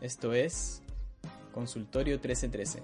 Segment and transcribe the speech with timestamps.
[0.00, 0.82] esto es
[1.52, 2.82] Consultorio 1313.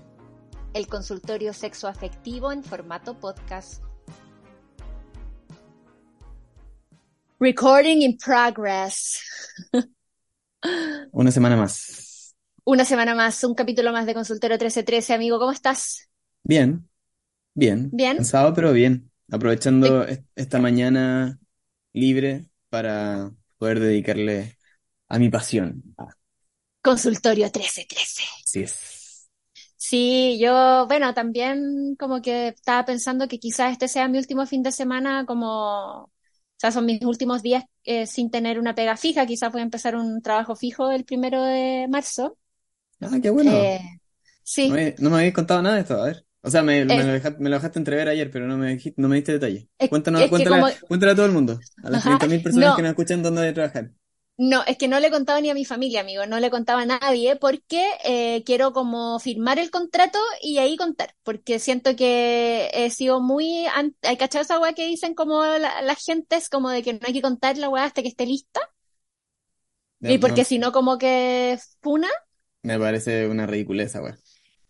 [0.73, 3.83] El consultorio sexoafectivo en formato podcast.
[7.39, 9.21] Recording in progress.
[11.13, 12.35] Una semana más.
[12.65, 15.13] Una semana más, un capítulo más de Consultorio 1313.
[15.13, 16.09] Amigo, ¿cómo estás?
[16.43, 16.89] Bien,
[17.55, 17.91] bien.
[17.93, 18.17] Bien.
[18.17, 19.11] Cansado, pero bien.
[19.31, 21.39] Aprovechando esta mañana
[21.93, 24.57] libre para poder dedicarle
[25.11, 25.83] a mi pasión.
[26.81, 28.23] Consultorio 1313.
[28.47, 29.29] Sí es.
[29.77, 34.63] Sí, yo, bueno, también como que estaba pensando que quizás este sea mi último fin
[34.63, 36.11] de semana, como, o
[36.57, 39.97] sea, son mis últimos días eh, sin tener una pega fija, quizás voy a empezar
[39.97, 42.39] un trabajo fijo el primero de marzo.
[43.01, 43.51] Ah, qué bueno.
[43.53, 43.81] Eh,
[44.45, 44.69] sí.
[44.99, 46.25] No me, habéis contado nada de esto, a ver.
[46.43, 47.05] O sea, me, me, eh.
[47.39, 49.69] lo dejaste, entrever ayer, pero no me, no me diste detalle.
[49.89, 53.43] Cuéntanos, cuéntale, cuéntale, a todo el mundo, a las 30.000 personas que nos escuchan dónde
[53.43, 53.91] de trabajar.
[54.43, 56.81] No, es que no le he contado ni a mi familia, amigo, no le contaba
[56.81, 62.71] a nadie porque eh, quiero como firmar el contrato y ahí contar, porque siento que
[62.73, 63.67] he sido muy...
[64.01, 67.13] ¿Hay cachado esa weá que dicen como la, gente es como de que no hay
[67.13, 68.63] que contar la weá hasta que esté lista?
[70.01, 72.09] y porque si no como que funa.
[72.63, 74.19] Me parece una ridiculez esa weá.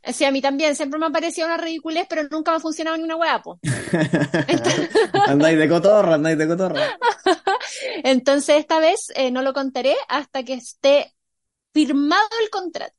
[0.03, 2.97] Sí, a mí también, siempre me ha parecido una ridiculez, pero nunca me ha funcionado
[2.97, 3.59] ni una weá, po.
[5.27, 6.99] andáis de cotorra, andáis de cotorra.
[8.05, 11.15] Entonces esta vez eh, no lo contaré hasta que esté
[11.73, 12.95] firmado el contrato.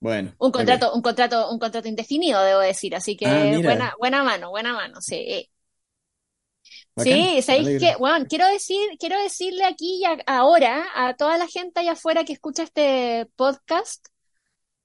[0.00, 0.34] Bueno.
[0.38, 4.50] Un contrato, un contrato, un contrato indefinido, debo decir, así que ah, buena, buena mano,
[4.50, 5.48] buena mano, sí.
[6.96, 11.80] sí, sabéis que, bueno, quiero decir, quiero decirle aquí y ahora a toda la gente
[11.80, 14.06] allá afuera que escucha este podcast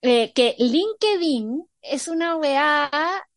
[0.01, 2.89] eh, que LinkedIn es una weá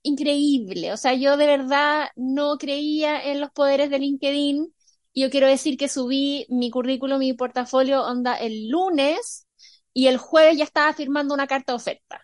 [0.02, 0.92] increíble.
[0.92, 4.74] O sea, yo de verdad no creía en los poderes de LinkedIn.
[5.12, 9.46] Y yo quiero decir que subí mi currículum, mi portafolio, onda, el lunes
[9.92, 12.20] y el jueves ya estaba firmando una carta de oferta.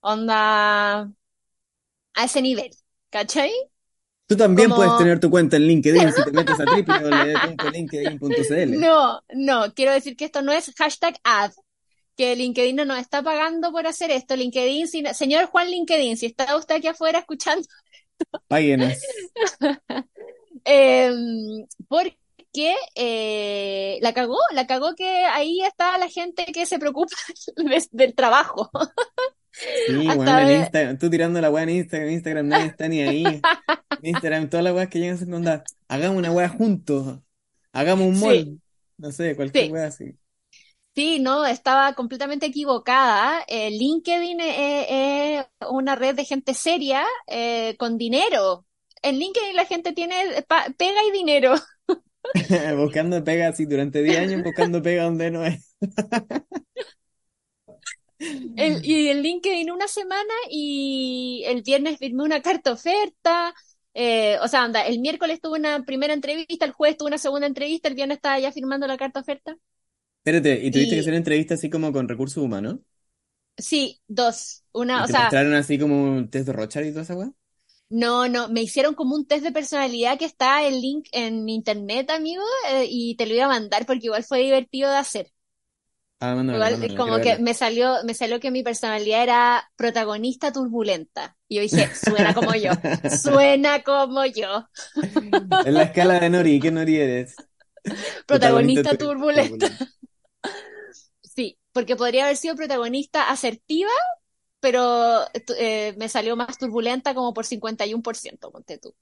[0.00, 1.10] Onda,
[2.14, 2.70] a ese nivel.
[3.10, 3.52] ¿Cachai?
[4.26, 6.64] Tú también puedes tener tu cuenta en LinkedIn si te metes a
[7.64, 8.80] www.linkedin.cl.
[8.80, 11.52] No, no, quiero decir que esto no es hashtag ad,
[12.16, 14.34] que LinkedIn no nos está pagando por hacer esto.
[14.36, 17.66] LinkedIn, señor Juan LinkedIn, si está usted aquí afuera escuchando.
[18.48, 18.94] Páguenos.
[20.68, 27.14] Em, porque eh, la cagó, la cagó que ahí está la gente que se preocupa
[27.92, 28.68] del trabajo.
[29.52, 33.24] Sí, bueno, Instagram, tú tirando la weá en Instagram, Instagram nadie está ni ahí.
[34.02, 37.20] Instagram, todas las weas que llegan a onda, hagamos una weá juntos,
[37.72, 38.60] hagamos un mall,
[38.98, 39.76] no sé, cualquier sí.
[39.76, 40.16] así.
[40.96, 43.44] Sí, no, estaba completamente equivocada.
[43.48, 48.64] Eh, LinkedIn es, una red de gente seria eh, con dinero.
[49.02, 50.14] En LinkedIn la gente tiene
[50.78, 51.54] pega y dinero.
[52.78, 55.76] buscando pega así durante 10 años, buscando pega donde no es.
[58.18, 63.54] y en LinkedIn una semana y el viernes firmé una carta oferta.
[63.92, 67.46] Eh, o sea, anda, el miércoles tuve una primera entrevista, el jueves tuve una segunda
[67.46, 69.58] entrevista, el viernes estaba ya firmando la carta oferta.
[70.26, 72.80] Espérate, ¿y tuviste que hacer una entrevista así como con recursos humanos?
[73.58, 74.64] Sí, dos.
[74.72, 77.32] Una, o te sea, mostraron así como un test de Rochard y toda esa weá?
[77.88, 82.10] No, no, me hicieron como un test de personalidad que está el link en internet,
[82.10, 85.32] amigo, eh, y te lo iba a mandar porque igual fue divertido de hacer.
[86.20, 91.36] Ah, igual como que me salió, me salió que mi personalidad era protagonista turbulenta.
[91.48, 92.72] Y yo dije, suena como yo,
[93.04, 94.68] suena como yo.
[95.62, 97.48] En la escala de Nori, ¿qué Nori eres?
[98.26, 99.68] protagonista, turbulenta.
[101.76, 103.90] Porque podría haber sido protagonista asertiva,
[104.60, 105.26] pero
[105.58, 108.94] eh, me salió más turbulenta como por 51%, ponte tú.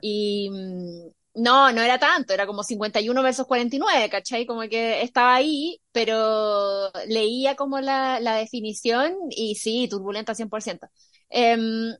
[0.00, 4.46] Y mm, no, no era tanto, era como 51 versus 49, ¿cachai?
[4.46, 10.86] Como que estaba ahí, pero leía como la, la definición y sí, turbulenta 100%.
[11.28, 11.92] Em,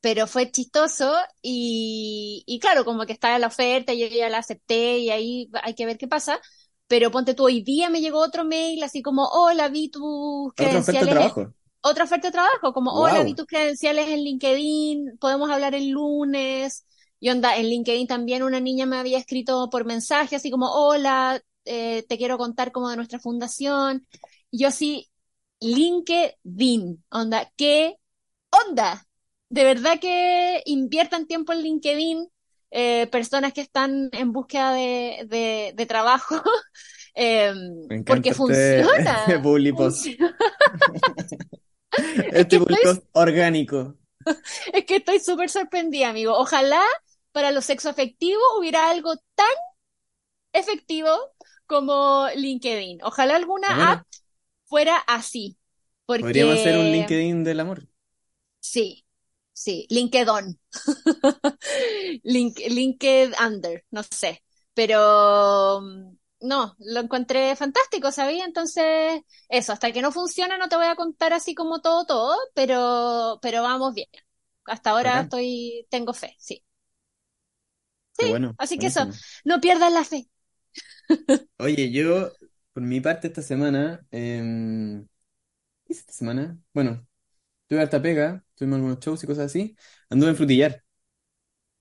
[0.00, 4.98] pero fue chistoso y, y claro, como que estaba la oferta, yo ya la acepté
[4.98, 6.40] y ahí hay que ver qué pasa
[6.88, 10.78] pero ponte tú, hoy día me llegó otro mail así como, hola, vi tus credenciales.
[10.78, 11.54] Otra oferta de trabajo.
[11.80, 16.84] Otra oferta de trabajo, como, hola, vi tus credenciales en LinkedIn, podemos hablar el lunes.
[17.20, 21.40] Y onda, en LinkedIn también una niña me había escrito por mensaje, así como, hola,
[21.64, 24.06] eh, te quiero contar como de nuestra fundación.
[24.50, 25.08] yo así,
[25.60, 27.96] LinkedIn, onda, ¿qué
[28.50, 29.06] onda?
[29.50, 32.28] De verdad que inviertan tiempo en LinkedIn,
[32.70, 36.42] eh, personas que están en búsqueda de, de, trabajo,
[37.14, 39.24] em, porque este funciona.
[42.32, 42.58] este
[43.12, 43.94] orgánico.
[44.74, 46.36] Es que estoy súper sorprendida, amigo.
[46.36, 46.82] Ojalá
[47.32, 49.46] para los sexo afectivos hubiera algo tan
[50.52, 51.08] efectivo
[51.66, 53.02] como LinkedIn.
[53.02, 54.06] Ojalá alguna app
[54.66, 55.56] fuera así.
[56.04, 57.88] Podríamos hacer un LinkedIn del amor.
[58.60, 59.06] Sí,
[59.58, 60.58] sí, LinkedOn.
[62.24, 64.42] Link, LinkedIn under, no sé.
[64.74, 65.80] Pero
[66.40, 68.44] no, lo encontré fantástico, ¿sabía?
[68.44, 72.36] Entonces, eso, hasta que no funcione no te voy a contar así como todo, todo,
[72.54, 74.08] pero, pero vamos bien.
[74.66, 76.64] Hasta ahora estoy, tengo fe, sí.
[78.12, 79.08] Sí, bueno, así que eso,
[79.44, 80.28] no pierdas la fe.
[81.58, 82.32] Oye, yo,
[82.72, 85.04] por mi parte, esta semana, eh,
[85.86, 86.58] ¿qué esta semana?
[86.74, 87.07] Bueno,
[87.68, 89.76] tuve harta pega, tuvimos algunos shows y cosas así,
[90.10, 90.84] anduve en frutillar.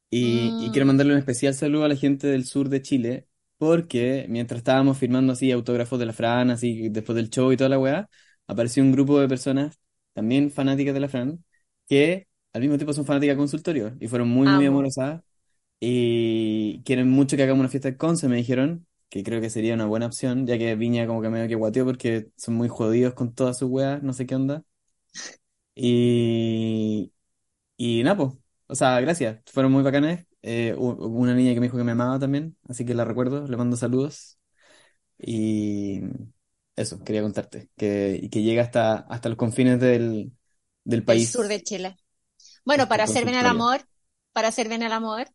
[0.10, 0.88] Y, y quiero mm.
[0.88, 5.34] mandarle un especial saludo a la gente del sur de Chile, porque mientras estábamos firmando
[5.34, 8.10] así autógrafos de la Fran, así después del show y toda la weá,
[8.48, 9.80] apareció un grupo de personas,
[10.14, 11.44] también fanáticas de la Fran,
[11.88, 15.22] que al mismo tiempo son fanáticas de consultorio y fueron muy, muy amorosas
[15.80, 19.74] y quieren mucho que hagamos una fiesta de Conce, me dijeron, que creo que sería
[19.76, 23.14] una buena opción, ya que Viña como que medio que guateó porque son muy jodidos
[23.14, 24.64] con todas sus weas, no sé qué onda.
[25.80, 27.14] Y,
[27.78, 28.34] y nada, pues,
[28.68, 30.26] o sea, gracias, fueron muy bacanes.
[30.42, 33.58] Eh, una niña que me dijo que me amaba también, así que la recuerdo, le
[33.58, 34.40] mando saludos.
[35.20, 36.02] Y
[36.76, 40.32] eso, quería contarte, que, que llega hasta, hasta los confines del,
[40.84, 41.32] del país.
[41.32, 41.98] sur de Chile.
[42.66, 43.82] Bueno, para hacer bien el amor,
[44.34, 45.28] para hacer bien el amor,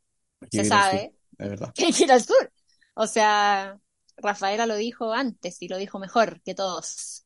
[0.50, 1.72] se sabe es verdad.
[1.74, 2.52] que hay que ir al sur.
[2.94, 3.78] O sea,
[4.16, 7.24] Rafaela lo dijo antes y lo dijo mejor que todos.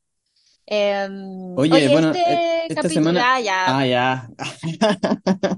[0.66, 3.40] Em, oye, bueno, este e-, esta semana...
[3.40, 3.78] ya.
[3.78, 4.28] Ah, ya.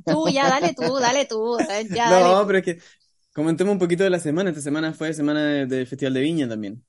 [0.04, 1.56] Tú, ya, dale tú, dale tú.
[1.90, 2.78] Ya, no, pero es que
[3.32, 4.50] comentemos un poquito de la semana.
[4.50, 6.84] Esta semana fue semana del Festival de Viña también.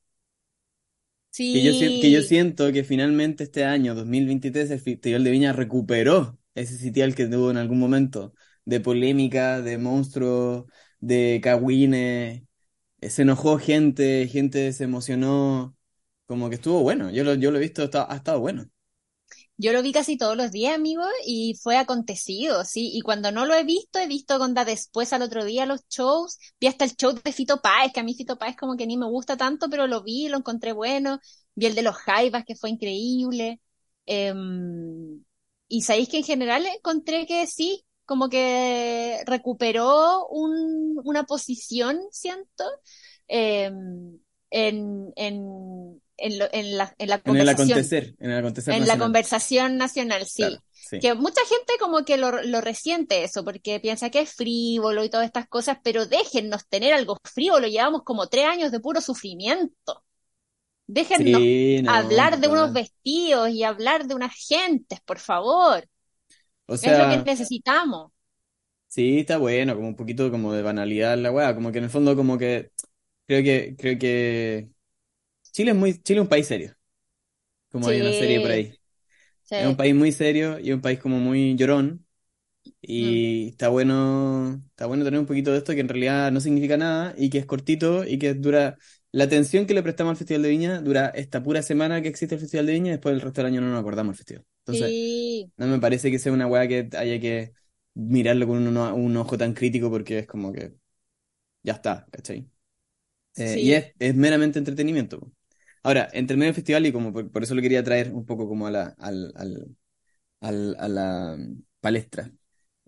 [1.31, 1.53] Sí.
[1.53, 1.71] Que yo,
[2.01, 7.15] que yo siento que finalmente este año, 2023, el Festival de Viña recuperó ese sitial
[7.15, 8.33] que tuvo en algún momento
[8.65, 10.65] de polémica, de monstruos,
[10.99, 12.43] de cagüines,
[13.01, 15.75] eh, se enojó gente, gente se emocionó,
[16.29, 18.69] como que estuvo bueno, yo lo, yo lo he visto, ha estado bueno.
[19.57, 22.91] Yo lo vi casi todos los días, amigo, y fue acontecido, sí.
[22.93, 26.37] Y cuando no lo he visto, he visto cuando después al otro día los shows.
[26.59, 28.95] Vi hasta el show de Fito Páez, que a mí Fito Páez como que ni
[28.97, 31.19] me gusta tanto, pero lo vi, lo encontré bueno.
[31.55, 33.59] Vi el de los Jaivas, que fue increíble.
[34.05, 35.23] Em,
[35.67, 42.63] y sabéis que en general encontré que sí, como que recuperó un, una posición, siento,
[43.27, 44.19] em,
[44.51, 47.37] en, en, en, en, la, en la conversación.
[47.37, 50.59] En el acontecer, en el acontecer En la conversación nacional, sí.
[50.99, 55.09] Que mucha gente como que lo, lo resiente eso, porque piensa que es frívolo y
[55.09, 60.03] todas estas cosas, pero déjennos tener algo frívolo, llevamos como tres años de puro sufrimiento.
[60.87, 61.41] Déjennos
[61.87, 65.85] hablar de unos vestidos y hablar de unas gentes, por favor
[66.81, 68.11] es lo que necesitamos.
[68.87, 71.89] Sí, está bueno, como un poquito como de banalidad la weá, como que en el
[71.91, 72.71] fondo como que
[73.27, 74.69] creo que creo que
[75.51, 76.75] Chile es muy Chile es un país serio.
[77.71, 78.73] Como hay una serie por ahí.
[79.49, 82.05] Es un país muy serio y un país como muy llorón.
[82.81, 83.49] Y mm.
[83.49, 87.13] está bueno, está bueno tener un poquito de esto que en realidad no significa nada
[87.17, 88.77] y que es cortito y que dura
[89.11, 92.35] la atención que le prestamos al Festival de Viña dura esta pura semana que existe
[92.35, 94.45] el Festival de Viña y después el resto del año no nos acordamos del festival.
[94.65, 97.53] Entonces, no me parece que sea una weá que haya que
[97.95, 100.73] mirarlo con un, ojo tan crítico porque es como que
[101.63, 102.47] ya está, ¿cachai?
[103.35, 105.31] Eh, y es, meramente entretenimiento.
[105.83, 108.67] Ahora, entre medio del festival y como por, eso lo quería traer un poco como
[108.67, 109.33] a la, al,
[110.41, 111.37] al, a la
[111.79, 112.31] palestra.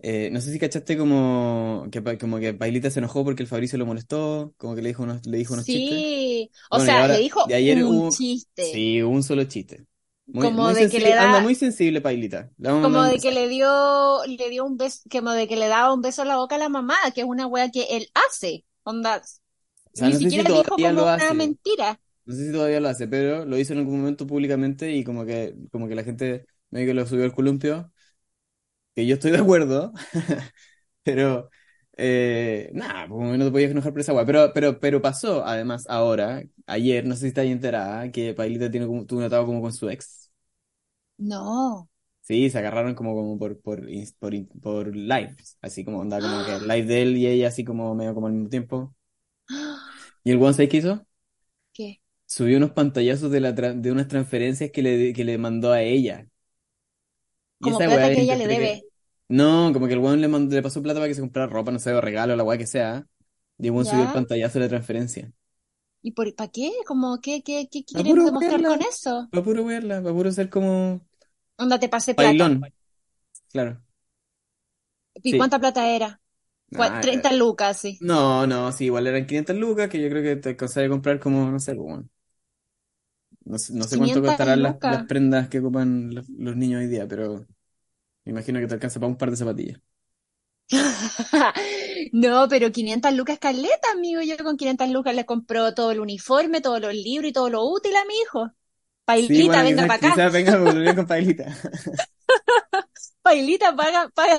[0.04, 3.78] Eh, no sé si cachaste como que, como que Pailita se enojó porque el Fabricio
[3.78, 5.98] lo molestó, como que le dijo unos, le dijo unos chistes.
[5.98, 8.64] Sí, o sea, le dijo un chiste.
[8.64, 9.86] Sí, un solo chiste.
[10.26, 11.28] Muy, como de que le da...
[11.28, 12.50] Anda muy sensible, Pailita.
[12.60, 16.00] como de que le dio, le dio un beso, como de que le daba un
[16.00, 18.64] beso a la boca a la mamá, que es una wea que él hace.
[18.82, 19.22] Onda.
[20.00, 22.00] Ni siquiera dijo como una mentira.
[22.24, 25.24] No sé si todavía lo hace, pero lo hizo en algún momento públicamente y como
[25.26, 27.92] que, como que la gente medio que lo subió al columpio
[28.94, 29.92] que yo estoy de acuerdo,
[31.02, 31.50] pero
[31.96, 34.26] eh, nada, como no te podías enojar por esa weá.
[34.26, 38.86] Pero, pero, pero pasó, además, ahora, ayer, no sé si estás enterada, que Pailita tiene
[38.86, 40.30] como, tuvo un atado como con su ex.
[41.18, 41.88] No.
[42.22, 43.80] Sí, se agarraron como, como por, por,
[44.20, 47.94] por, por live, así como onda, como que live de él y ella así como
[47.96, 48.94] medio como al mismo tiempo.
[50.24, 51.06] ¿Y el one se qué hizo?
[51.72, 52.00] ¿Qué?
[52.34, 56.26] Subió unos pantallazos de, la de unas transferencias que le, que le mandó a ella.
[57.60, 58.84] como plata que ella le debe.
[59.28, 61.72] No, como que el weón le, mandó, le pasó plata para que se comprara ropa,
[61.72, 63.06] no sé, o regalo, la weá que sea.
[63.58, 65.30] Y el weón subió el pantallazo de la transferencia.
[66.00, 66.72] ¿Y por, para qué?
[66.86, 69.28] Como, ¿qué, qué, qué quieren demostrar con eso?
[69.30, 71.02] Para puro verla, para puro ser como...
[71.58, 72.30] Onda, te pasé plata.
[72.30, 72.62] Bailón.
[73.50, 73.82] Claro.
[75.22, 76.18] ¿Y cuánta plata era?
[76.70, 77.98] 30 eh, lucas, sí.
[78.00, 81.20] No, no, sí, igual eran 500 lucas, que yo creo que te alcanzaría a comprar
[81.20, 82.08] como, no sé, como...
[83.44, 87.46] No, no sé cuánto costarán las, prendas que ocupan los, los niños hoy día, pero
[88.24, 89.80] me imagino que te alcanza para un par de zapatillas.
[92.12, 94.20] No, pero 500 lucas caleta, amigo.
[94.22, 97.64] Yo con 500 lucas le compro todo el uniforme, todos los libros y todo lo
[97.64, 98.50] útil a mi hijo.
[99.04, 100.28] Pailita, venga para acá.
[100.28, 101.46] Venga con Pailita.
[103.32, 104.38] Pailita, paga, paga.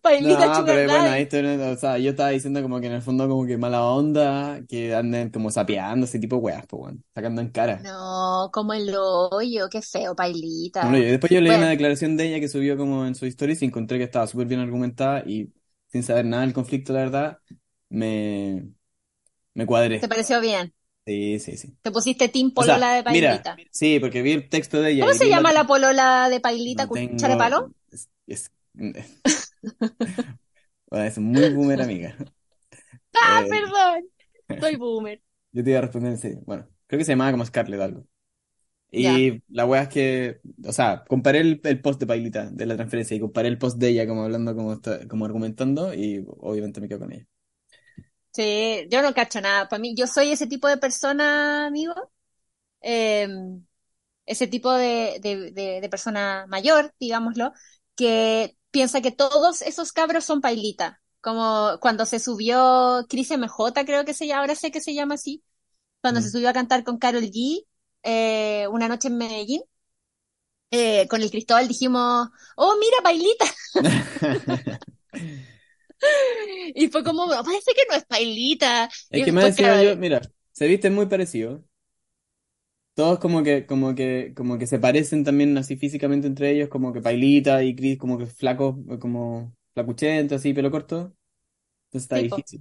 [0.00, 3.28] Pailita, no, pero bueno, esto, o sea, yo estaba diciendo como que en el fondo
[3.28, 7.40] como que mala onda, que anden como sapeando ese tipo de weas, pues bueno, sacando
[7.40, 7.80] en cara.
[7.82, 10.82] No, como el hoyo, qué feo, Pailita.
[10.82, 13.64] Bueno, después yo leí una declaración de ella que subió como en su historia y
[13.64, 15.52] encontré que estaba súper bien argumentada y
[15.88, 17.38] sin saber nada del conflicto, la verdad,
[17.88, 18.68] me,
[19.54, 19.98] me cuadré.
[19.98, 20.72] ¿Te pareció bien?
[21.04, 21.74] Sí, sí, sí.
[21.82, 23.56] Te pusiste Team Polola de Pailita.
[23.72, 25.04] sí, porque vi el texto de ella.
[25.04, 25.66] ¿Cómo se llama la...
[25.66, 26.86] polola de Pailita?
[26.86, 27.72] No de palo?
[28.32, 28.50] Es,
[30.90, 31.18] es...
[31.18, 32.16] muy boomer, amiga.
[33.14, 34.08] Ah, eh, perdón.
[34.60, 35.20] Soy boomer.
[35.52, 36.40] Yo te iba a responder en serio.
[36.46, 38.06] Bueno, creo que se llamaba como Scarlett algo.
[38.90, 43.14] Y la wea es que, o sea, comparé el, post de Pailita de la transferencia
[43.14, 47.00] y comparé el post de ella como hablando, como, como argumentando y obviamente me quedo
[47.00, 47.26] con ella.
[48.32, 49.68] Sí, yo no cacho nada.
[49.68, 51.94] Para mí, yo soy ese tipo de persona, amigo.
[52.80, 53.62] Em,
[54.26, 57.52] ese tipo de, de, persona mayor, digámoslo,
[58.02, 61.00] que piensa que todos esos cabros son pailita.
[61.20, 65.14] Como cuando se subió Cris MJ, creo que se llama, ahora sé que se llama
[65.14, 65.44] así.
[66.00, 66.30] Cuando se mm.
[66.32, 67.64] subió a cantar con Carol G,
[68.02, 69.62] eh, una noche en Medellín.
[70.72, 73.44] Eh, con el Cristóbal dijimos, oh, mira, pailita.
[76.74, 78.90] y fue como, parece que no es pailita.
[79.10, 81.62] Es que me decía yo, mira, se viste muy parecido.
[82.94, 86.92] Todos como que, como que, como que se parecen también así físicamente entre ellos, como
[86.92, 91.14] que Pailita y Chris como que flacos, como flacuchento, así, pelo corto.
[91.86, 92.60] Entonces está difícil.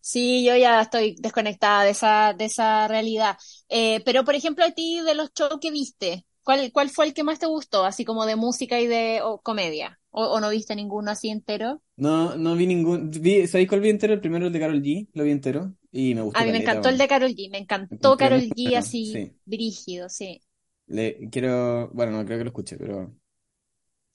[0.00, 3.36] Sí, yo ya estoy desconectada de esa, de esa realidad.
[3.68, 7.14] Eh, pero, por ejemplo, a ti, de los shows que viste, ¿cuál, cuál fue el
[7.14, 7.84] que más te gustó?
[7.84, 10.00] Así como de música y de comedia.
[10.10, 11.80] ¿O, no viste ninguno así entero?
[11.96, 13.10] No, no vi ningún.
[13.10, 14.12] Vi, ¿Sabéis cuál vi entero?
[14.12, 15.74] El primero, el de Carol G, lo vi entero.
[15.92, 16.40] Y me gustó.
[16.40, 20.40] A mí me encantó el de Carol G, me encantó Carol G así, brígido, sí.
[20.86, 21.88] Le quiero.
[21.92, 23.14] Bueno, no creo que lo escuche, pero.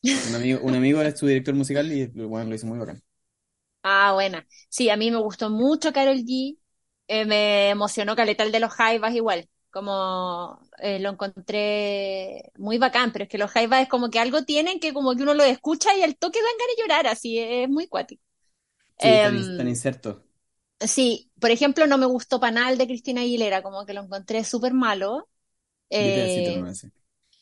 [0.04, 3.02] Un amigo, un amigo es su director musical y bueno, lo hizo muy bacán.
[3.84, 4.46] Ah, buena.
[4.70, 6.58] Sí, a mí me gustó mucho Carol G.
[7.08, 13.12] Eh, me emocionó Caleta el de los Jaivas igual como eh, lo encontré muy bacán,
[13.12, 15.44] pero es que los jaivas es como que algo tienen que como que uno lo
[15.44, 18.24] escucha y al toque dan ganas de llorar, así es muy cuático.
[18.98, 20.27] Sí, em, tan, inserto.
[20.80, 24.74] Sí, por ejemplo, no me gustó Panal de Cristina Aguilera, como que lo encontré súper
[24.74, 25.28] malo.
[25.90, 26.64] Eh,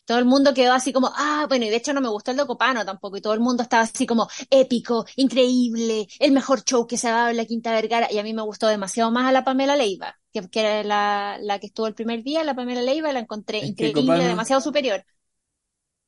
[0.05, 2.37] todo el mundo quedó así como, ah, bueno, y de hecho no me gustó el
[2.37, 6.87] de Copano tampoco, y todo el mundo estaba así como, épico, increíble, el mejor show
[6.87, 9.27] que se ha dado en la Quinta Vergara, y a mí me gustó demasiado más
[9.27, 12.55] a la Pamela Leiva, que, que era la, la, que estuvo el primer día, la
[12.55, 15.05] Pamela Leiva, la encontré increíble, demasiado superior.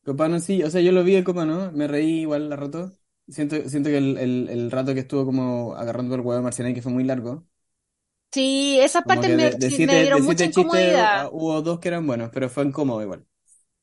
[0.03, 2.93] Copano sí, o sea, yo lo vi el Copano, me reí igual la rato,
[3.29, 6.81] siento, siento que el, el, el rato que estuvo como agarrando el huevo de que
[6.81, 7.45] fue muy largo.
[8.31, 11.29] Sí, esa parte me, me, dieron mucha incomodidad.
[11.31, 13.25] Hubo dos que eran buenos, pero fue incómodo igual.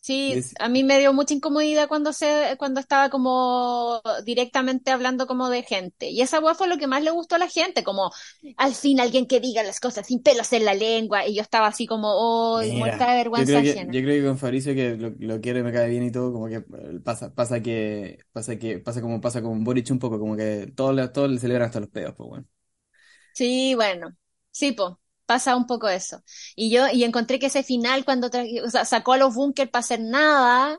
[0.04, 5.48] Sí, a mí me dio mucha incomodidad cuando se, cuando estaba como directamente hablando como
[5.48, 6.10] de gente.
[6.10, 8.10] Y esa weá fue lo que más le gustó a la gente, como
[8.58, 11.26] al fin alguien que diga las cosas sin pelos en la lengua.
[11.26, 14.28] Y yo estaba así como, oh, muerta de vergüenza yo creo, que, yo creo que
[14.28, 16.60] con Fabricio que lo, lo quiere, me cae bien y todo, como que
[17.02, 21.14] pasa, pasa que, pasa que, pasa como pasa con Boric un poco, como que todos,
[21.14, 22.46] todos le celebran hasta los pedos, pues bueno.
[23.32, 24.14] Sí, bueno.
[24.50, 24.92] Sí, pues
[25.26, 26.22] pasa un poco eso.
[26.56, 28.30] Y yo, y encontré que ese final, cuando
[28.84, 30.78] sacó a los bunkers para hacer nada,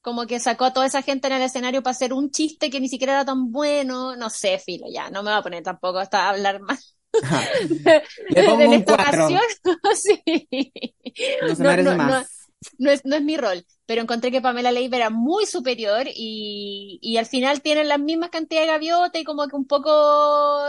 [0.00, 2.80] como que sacó a toda esa gente en el escenario para hacer un chiste que
[2.80, 5.98] ni siquiera era tan bueno, no sé, filo, ya, no me voy a poner tampoco
[5.98, 6.96] hasta hablar más.
[8.30, 9.28] Le pongo un cuatro.
[9.94, 10.72] sí.
[11.42, 12.44] No se merece más
[12.78, 16.98] no es, no es mi rol, pero encontré que Pamela Leiva era muy superior y,
[17.02, 19.90] y al final tienen la misma cantidad de gaviota y como que un poco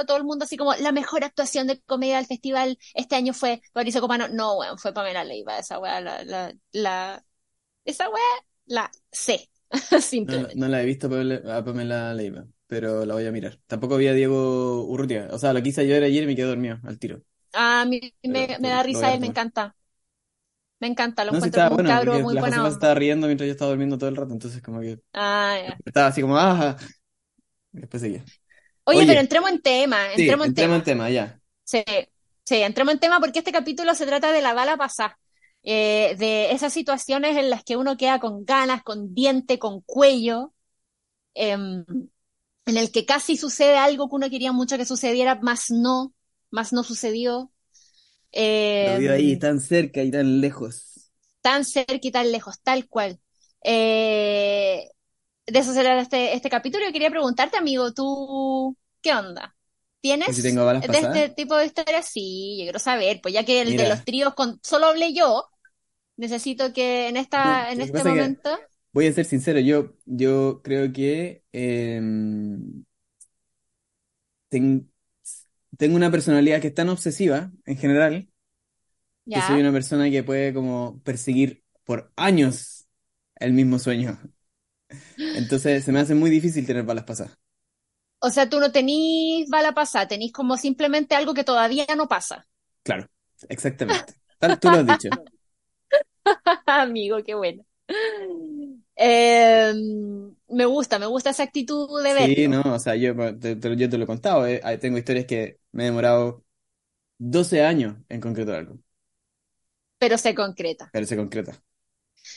[0.05, 3.61] todo el mundo así como la mejor actuación de comedia del festival este año fue
[3.73, 4.27] Mauricio Copano.
[4.29, 7.25] No, weón, fue Pamela Leiva, esa weá, la, la, la,
[7.85, 8.23] esa weá,
[8.65, 9.49] la sé.
[10.01, 10.55] Simplemente.
[10.55, 13.59] No, la he visto a Pamela Leiva, pero la voy a mirar.
[13.67, 15.29] Tampoco vi a Diego Urrutia.
[15.31, 17.21] O sea, lo quise yo ayer y me quedé dormido al tiro.
[17.53, 19.75] A mí me, da risa él, me encanta.
[20.85, 23.97] Me encanta, lo encuentro como un cabro muy la estaba riendo mientras yo estaba durmiendo
[23.97, 26.77] todo el rato, entonces como que ah, estaba así como, ah,
[27.71, 28.23] después seguía.
[28.83, 30.75] Oye, pero entremos en tema, entremos, en, tema.
[30.75, 31.39] en tema, ya.
[31.63, 31.83] Sí,
[32.43, 35.17] sí, entremos en tema porque este capítulo se trata de la bala pasada.
[35.63, 40.53] Eh, de esas situaciones en las que uno queda con ganas, con diente, con cuello,
[41.33, 41.83] em,
[42.67, 46.13] en el que casi sucede algo que uno quería mucho que sucediera, más no,
[46.51, 47.51] más no sucedió.
[48.35, 51.09] Eh, ahí tan cerca y tan lejos.
[51.41, 53.19] Tan cerca y tan lejos, tal cual.
[53.63, 54.89] Eh,
[55.47, 56.85] de eso será este, este capítulo.
[56.85, 59.55] Yo quería preguntarte, amigo, ¿tú qué onda?
[60.01, 62.07] ¿Tienes de este tipo de historias?
[62.07, 65.49] Sí, yo quiero saber, pues ya que el de los tríos con solo hablé yo,
[66.17, 68.59] necesito que en esta, en este momento.
[68.91, 72.83] Voy a ser sincero, yo, yo creo que em,
[75.77, 78.29] tengo una personalidad que es tan obsesiva en general
[79.29, 82.87] que soy una persona que puede como perseguir por años
[83.35, 84.19] el mismo sueño.
[85.17, 87.37] Entonces se me hace muy difícil tener balas pasadas.
[88.19, 92.47] O sea, tú no tenís bala pasada, tenís como simplemente algo que todavía no pasa.
[92.83, 93.07] Claro,
[93.49, 94.13] exactamente.
[94.39, 95.09] Tal, tú lo has dicho.
[96.65, 97.63] Amigo, qué bueno.
[98.95, 102.35] Em, me gusta, me gusta esa actitud de ver.
[102.35, 105.59] Sí, no, o sea, yo te, yo te lo he contado, eh, tengo historias que
[105.75, 106.41] me he demorado
[107.17, 108.79] 12 años en concretar algo.
[109.97, 110.89] Pero se concreta.
[110.93, 111.61] Pero se concreta.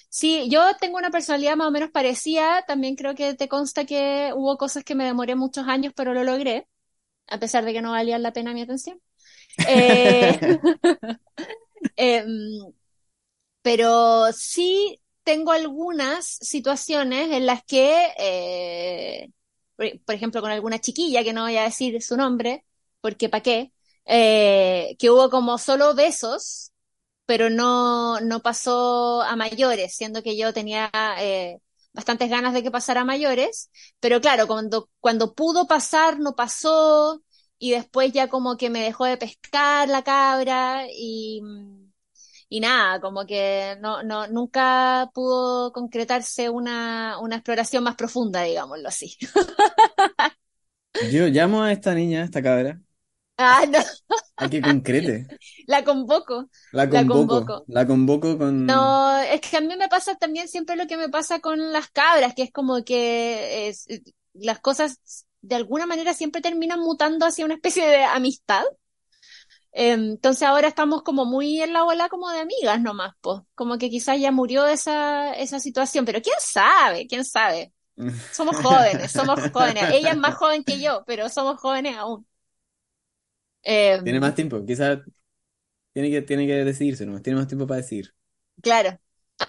[0.09, 4.33] Sí, yo tengo una personalidad más o menos parecida, también creo que te consta que
[4.35, 6.66] hubo cosas que me demoré muchos años, pero lo logré,
[7.28, 9.00] a pesar de que no valía la pena mi atención.
[9.68, 10.37] Eh,
[11.97, 12.73] em,
[13.62, 19.30] pero sí tengo algunas situaciones en las que, eh,
[19.76, 22.64] por, ejemplo, con alguna chiquilla, que no voy a decir su nombre,
[23.00, 23.73] porque ¿para qué?
[24.07, 26.73] Eh, que hubo como solo besos,
[27.26, 30.90] pero no, no pasó a mayores, siendo que yo tenía
[31.21, 31.58] eh,
[31.93, 37.23] bastantes ganas de que pasara a mayores, pero claro, cuando, cuando pudo pasar, no pasó,
[37.58, 41.43] y después ya como que me dejó de pescar la cabra, y
[42.49, 48.89] y nada, como que no, no, nunca pudo concretarse una, una exploración más profunda, digámoslo
[48.89, 49.17] así.
[51.00, 52.80] Yo llamo a esta niña, a esta cabra.
[53.38, 53.78] Ah, no.
[54.36, 55.26] A que concrete.
[55.68, 56.50] La convoco.
[56.72, 57.64] La convoco.
[57.68, 58.66] La convoco, con.
[58.66, 61.88] No, es que a mí me pasa también siempre lo que me pasa con las
[61.88, 63.86] cabras, que es como que es,
[64.34, 68.64] las cosas de alguna manera siempre terminan mutando hacia una especie de amistad.
[69.70, 73.40] Em, entonces ahora estamos como muy en la ola como de amigas nomás, pues.
[73.54, 77.72] Como que quizás ya murió esa, esa situación, pero quién sabe, quién sabe.
[78.32, 79.90] Somos jóvenes, somos jóvenes.
[79.92, 82.27] Ella es más joven que yo, pero somos jóvenes aún.
[83.69, 85.00] Em, tiene más tiempo, quizás
[85.93, 88.15] tiene que, tiene que decidirse nomás, tiene más tiempo para decidir.
[88.63, 88.99] Claro,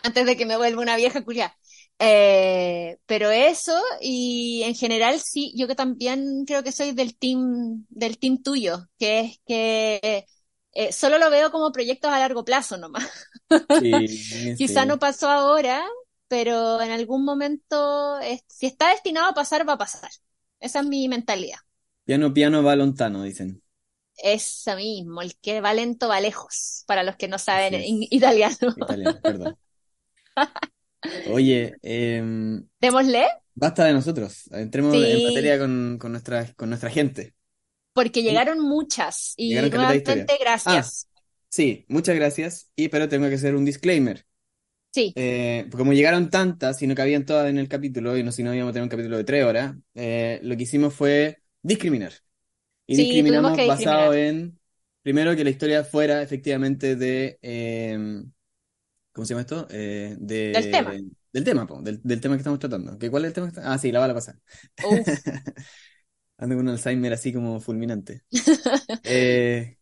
[0.04, 1.56] antes de que me vuelva una vieja curia.
[2.00, 7.86] Eh, pero eso, y en general sí, yo que también creo que soy del team,
[7.90, 10.26] del team tuyo, que es que
[10.74, 13.10] eh, solo lo veo como proyectos a largo plazo nomás.
[14.56, 15.84] Quizá no pasó ahora,
[16.28, 20.12] pero en algún momento, si está destinado a pasar, va a pasar.
[20.60, 21.60] Esa es mi mentalidad.
[22.04, 23.62] Piano, piano, va lontano, dicen.
[24.24, 28.56] Eso mismo, el que va lento va lejos, para los que no saben italiano.
[28.78, 29.58] Italiano, perdón.
[31.32, 33.28] Oye, eh, ¿démosle?
[33.56, 34.50] Basta de nosotros.
[34.52, 37.34] Entremos en materia con, con, nuestra, con nuestra gente.
[37.94, 41.10] Porque llegaron muchas y nuevamente gracias.
[41.14, 42.72] Ah, sí, muchas gracias.
[42.76, 44.26] Y pero tengo que hacer un disclaimer.
[44.92, 45.14] Sí.
[45.16, 48.54] Eh, como llegaron tantas y no cabían todas en el capítulo, y no si no
[48.54, 52.14] íbamos a tener un capítulo de tres horas, eh, lo que hicimos fue discriminar.
[52.90, 54.58] Y discriminamos basado en,
[55.02, 58.24] primero, que la historia fuera efectivamente de eh,
[59.20, 59.68] ¿Cómo se llama esto?
[59.70, 60.94] Eh, del tema.
[61.32, 62.98] Del tema, del, tema que estamos tratando.
[62.98, 63.48] ¿Qué, ¿Cuál es el tema?
[63.48, 63.74] Que está?
[63.74, 64.40] Ah, sí, la bala pasada.
[66.38, 68.24] Ando con un Alzheimer así como fulminante.
[69.04, 69.78] eh,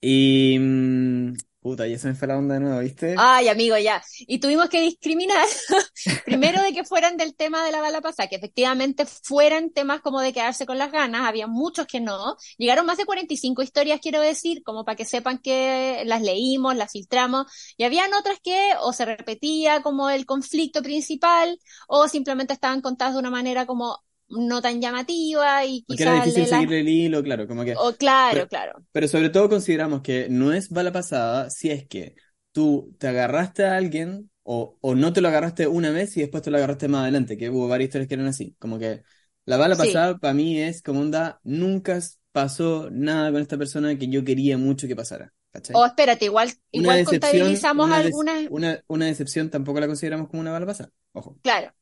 [0.00, 3.14] y mm, Puta, ya se me fue la onda de nuevo, ¿viste?
[3.16, 4.02] Ay, amigo, ya.
[4.26, 5.46] Y tuvimos que discriminar,
[6.24, 10.20] primero de que fueran del tema de la bala pasada, que efectivamente fueran temas como
[10.20, 12.36] de quedarse con las ganas, había muchos que no.
[12.58, 16.90] Llegaron más de 45 historias, quiero decir, como para que sepan que las leímos, las
[16.90, 17.46] filtramos,
[17.76, 23.14] y habían otras que o se repetía como el conflicto principal, o simplemente estaban contadas
[23.14, 26.00] de una manera como no tan llamativa y quizás...
[26.00, 27.74] era difícil seguirle el hilo, claro, como que...
[27.76, 28.82] Oh, claro, claro.
[28.92, 32.14] Pero sobre todo consideramos que no es bala pasada si es que
[32.52, 36.42] tú te agarraste a alguien o, o no te lo agarraste una vez y después
[36.42, 38.56] te lo agarraste más adelante, que hubo varias historias que eran así.
[38.58, 39.02] Como que
[39.44, 41.98] la bala pasada para mí es como onda, nunca
[42.32, 45.32] pasó nada con esta persona que yo quería mucho que pasara.
[45.52, 45.76] ¿cachai?
[45.76, 48.46] O espérate, igual, igual contabilizamos algunas.
[48.50, 50.90] Una, una decepción tampoco la consideramos como una mala pasada.
[51.12, 51.36] Ojo.
[51.42, 51.72] Claro.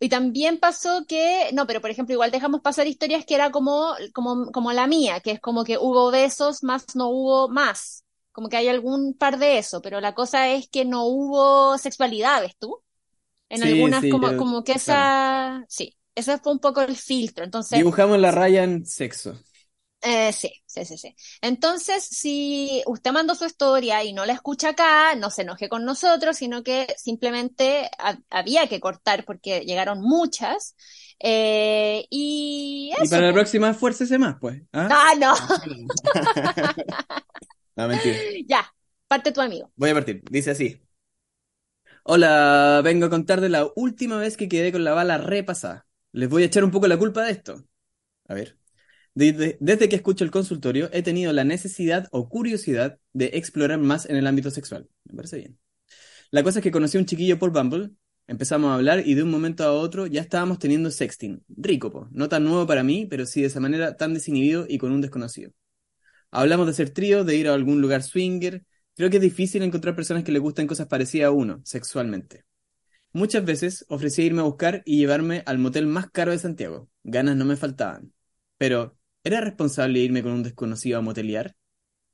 [0.00, 3.94] Y también pasó que, no, pero por ejemplo, igual dejamos pasar historias que era como,
[4.12, 8.04] como, como la mía, que es como que hubo besos, más no hubo más.
[8.32, 12.40] Como que hay algún par de eso, pero la cosa es que no hubo sexualidad,
[12.40, 12.82] ¿ves tú?
[13.48, 17.44] En algunas, como, como que esa, sí, ese fue un poco el filtro.
[17.44, 17.78] Entonces.
[17.78, 19.38] Dibujamos la raya en sexo.
[20.04, 21.14] Eh, sí, sí, sí, sí.
[21.40, 25.84] Entonces, si usted mandó su historia y no la escucha acá, no se enoje con
[25.84, 27.88] nosotros, sino que simplemente
[28.28, 30.74] había que cortar porque llegaron muchas.
[31.20, 34.60] Eh, y, y para la próxima, esfuércese más, pues.
[34.72, 34.88] ¿ah?
[34.90, 35.34] ah no.
[37.76, 38.18] no, mentira.
[38.48, 38.74] Ya,
[39.06, 39.70] parte tu amigo.
[39.76, 40.20] Voy a partir.
[40.28, 40.82] Dice así.
[42.02, 45.86] Hola, vengo a contar de la última vez que quedé con la bala repasada.
[46.10, 47.64] Les voy a echar un poco la culpa de esto.
[48.26, 48.58] A ver.
[49.14, 54.16] Desde, que escucho el consultorio, he tenido la necesidad o curiosidad de explorar más en
[54.16, 54.88] el ámbito sexual.
[55.04, 55.58] Me parece bien.
[56.30, 57.90] La cosa es que conocí a un chiquillo por Bumble,
[58.26, 61.44] empezamos a hablar y de un momento a otro ya estábamos teniendo sexting.
[61.48, 64.92] Rico, no tan nuevo para mí, pero sí de esa manera tan desinhibido y con
[64.92, 65.52] un desconocido.
[66.30, 68.64] Hablamos de hacer trío, de ir a algún lugar swinger.
[68.96, 72.44] Creo que es difícil encontrar personas que le gusten cosas parecidas a uno, sexualmente.
[73.12, 76.88] Muchas veces ofrecí irme a buscar y llevarme al motel más caro de Santiago.
[77.04, 78.14] Ganas no me faltaban.
[78.56, 81.54] Pero, ¿Era responsable irme con un desconocido a motelear?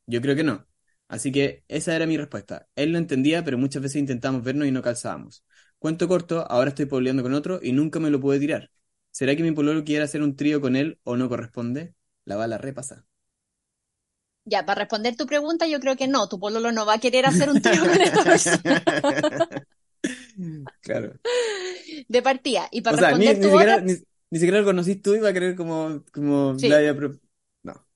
[0.07, 0.67] Yo creo que no.
[1.09, 2.69] Así que esa era mi respuesta.
[2.77, 5.45] Él lo entendía, pero muchas veces intentamos vernos y no calzábamos.
[5.79, 8.71] Cuento corto, ahora estoy pololeando con otro y nunca me lo pude tirar.
[9.11, 11.95] ¿Será que mi pololo quiere hacer un trío con él o no corresponde?
[12.25, 13.07] La bala repasa.
[14.45, 16.29] Ya, para responder tu pregunta, yo creo que no.
[16.29, 18.83] Tu pololo no va a querer hacer un trío con esta persona.
[20.81, 21.13] claro.
[22.09, 22.69] De partida.
[22.71, 23.49] Y para responder tu.
[23.85, 23.95] Ni
[24.33, 26.55] siquiera lo conocís tú y va a querer como, como
[27.63, 27.87] No.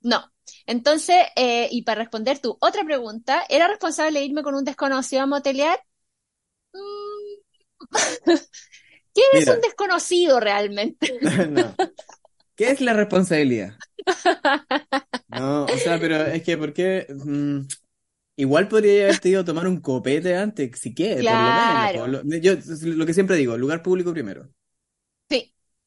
[0.00, 0.32] No.
[0.66, 5.26] Entonces, eh, y para responder tu otra pregunta, ¿era responsable irme con un desconocido a
[5.26, 5.78] motelear?
[6.72, 7.40] Mm.
[9.14, 11.18] ¿Qué es un desconocido realmente?
[11.50, 11.74] no.
[12.56, 13.76] ¿Qué es la responsabilidad?
[15.28, 17.06] No, o sea, pero es que, ¿por qué?
[17.08, 17.60] Mm,
[18.34, 22.42] igual podría haberte ido a tomar un copete antes, si quieres, por lo menos.
[22.42, 22.54] yo
[22.88, 24.50] lo que siempre digo, lugar público primero.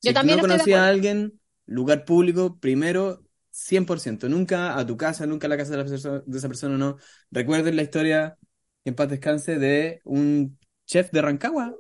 [0.04, 4.30] Yo también no conocía a alguien, lugar público, primero, 100%.
[4.30, 6.98] Nunca a tu casa, nunca a la casa de, de esa persona, no.
[7.32, 8.38] Recuerden la historia,
[8.84, 11.74] en paz descanse, de un chef de Rancagua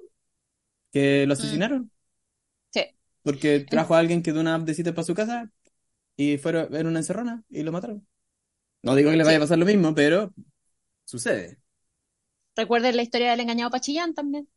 [0.91, 1.37] que lo mm.
[1.37, 1.91] asesinaron.
[2.71, 2.85] Sí.
[3.23, 5.51] Porque trajo a alguien que dio una app de para su casa
[6.15, 8.07] y fueron en una encerrona y lo mataron.
[8.83, 10.33] No digo que le vaya a pasar lo mismo, pero
[11.05, 11.57] sucede.
[12.55, 14.47] Recuerden la historia del engañado Pachillán también.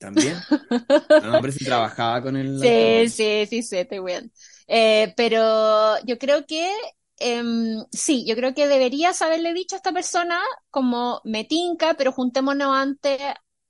[0.00, 0.46] También.
[1.20, 2.50] No, pero si trabajaba con el.
[2.54, 4.32] Sí, sí, sí, sí, estoy bien.
[4.68, 6.70] Eh, pero yo creo que
[7.18, 12.12] em, sí, yo creo que deberías haberle dicho a esta persona como me tinca, pero
[12.12, 13.18] juntémonos antes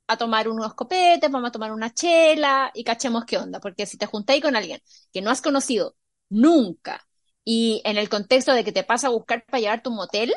[0.08, 3.96] a tomar unos copetes, vamos a tomar una chela y cachemos qué onda, porque si
[3.96, 4.80] te juntáis con alguien
[5.12, 5.96] que no has conocido
[6.28, 7.06] nunca
[7.44, 10.32] y en el contexto de que te pasa a buscar para llevar tu motel,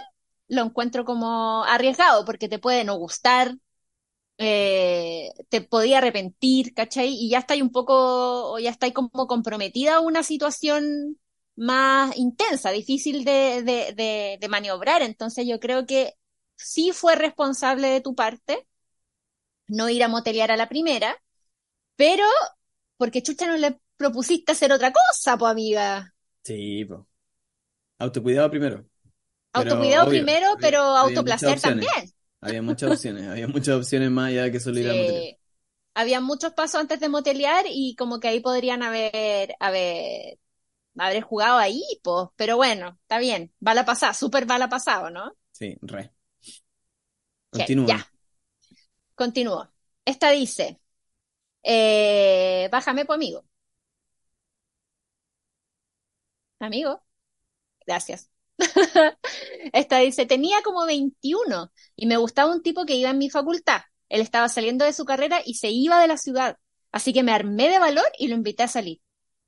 [0.48, 3.56] lo encuentro como arriesgado porque te puede no gustar,
[4.38, 7.10] eh, te podía arrepentir, ¿cachai?
[7.10, 11.18] Y ya está ahí un poco, o ya está ahí como comprometida a una situación
[11.56, 15.02] más intensa, difícil de, de, de, maniobrar.
[15.02, 16.14] Entonces yo creo que
[16.56, 18.68] sí fue responsable de tu parte
[19.68, 21.16] no ir a motelear a la primera,
[21.96, 22.26] pero
[22.98, 26.14] porque chucha no le propusiste hacer otra cosa, pues amiga.
[26.44, 27.00] Sí, pues.
[28.00, 28.86] Autocuidado primero.
[29.54, 32.12] Autocuidado primero, pero autoplacer también.
[32.44, 35.38] Había muchas opciones, había muchas opciones más allá de que solo ir a motelear.
[35.96, 40.40] Había muchos pasos antes de motelear y como que ahí podrían haber, haber,
[40.98, 45.36] haber jugado ahí, pues, pero bueno, está bien, bala pasada, súper bala pasado, ¿no?
[45.52, 46.12] Sí, re.
[47.52, 47.88] Continúa.
[47.88, 48.12] Ya.
[49.16, 49.70] Continúo.
[50.04, 50.80] Esta dice,
[51.64, 53.46] eh, bájame, pues, amigo.
[56.60, 57.04] Amigo.
[57.86, 58.30] Gracias.
[59.74, 63.82] Esta dice, tenía como 21 y me gustaba un tipo que iba en mi facultad.
[64.10, 66.58] Él estaba saliendo de su carrera y se iba de la ciudad.
[66.92, 69.02] Así que me armé de valor y lo invité a salir.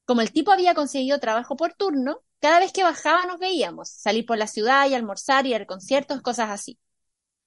[0.05, 4.25] Como el tipo había conseguido trabajo por turno, cada vez que bajaba nos veíamos, salir
[4.25, 6.79] por la ciudad y almorzar y ir conciertos, cosas así.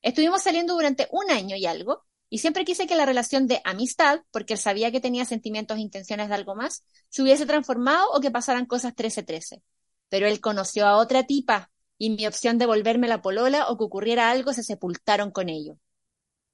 [0.03, 4.21] Estuvimos saliendo durante un año y algo, y siempre quise que la relación de amistad,
[4.31, 8.21] porque él sabía que tenía sentimientos e intenciones de algo más, se hubiese transformado o
[8.21, 9.63] que pasaran cosas 13-13
[10.09, 13.85] pero él conoció a otra tipa y mi opción de volverme la polola o que
[13.85, 15.77] ocurriera algo se sepultaron con ello.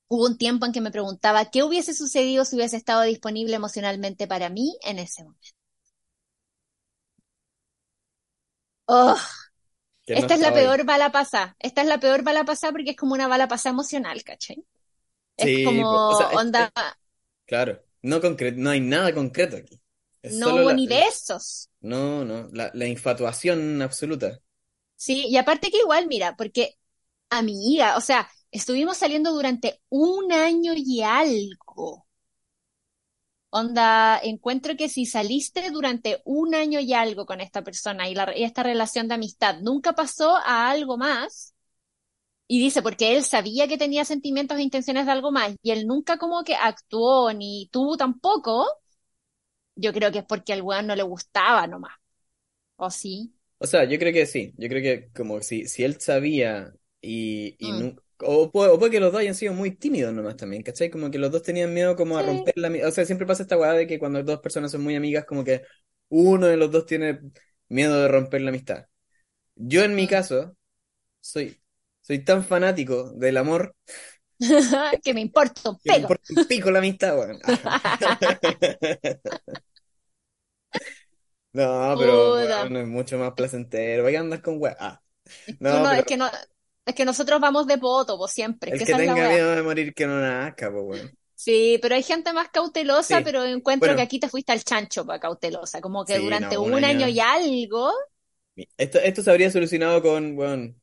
[0.08, 4.26] Hubo un tiempo en que me preguntaba qué hubiese sucedido si hubiese estado disponible emocionalmente
[4.26, 5.48] para mí en ese momento.
[8.86, 9.16] Oh,
[10.06, 11.56] esta es la peor bala pasada.
[11.58, 14.64] Esta es la peor bala pasada porque es como una bala pasada emocional, ¿cachai?
[15.36, 16.70] Es como onda.
[17.46, 19.80] claro, no, no hay nada concreto aquí.
[20.32, 21.70] no hubo ni besos.
[21.80, 24.40] No, no, la, la infatuación absoluta.
[25.04, 26.76] Sí, y aparte que igual, mira, porque
[27.30, 32.06] amiga, o sea, estuvimos saliendo durante un año y algo.
[33.50, 38.36] Onda, encuentro que si saliste durante un año y algo con esta persona y, la,
[38.36, 41.54] y esta relación de amistad nunca pasó a algo más,
[42.48, 45.86] y dice, porque él sabía que tenía sentimientos e intenciones de algo más, y él
[45.86, 48.66] nunca como que actuó, ni tú tampoco,
[49.76, 51.94] yo creo que es porque al weón no le gustaba nomás.
[52.76, 53.34] ¿O sí?
[53.64, 54.52] O sea, yo creo que sí.
[54.58, 57.96] Yo creo que como si, si él sabía y, y mm.
[58.18, 60.90] o, puede, que los dos hayan sido muy tímidos nomás también, ¿cachai?
[60.90, 62.70] Como que los dos tenían miedo como a romper la...
[62.86, 65.44] O sea, siempre pasa esta weá de que cuando dos personas son muy amigas, como
[65.44, 65.62] que
[66.10, 67.20] uno de los dos tiene
[67.68, 68.84] miedo de romper la amistad.
[69.56, 70.08] Yo en mi mm.
[70.08, 70.54] caso,
[71.20, 71.58] soy,
[72.02, 73.74] soy tan fanático del amor
[75.02, 75.94] que me importa un pico.
[75.94, 77.40] me importa un pico la amistad, weón.
[81.54, 84.02] no, pero no es mucho más placentero.
[84.02, 84.76] Vaya a andar con weá.
[84.78, 85.00] Ah.
[85.60, 86.28] No, es que no,
[86.84, 88.72] es que nosotros vamos de voto, pues siempre.
[88.72, 91.10] El que, tenga miedo de morir que no nazca, pues bueno.
[91.36, 95.20] Sí, pero hay gente más cautelosa, pero encuentro que aquí te fuiste al chancho para
[95.20, 97.08] cautelosa, como que durante un, año...
[97.08, 97.92] y algo.
[98.76, 100.74] Esto, esto se habría solucionado con, bueno,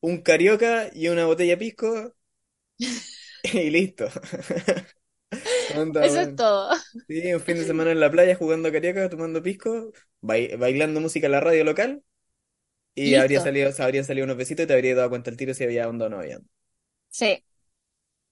[0.00, 2.14] un carioca y una botella pisco
[3.52, 4.08] y listo.
[5.98, 6.70] Eso es todo.
[7.08, 11.32] Sí, un fin de semana en la playa jugando carioca, tomando pisco, bailando música en
[11.32, 12.02] la radio local
[12.94, 15.64] y habría salido, habrían salido unos besitos y te habría dado cuenta el tiro si
[15.64, 16.40] había onda o no había.
[17.08, 17.44] Sí.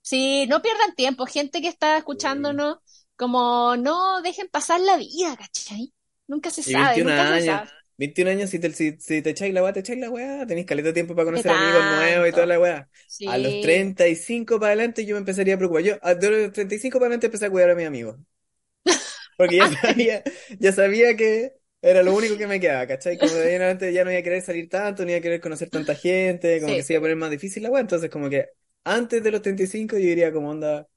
[0.02, 2.78] Sí, no pierdan tiempo, gente que está escuchándonos,
[3.16, 5.94] como no dejen pasar la vida, ¿cachai?
[6.28, 7.70] Nunca se sabe, nunca se sabe.
[7.96, 10.88] 21 años, si te, si, te echáis la weá, te echáis la weá, tenéis caleta
[10.88, 12.88] de tiempo para conocer amigos nuevos y toda la weá.
[13.28, 15.82] A los 35 para adelante yo me empezaría a preocupar.
[15.82, 18.16] Yo, de los 35 para adelante empecé a cuidar a mis amigos.
[19.36, 20.22] Porque ya sabía,
[20.58, 23.18] ya sabía que era lo único que me quedaba, ¿cachai?
[23.18, 25.22] Como de ahí en adelante ya no iba a querer salir tanto, ni iba a
[25.22, 27.80] querer conocer tanta gente, como que se iba a poner más difícil la weá.
[27.80, 28.48] Entonces, como que
[28.84, 30.88] antes de los 35 yo diría como onda,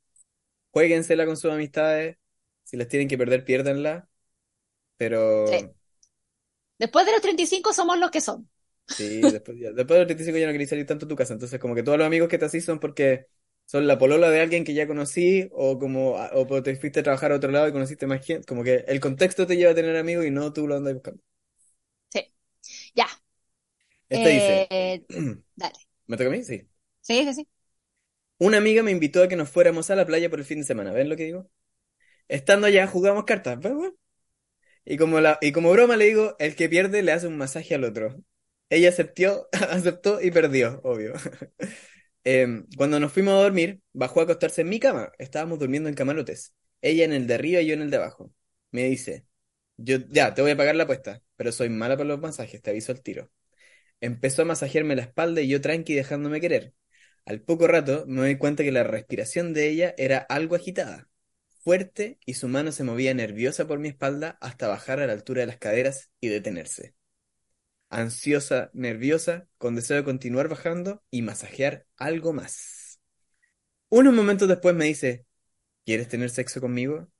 [0.71, 2.17] jueguensela con sus amistades,
[2.63, 4.07] si las tienen que perder, piérdanla.
[4.97, 5.45] Pero
[6.79, 8.49] Después de los 35 somos los que son.
[8.89, 11.33] Sí, después, después de los 35 ya no quería salir tanto a tu casa.
[11.33, 13.27] Entonces, como que todos los amigos que te así son porque
[13.65, 17.31] son la polola de alguien que ya conocí o como o te fuiste a trabajar
[17.31, 18.45] a otro lado y conociste más gente.
[18.47, 21.21] Como que el contexto te lleva a tener amigos y no tú lo andas buscando.
[22.09, 22.33] Sí.
[22.95, 23.07] Ya.
[24.09, 24.67] Esta dice.
[24.69, 25.05] Eh,
[25.55, 25.75] dale.
[26.07, 26.43] ¿Me toca a mí?
[26.43, 26.67] Sí.
[27.01, 27.47] Sí, sí, sí.
[28.39, 30.65] Una amiga me invitó a que nos fuéramos a la playa por el fin de
[30.65, 30.91] semana.
[30.91, 31.49] ¿Ven lo que digo?
[32.27, 33.59] Estando allá jugamos cartas.
[33.59, 33.95] ¿Ven,
[34.89, 37.75] y como, la, y como broma le digo, el que pierde le hace un masaje
[37.75, 38.23] al otro.
[38.69, 41.13] Ella aceptó, aceptó y perdió, obvio.
[42.23, 45.13] Em, cuando nos fuimos a dormir, bajó a acostarse en mi cama.
[45.17, 46.53] Estábamos durmiendo en camarotes.
[46.81, 48.33] Ella en el de arriba y yo en el de abajo.
[48.71, 49.25] Me dice,
[49.77, 52.71] yo ya, te voy a pagar la apuesta, pero soy mala para los masajes, te
[52.71, 53.31] aviso al tiro.
[54.01, 56.73] Empezó a masajearme la espalda y yo tranqui dejándome querer.
[57.25, 61.09] Al poco rato me doy cuenta que la respiración de ella era algo agitada
[61.67, 65.41] fuerte y su mano se movía nerviosa por mi espalda hasta bajar a la altura
[65.41, 66.95] de las caderas y detenerse.
[67.89, 73.01] Ansiosa, nerviosa, con deseo de continuar bajando y masajear algo más.
[73.89, 75.25] Unos momentos después me dice,
[75.85, 77.11] ¿quieres tener sexo conmigo?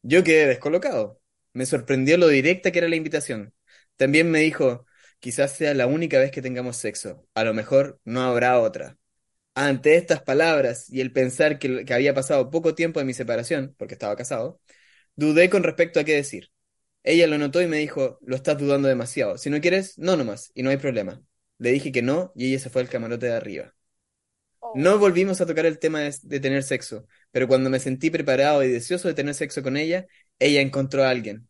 [0.00, 1.20] Yo quedé descolocado.
[1.52, 3.52] Me sorprendió lo directa que era la invitación.
[3.96, 4.86] También me dijo,
[5.18, 7.28] quizás sea la única vez que tengamos sexo.
[7.34, 8.99] A lo mejor no habrá otra.
[9.54, 13.94] Ante estas palabras y el pensar que, había pasado poco tiempo de mi separación, porque
[13.94, 14.60] estaba casado,
[15.16, 16.50] dudé con respecto a qué decir.
[17.02, 19.38] Ella lo notó y me dijo, lo estás dudando demasiado.
[19.38, 21.22] Si no quieres, no nomás, y no hay problema.
[21.58, 23.74] Le dije que no, y ella se fue al camarote de arriba.
[24.74, 24.98] No oh.
[24.98, 29.08] volvimos a tocar el tema de, tener sexo, pero cuando me sentí preparado y deseoso
[29.08, 30.06] de tener sexo con ella,
[30.38, 31.48] ella encontró a alguien.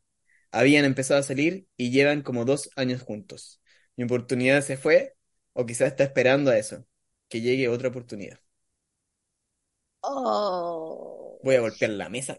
[0.53, 3.61] Habían empezado a salir y llevan como dos años juntos.
[3.97, 5.15] Mi oportunidad se fue,
[5.53, 6.87] o quizás está esperando a eso
[7.31, 8.39] que llegue otra oportunidad.
[10.03, 11.39] Oh.
[11.43, 12.39] Voy a golpear la mesa.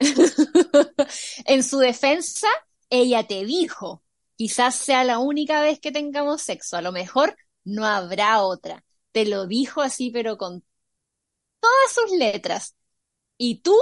[1.46, 2.48] en su defensa,
[2.90, 4.02] ella te dijo,
[4.36, 8.84] quizás sea la única vez que tengamos sexo, a lo mejor no habrá otra.
[9.12, 10.64] Te lo dijo así, pero con
[11.60, 12.76] todas sus letras.
[13.38, 13.76] Y tú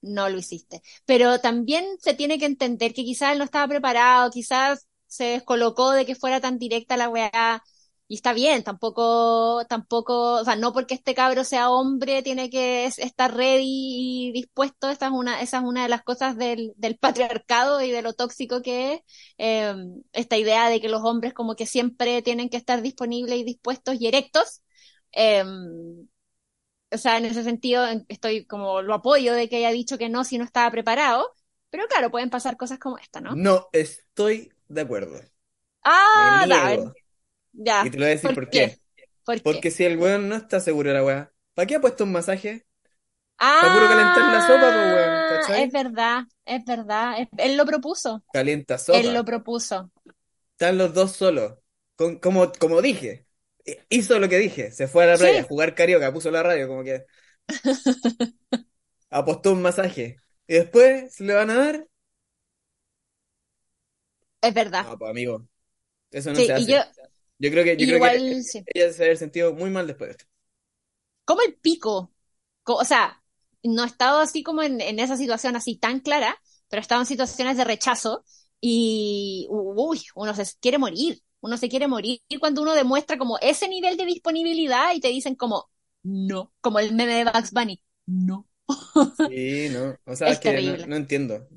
[0.00, 0.82] no lo hiciste.
[1.06, 5.92] Pero también se tiene que entender que quizás él no estaba preparado, quizás se descolocó
[5.92, 7.62] de que fuera tan directa la weá
[8.08, 12.86] y está bien, tampoco, tampoco, o sea, no porque este cabro sea hombre tiene que
[12.86, 16.96] estar ready y dispuesto, esa es una, esa es una de las cosas del, del
[16.98, 19.00] patriarcado y de lo tóxico que es,
[19.38, 19.74] eh,
[20.12, 23.96] esta idea de que los hombres como que siempre tienen que estar disponibles y dispuestos
[24.00, 24.62] y erectos,
[25.12, 25.44] eh,
[26.90, 30.24] o sea, en ese sentido estoy como lo apoyo de que haya dicho que no
[30.24, 31.34] si no estaba preparado,
[31.70, 33.42] pero claro, pueden pasar cosas como esta, ¿no?
[33.42, 35.20] No estoy de acuerdo.
[35.84, 36.76] Ah, da,
[37.52, 37.82] ya.
[37.86, 38.78] Y te lo voy a decir por, qué.
[39.42, 42.12] Porque si el weón no está seguro de la weá, ¿para qué ha puesto un
[42.12, 42.66] masaje?
[43.38, 45.62] Ah, Para puro calentar la sopa, pues weón, ¿cachai?
[45.64, 47.28] Es verdad, es verdad.
[47.36, 48.24] Él lo propuso.
[48.32, 48.98] Calienta sopa.
[48.98, 49.92] Él lo propuso.
[50.52, 51.54] Están los dos solos.
[51.94, 53.26] Con, como, como dije.
[53.90, 54.72] Hizo lo que dije.
[54.72, 57.04] Se fue a la playa a jugar carioca, puso la radio, como que.
[59.10, 60.16] apostó un masaje.
[60.46, 61.86] Y después se le van a dar.
[64.40, 64.84] Es verdad.
[64.84, 65.46] No, pues amigo.
[66.10, 66.72] Eso no se hace.
[66.72, 66.78] Yo,
[67.38, 68.42] yo creo que, yo creo que
[68.74, 70.24] ella se haber sentido muy mal después de esto.
[71.24, 72.12] Como el pico.
[72.64, 73.22] O sea,
[73.62, 77.06] no he estado así como en, esa situación así tan clara, pero he estado en
[77.06, 78.24] situaciones de rechazo
[78.60, 81.22] y uy, uno se quiere morir.
[81.40, 85.36] Uno se quiere morir cuando uno demuestra como ese nivel de disponibilidad y te dicen
[85.36, 85.70] como
[86.02, 88.48] no, como el meme de Bugs Bunny, no.
[89.30, 91.48] Sí, no, o sea, es, que no, entiendo.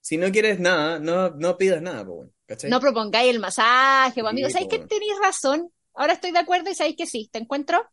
[0.00, 2.28] Si no quieres nada, no, no pidas nada, pues
[2.68, 4.50] no propongáis el masaje, pues, amigo.
[4.50, 5.72] ¿Sabéis que tenéis razón?
[5.94, 7.28] Ahora estoy de acuerdo y sabéis que sí.
[7.30, 7.84] ¿Te encuentro?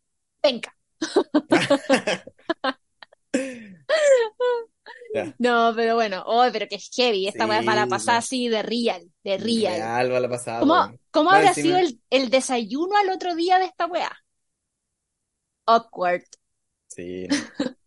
[0.41, 0.75] Venga.
[5.39, 8.61] No, pero bueno, oh, pero que es heavy, esta sí, va la pasada así de
[8.61, 9.75] real, de real.
[9.75, 10.59] Real va la pasada.
[10.59, 14.11] ¿Cómo, ¿cómo habrá sido el, el, desayuno al otro día de esta weá?
[15.65, 16.25] Awkward.
[16.87, 17.27] Sí.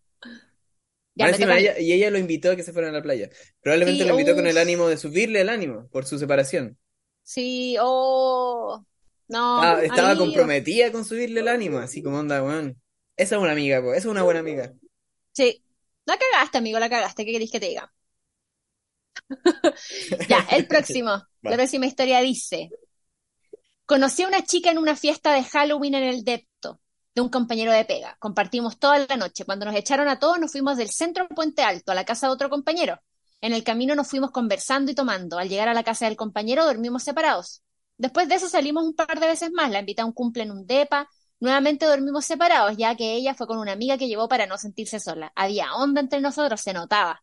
[1.14, 3.28] y ella lo invitó a que se fuera a la playa.
[3.60, 6.78] Probablemente lo invitó con el ánimo de subirle el ánimo por su separación.
[7.22, 8.84] Sí, oh.
[9.28, 9.62] No.
[9.62, 12.80] Ah, estaba comprometida con subirle el ánimo, así como onda, weón.
[13.16, 14.72] Esa es una amiga, esa es una buena amiga.
[15.32, 15.62] Sí.
[16.04, 17.24] La cagaste, amigo, la cagaste.
[17.24, 17.92] ¿Qué querés que te diga?
[20.28, 21.22] ya, el próximo.
[21.42, 22.70] La próxima historia dice.
[23.86, 26.81] Conocí a una chica en una fiesta de Halloween en el Depto
[27.14, 28.16] de un compañero de pega.
[28.18, 29.44] Compartimos toda la noche.
[29.44, 32.32] Cuando nos echaron a todos, nos fuimos del centro Puente Alto a la casa de
[32.32, 33.00] otro compañero.
[33.40, 35.38] En el camino nos fuimos conversando y tomando.
[35.38, 37.62] Al llegar a la casa del compañero, dormimos separados.
[37.98, 39.70] Después de eso salimos un par de veces más.
[39.70, 41.08] La invité a un cumple en un depa.
[41.40, 45.00] Nuevamente dormimos separados, ya que ella fue con una amiga que llevó para no sentirse
[45.00, 45.32] sola.
[45.34, 47.22] Había onda entre nosotros, se notaba.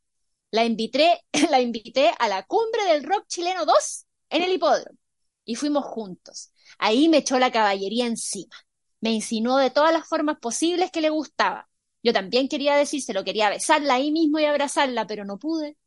[0.52, 5.00] La invité, la invité a la cumbre del rock chileno 2 en el hipódromo.
[5.46, 6.52] Y fuimos juntos.
[6.78, 8.56] Ahí me echó la caballería encima
[9.02, 11.70] me insinuó de todas las formas posibles que le gustaba.
[12.04, 15.78] Yo también quería decírselo, quería besarla ahí mismo y abrazarla, pero no pude.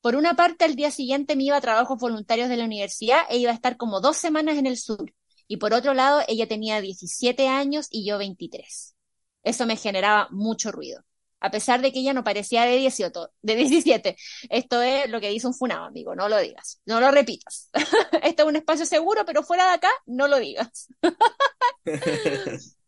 [0.00, 3.38] Por una parte, al día siguiente me iba a trabajos voluntarios de la universidad e
[3.38, 5.14] iba a estar como dos semanas en el sur.
[5.46, 8.96] Y por otro lado, ella tenía 17 años y yo 23.
[9.42, 11.04] Eso me generaba mucho ruido
[11.40, 14.16] a pesar de que ella no parecía de 18, de 17.
[14.50, 17.70] Esto es lo que dice un funado, amigo, no lo digas, no lo repitas.
[18.22, 20.88] Este es un espacio seguro, pero fuera de acá, no lo digas.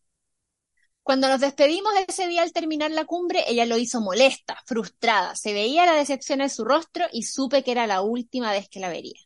[1.02, 5.34] Cuando nos despedimos ese día al terminar la cumbre, ella lo hizo molesta, frustrada.
[5.34, 8.78] Se veía la decepción en su rostro y supe que era la última vez que
[8.78, 9.18] la vería.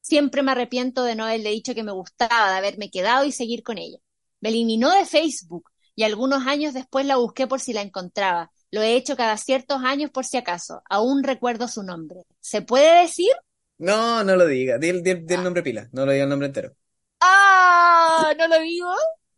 [0.00, 3.62] Siempre me arrepiento de no haberle dicho que me gustaba, de haberme quedado y seguir
[3.62, 3.98] con ella.
[4.40, 8.50] Me eliminó de Facebook y algunos años después la busqué por si la encontraba.
[8.72, 10.82] Lo he hecho cada ciertos años por si acaso.
[10.88, 12.22] Aún recuerdo su nombre.
[12.40, 13.30] ¿Se puede decir?
[13.76, 14.78] No, no lo diga.
[14.78, 15.42] Di, el ah.
[15.42, 15.90] nombre pila.
[15.92, 16.74] No lo diga el nombre entero.
[17.20, 18.32] ¡Ah!
[18.38, 18.90] ¿No lo digo?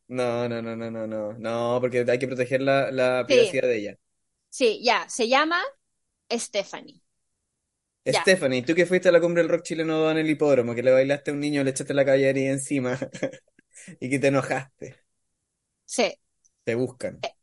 [0.06, 1.32] No, no, no, no, no, no.
[1.32, 3.98] No, porque hay que proteger la, la privacidad de ella.
[4.50, 5.08] Sí, ya.
[5.08, 5.60] Se llama
[6.30, 7.02] Stephanie.
[8.06, 10.92] Stephanie, tú que fuiste a la cumbre del rock chileno en el hipódromo, que le
[10.92, 12.98] bailaste a un niño, le echaste la caballería encima
[13.98, 15.00] y que te enojaste.
[15.86, 16.14] Sí.
[16.62, 17.18] Te buscan.
[17.22, 17.34] Eh,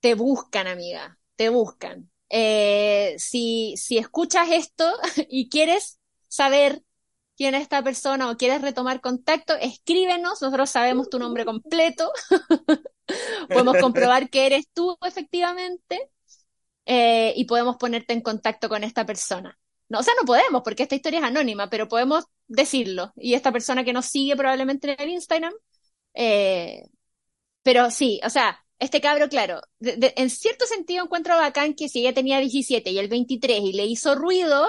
[0.00, 2.10] te buscan, amiga te buscan.
[2.28, 4.84] Eh, si, escuchas esto
[5.30, 5.98] y quieres
[6.28, 6.82] saber
[7.34, 12.12] quién es esta persona o quieres retomar contacto, escríbenos, nosotros sabemos tu nombre completo,
[13.48, 16.10] podemos comprobar que eres tú efectivamente
[16.84, 19.58] eh, y podemos ponerte en contacto con esta persona.
[19.88, 23.14] No, o sea, no podemos porque esta historia es anónima, pero podemos decirlo.
[23.16, 25.54] Y esta persona que nos sigue probablemente en el Instagram,
[26.12, 26.86] eh,
[27.62, 32.14] pero sí, o sea, este cabro, claro, en cierto sentido encuentro bacán que si ella
[32.14, 34.66] tenía 17 y el 23 y le hizo ruido,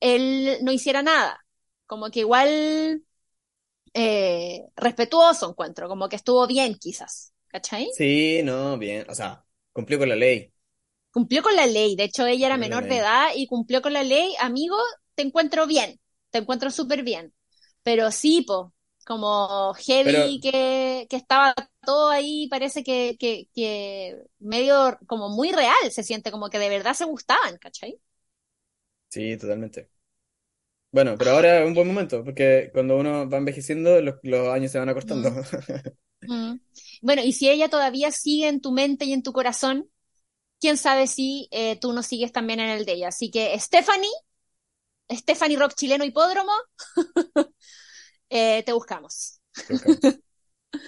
[0.00, 1.38] él no hiciera nada.
[1.86, 3.04] Como que igual
[3.94, 7.32] eh, respetuoso encuentro, como que estuvo bien quizás.
[7.46, 7.88] ¿Cachai?
[7.96, 9.06] Sí, no, bien.
[9.08, 10.52] O sea, cumplió con la ley.
[11.12, 11.96] Cumplió con la ley.
[11.96, 14.34] De hecho, ella era menor de edad y cumplió con la ley.
[14.38, 14.76] Amigo,
[15.14, 16.00] te encuentro bien.
[16.30, 17.32] Te encuentro súper bien.
[17.82, 18.72] Pero sí, po,
[19.04, 21.54] como heavy, que, que, estaba
[21.84, 26.68] todo ahí, parece que, que, que medio como muy real, se siente como que de
[26.68, 28.00] verdad se gustaban, ¿cachai?
[29.08, 29.90] Sí, totalmente.
[30.92, 34.72] Bueno, pero ahora es un buen momento, porque cuando uno va envejeciendo, los, los años
[34.72, 35.30] se van acortando.
[35.30, 35.42] Mm.
[36.26, 36.60] Mm.
[37.02, 39.90] Bueno, y si ella todavía sigue en tu mente y en tu corazón,
[40.60, 43.08] quién sabe si eh, tú no sigues también en el de ella.
[43.08, 44.10] Así que Stephanie,
[45.10, 46.52] Stephanie Rock Chileno Hipódromo,
[48.30, 49.40] eh, te buscamos.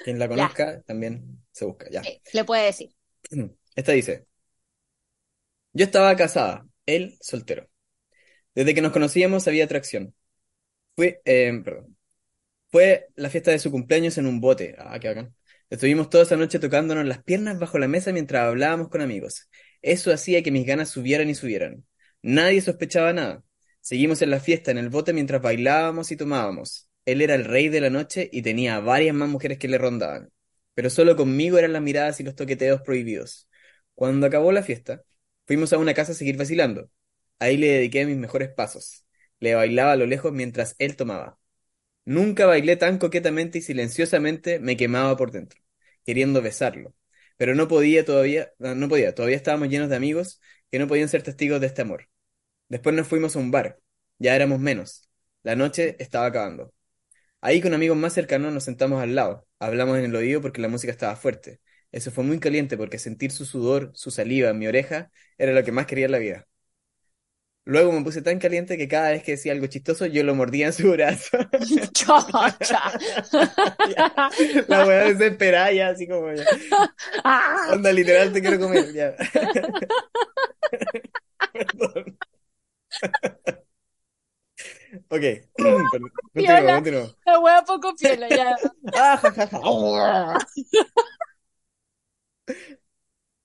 [0.05, 2.03] Quien la conozca también se busca, ya.
[2.33, 2.95] le puede decir.
[3.77, 4.27] Esta dice,
[5.73, 7.69] yo estaba casada, él soltero.
[8.55, 10.15] Desde que nos conocíamos había atracción.
[10.95, 11.97] Fue, eh, perdón.
[12.71, 14.75] Fue la fiesta de su cumpleaños en un bote.
[14.79, 15.35] Ah, qué bacán.
[15.71, 19.49] Estuvimos toda esa noche tocándonos las piernas bajo la mesa mientras hablábamos con amigos.
[19.83, 21.87] Eso hacía que mis ganas subieran y subieran.
[22.23, 23.43] Nadie sospechaba nada.
[23.81, 26.89] Seguimos en la fiesta en el bote mientras bailábamos y tomábamos.
[27.05, 30.31] Él era el rey de la noche y tenía varias más mujeres que le rondaban.
[30.75, 33.49] Pero solo conmigo eran las miradas y los toqueteos prohibidos.
[33.95, 35.05] Cuando acabó la fiesta,
[35.47, 36.91] fuimos a una casa a seguir vacilando.
[37.39, 39.05] Ahí le dediqué mis mejores pasos.
[39.41, 41.39] Le bailaba a lo lejos mientras él tomaba.
[42.05, 45.61] Nunca bailé tan coquetamente y silenciosamente me quemaba por dentro,
[46.05, 46.95] queriendo besarlo.
[47.37, 50.41] Pero no podía todavía, no podía, todavía estábamos llenos de amigos
[50.71, 52.09] que no podían ser testigos de este amor.
[52.69, 53.81] Después nos fuimos a un bar,
[54.19, 55.09] ya éramos menos.
[55.43, 56.73] La noche estaba acabando.
[57.43, 60.69] Ahí con amigos más cercanos nos sentamos al lado, hablamos en el oído porque la
[60.69, 61.61] música estaba fuerte.
[61.93, 65.63] Eso fue muy caliente porque sentir su sudor, su saliva en mi oreja era lo
[65.65, 66.49] que más quería en la vida.
[67.65, 70.67] Luego me puse tan caliente que cada vez que decía algo chistoso yo lo mordía
[70.67, 71.39] en su brazo.
[71.93, 72.93] Chocha.
[74.69, 76.45] la weá desesperada ya, así como ya.
[77.25, 77.69] Ah.
[77.73, 79.15] Onda, literal, te quiero comer, ya.
[81.53, 82.17] Perdón.
[85.13, 85.25] Ok.
[86.35, 87.17] Continúo, continúo.
[87.27, 88.57] La wea poco piola, ya.
[88.95, 89.21] Ah,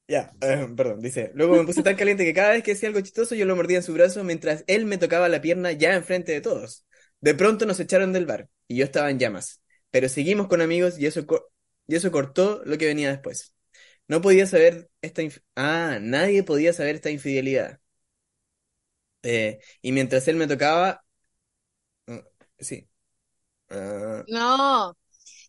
[0.07, 1.31] ya, eh, perdón, dice.
[1.35, 3.77] Luego me puse tan caliente que cada vez que decía algo chistoso yo lo mordía
[3.77, 6.85] en su brazo mientras él me tocaba la pierna ya enfrente de todos.
[7.19, 9.61] De pronto nos echaron del bar y yo estaba en llamas.
[9.91, 11.25] Pero seguimos con amigos y eso,
[11.87, 13.53] y eso cortó lo que venía después.
[14.07, 15.21] No podía saber esta...
[15.55, 17.79] Ah, nadie podía saber esta infidelidad.
[19.23, 21.03] Eh, y mientras él me tocaba...
[22.59, 22.87] Sí.
[23.69, 24.23] Ah.
[24.27, 24.97] no.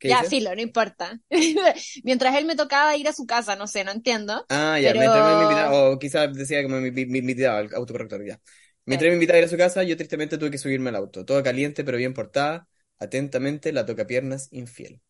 [0.01, 1.21] Ya, filo, no importa.
[2.05, 4.47] mientras él me tocaba ir a su casa, no sé, no entiendo.
[4.49, 6.89] Ah, ya, mientras me invitaba, o quizás decía que me,
[7.19, 8.41] invitaba al autocorrector, ya.
[8.85, 11.25] Mientras me invitaba a ir a su casa, yo tristemente tuve que subirme al auto.
[11.25, 12.69] Todo caliente, pero bien portada.
[12.99, 15.03] Atentamente, la toca piernas infiel.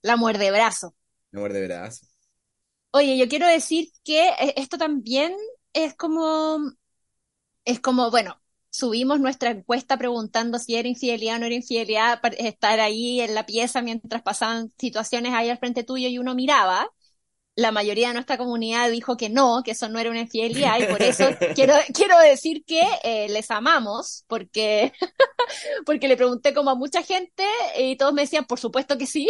[0.00, 0.96] La muerde brazo.
[1.30, 2.06] La muerde brazo.
[2.90, 5.34] Oye, yo quiero decir que eh, esto también
[5.72, 6.58] es como,
[7.64, 8.41] es como, bueno,
[8.72, 13.44] subimos nuestra encuesta preguntando si era infidelidad o no era infidelidad, estar ahí en la
[13.44, 16.90] pieza mientras pasaban situaciones ahí al frente tuyo y uno miraba.
[17.54, 20.86] La mayoría de nuestra comunidad dijo que no, que eso no era una infidelidad y
[20.86, 24.94] por eso quiero, quiero decir que eh, les amamos porque,
[25.84, 27.44] porque le pregunté como a mucha gente
[27.78, 29.28] y todos me decían, por supuesto que sí.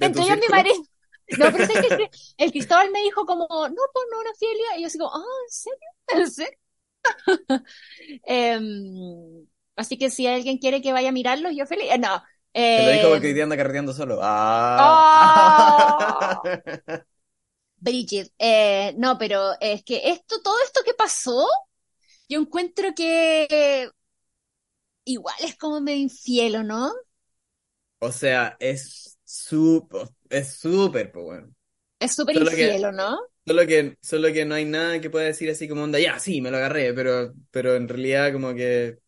[0.00, 0.74] Ellos mi marido.
[1.38, 4.78] No, pero es que el Cristóbal me dijo como, no, pues no una infidelidad.
[4.78, 5.78] Y yo así como, ah, ¿en serio?
[6.08, 6.58] ¿En serio?
[8.24, 9.46] Em,
[9.76, 11.86] así que si alguien quiere que vaya a mirarlos, yo feliz.
[11.90, 12.22] Eh, no.
[12.52, 14.18] Te lo dijo porque hoy día anda carreteando solo.
[14.22, 16.40] Ah.
[16.42, 16.42] Oh.
[17.80, 21.46] Bridget, eh, no, pero es que esto, todo esto que pasó,
[22.28, 23.88] yo encuentro que
[25.04, 26.92] igual es como medio infiel, no?
[28.00, 31.54] O sea, es súper, es súper, pues bueno.
[32.00, 33.18] Es súper infiel, ¿no?
[33.48, 36.40] Solo que, solo que no hay nada que pueda decir así como onda, ya, sí,
[36.40, 38.98] me lo agarré, pero, pero en realidad como que.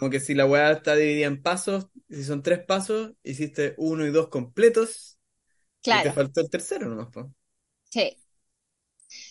[0.00, 4.04] Como que si la weá está dividida en pasos, si son tres pasos, hiciste uno
[4.04, 5.18] y dos completos.
[5.82, 6.00] Claro.
[6.00, 7.32] Y te faltó el tercero nomás, po.
[7.84, 8.16] Sí.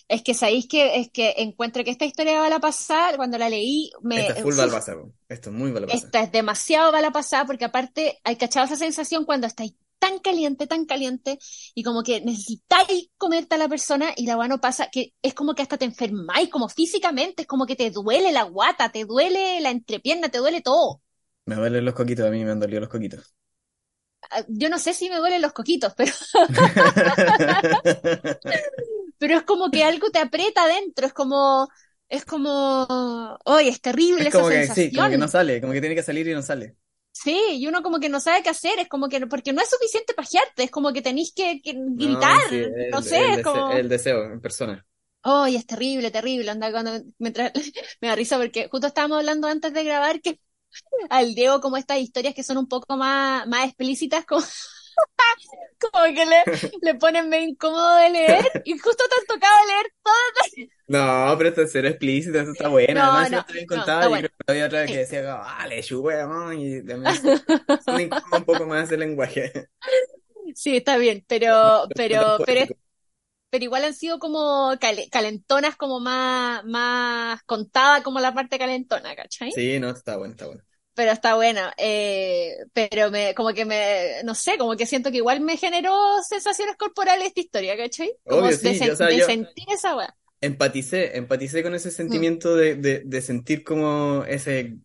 [0.07, 3.49] Es que sabéis que es que encuentro que esta historia va a pasar, cuando la
[3.49, 4.21] leí, me.
[4.21, 5.89] Esta es full pasar, esto es muy pasar.
[5.89, 10.19] Esta es demasiado va a pasar, porque aparte hay cachado esa sensación cuando estáis tan
[10.19, 11.39] caliente, tan caliente,
[11.73, 15.53] y como que necesitáis comerte a la persona y la guano pasa, que es como
[15.53, 19.59] que hasta te enfermáis, como físicamente, es como que te duele la guata, te duele
[19.61, 21.01] la entrepierna, te duele todo.
[21.45, 23.33] Me duelen los coquitos, a mí me han dolido los coquitos.
[24.29, 26.11] Ah, yo no sé si me duelen los coquitos, pero...
[29.17, 31.67] pero es como que algo te aprieta adentro, es como...
[32.09, 33.37] Es como...
[33.45, 34.89] ¡Ay, es terrible esa sensación!
[34.89, 36.77] sí, como que no sale, como que tiene que salir y no sale.
[37.23, 39.69] Sí, y uno como que no sabe qué hacer, es como que, porque no es
[39.69, 42.39] suficiente pajearte, es como que tenéis que, gritar,
[42.91, 43.71] no, sé, el, es como...
[43.71, 44.85] el deseo en persona.
[45.23, 46.51] ¡Ay, es terrible, terrible!
[46.51, 47.51] Anda, cuando, mientras,
[48.01, 50.39] me da risa porque justo estábamos hablando antes de grabar que
[51.09, 54.43] al Diego como estas historias que son un poco más, más explícitas, como,
[55.79, 56.49] como que le,
[56.81, 61.49] le ponen medio incómodo de leer y justo te han tocado leer todas No, pero
[61.49, 63.01] esto es ser explícito, eso está bueno.
[63.01, 64.09] No, Además, no, está bien contado.
[64.15, 65.81] y creo que había otra vez que decía, vale,
[66.27, 66.53] ¿no?
[66.53, 67.15] y también
[67.85, 67.91] se
[68.31, 69.51] un poco más el lenguaje.
[70.55, 72.65] Sí, está bien, pero, pero, pero,
[73.49, 74.73] pero igual han sido como
[75.11, 79.51] calentonas, como más, más contada como la parte calentona, ¿cachai?
[79.51, 80.63] Sí, no, está bueno, está bueno.
[80.97, 85.17] Pero está bueno, eh, pero me, como que me, no sé, como que siento que
[85.17, 85.93] igual me generó
[86.27, 88.11] sensaciones corporales esta historia, ¿cachai?
[88.27, 90.15] Como Obvio, sí, de, o sea, de yo sentir esa weá.
[90.41, 92.27] Empaticé, empaticé con ese Mm.
[92.29, 94.77] sentimiento de, de, de sentir como ese,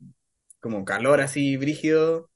[0.60, 2.30] como calor así brígido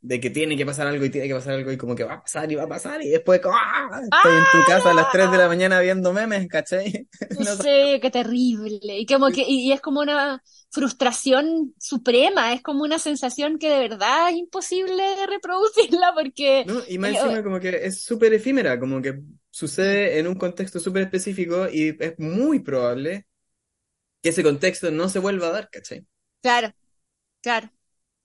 [0.00, 2.14] De que tiene que pasar algo y tiene que pasar algo y como que va
[2.14, 4.00] a pasar y va a pasar y después como, ¡ah!
[4.02, 7.08] estoy en tu casa a las 3 de la mañana viendo memes, ¿cachai?
[7.38, 7.98] no sé.
[8.00, 8.98] qué terrible.
[8.98, 13.70] Y como que, y, y es como una frustración suprema, es como una sensación que
[13.70, 16.82] de verdad es imposible de reproducirla porque ¿No?
[16.88, 20.78] Y más eh, encima como que es súper efímera, como que sucede en un contexto
[20.78, 23.26] súper específico y es muy probable
[24.22, 26.04] que ese contexto no se vuelva a dar, ¿cachai?
[26.42, 26.72] claro,
[27.40, 27.70] claro.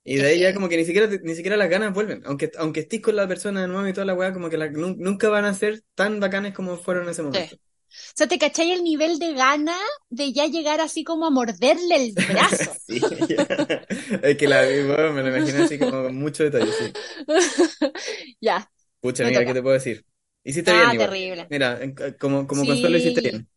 [0.03, 2.81] Y de ahí ya como que ni siquiera, ni siquiera las ganas vuelven, aunque, aunque
[2.81, 5.45] estés con la persona de nuevo y toda la weá, como que la- nunca van
[5.45, 7.55] a ser tan bacanes como fueron en ese momento.
[7.55, 9.75] O sea, ¿te cachai el nivel de gana
[10.09, 12.71] de ya llegar así como a morderle el brazo?
[12.87, 12.99] Sí.
[14.23, 16.97] Es que la weón, me lo imaginé así como con mucho detalle, sí.
[18.41, 18.67] Ya.
[18.99, 19.45] Pucha, amiga, toca.
[19.45, 20.05] ¿qué te puedo decir?
[20.43, 21.11] Hiciste Ah, bien igual.
[21.11, 21.49] terrible.
[21.49, 21.79] Mira,
[22.19, 23.49] como, como consuelo hiciste Sí, bien.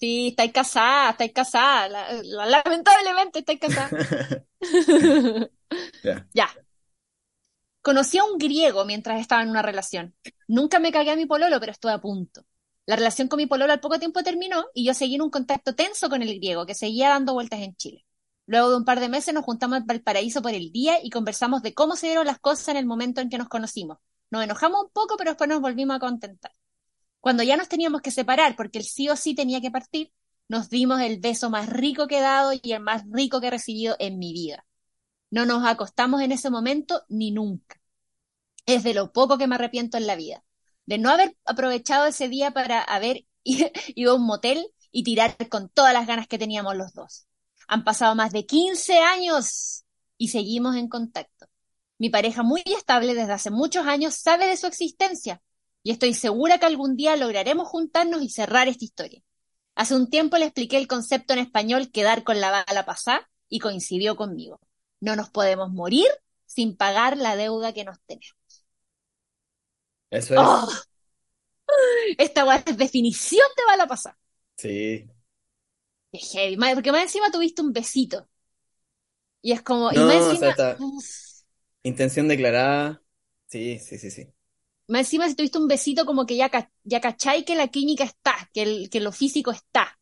[0.00, 1.88] Sí, estáis casada, estáis casada.
[1.88, 3.94] La- la- lamentablemente estáis casada.
[6.02, 6.26] Ya.
[6.34, 6.48] Ya.
[7.82, 10.14] Conocí a un griego mientras estaba en una relación.
[10.48, 12.42] Nunca me cagué a mi pololo, pero estuve a punto.
[12.86, 15.74] La relación con mi pololo al poco tiempo terminó y yo seguí en un contacto
[15.74, 18.04] tenso con el griego, que seguía dando vueltas en Chile.
[18.46, 21.62] Luego de un par de meses nos juntamos en Valparaíso por el día y conversamos
[21.62, 23.98] de cómo se dieron las cosas en el momento en que nos conocimos.
[24.30, 26.52] Nos enojamos un poco, pero después nos volvimos a contentar.
[27.20, 30.12] Cuando ya nos teníamos que separar, porque él sí o sí tenía que partir,
[30.48, 33.50] nos dimos el beso más rico que he dado y el más rico que he
[33.50, 34.66] recibido en mi vida.
[35.30, 37.80] No nos acostamos en ese momento ni nunca.
[38.66, 40.44] Es de lo poco que me arrepiento en la vida.
[40.86, 45.68] De no haber aprovechado ese día para haber ido a un motel y tirar con
[45.68, 47.26] todas las ganas que teníamos los dos.
[47.68, 49.84] Han pasado más de 15 años
[50.16, 51.46] y seguimos en contacto.
[51.98, 55.40] Mi pareja muy estable desde hace muchos años sabe de su existencia
[55.82, 59.22] y estoy segura que algún día lograremos juntarnos y cerrar esta historia.
[59.74, 63.60] Hace un tiempo le expliqué el concepto en español quedar con la bala pasada y
[63.60, 64.60] coincidió conmigo.
[65.00, 66.08] No nos podemos morir
[66.44, 68.36] sin pagar la deuda que nos tenemos.
[70.10, 70.40] Eso es.
[70.40, 70.68] ¡Oh!
[72.18, 74.18] Esta weá es definición de bala pasada.
[74.56, 75.08] Sí.
[76.12, 76.56] Qué heavy.
[76.74, 78.28] Porque más encima tuviste un besito.
[79.40, 80.78] Y es como, y más o sea, encima, está
[81.82, 83.02] intención declarada.
[83.46, 84.32] Sí, sí, sí, sí.
[84.90, 86.50] Más encima si tuviste un besito como que ya,
[86.84, 89.98] ya cachai que la química está, que, el, que lo físico está.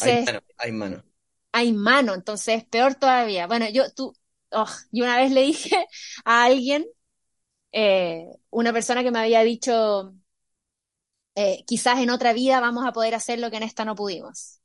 [0.00, 1.04] Hay Entonces, mano, hay mano.
[1.52, 3.46] hay mano, entonces es peor todavía.
[3.46, 4.14] Bueno, yo, tú,
[4.52, 5.86] oh, yo una vez le dije
[6.24, 6.86] a alguien,
[7.72, 10.14] eh, una persona que me había dicho,
[11.34, 14.60] eh, quizás en otra vida vamos a poder hacer lo que en esta no pudimos.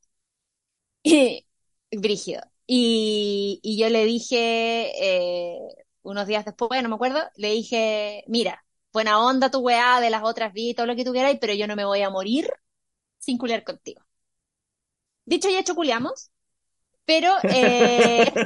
[1.91, 2.41] Brígido.
[2.65, 5.59] Y, y yo le dije, eh,
[6.01, 10.23] unos días después, no me acuerdo, le dije, mira, buena onda tu weá de las
[10.23, 12.49] otras vidas todo lo que tú queráis, pero yo no me voy a morir
[13.19, 14.03] sin culiar contigo.
[15.25, 16.31] Dicho y hecho, culiamos,
[17.05, 18.33] pero eh,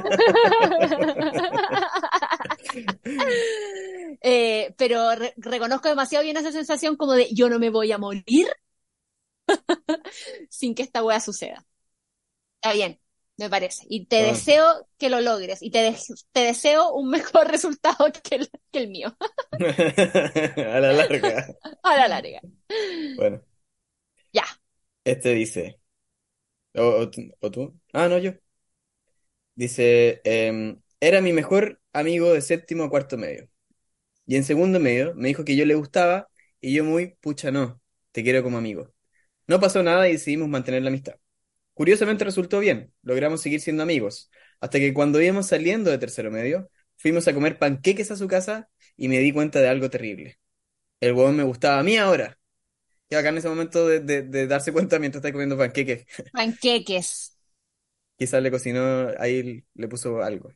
[4.20, 7.98] eh, pero re- reconozco demasiado bien esa sensación como de yo no me voy a
[7.98, 8.48] morir
[10.50, 11.64] sin que esta wea suceda.
[12.60, 13.00] Está bien,
[13.38, 13.86] me parece.
[13.90, 15.98] Y te deseo que lo logres y te, de-
[16.32, 19.16] te deseo un mejor resultado que el, que el mío,
[20.74, 21.46] A la larga.
[21.82, 22.40] a la larga.
[23.16, 23.42] Bueno,
[24.32, 24.44] Ya.
[25.04, 25.80] este dice.
[26.74, 27.80] O, o tú, o tú.
[27.92, 28.32] Ah, no, yo.
[29.54, 33.48] Dice, em, era mi mejor amigo de séptimo a cuarto medio.
[34.26, 36.28] Y en segundo medio me dijo que yo le gustaba
[36.60, 37.80] y yo muy, pucha, no,
[38.12, 38.92] te quiero como amigo.
[39.46, 41.16] No pasó nada y decidimos mantener la amistad.
[41.78, 46.70] Curiosamente resultó bien, logramos seguir siendo amigos, hasta que cuando íbamos saliendo de tercero medio,
[46.96, 50.38] fuimos a comer panqueques a su casa y me di cuenta de algo terrible.
[51.00, 52.38] El huevón me gustaba a mí ahora.
[53.10, 57.10] Y acá en ese momento de, de- de darse cuenta mientras está comiendo panqueques, Panqueques.
[58.16, 60.50] quizás le cocinó, ahí le puso algo.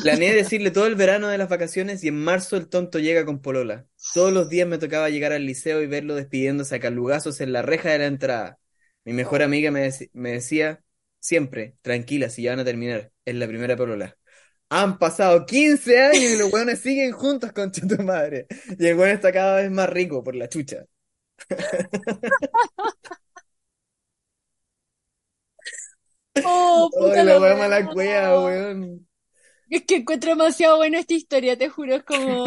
[0.00, 3.42] Planeé decirle todo el verano de las vacaciones y en marzo el tonto llega con
[3.42, 3.86] polola.
[4.12, 7.62] Todos los días me tocaba llegar al liceo y verlo despidiéndose a calugazos en la
[7.62, 8.60] reja de la entrada.
[9.04, 10.82] Mi mejor amiga me, decía
[11.20, 14.16] siempre, tranquila, si ya van a terminar, es la primera polola.
[14.70, 18.46] Han pasado 15 años y los weones siguen juntos con tu madre.
[18.78, 20.84] Y el weón está cada vez más rico por la chucha.
[26.44, 29.06] Oh, puta la la mala cueva, weón.
[29.68, 32.44] Es que encuentro demasiado buena esta historia, te juro, es como...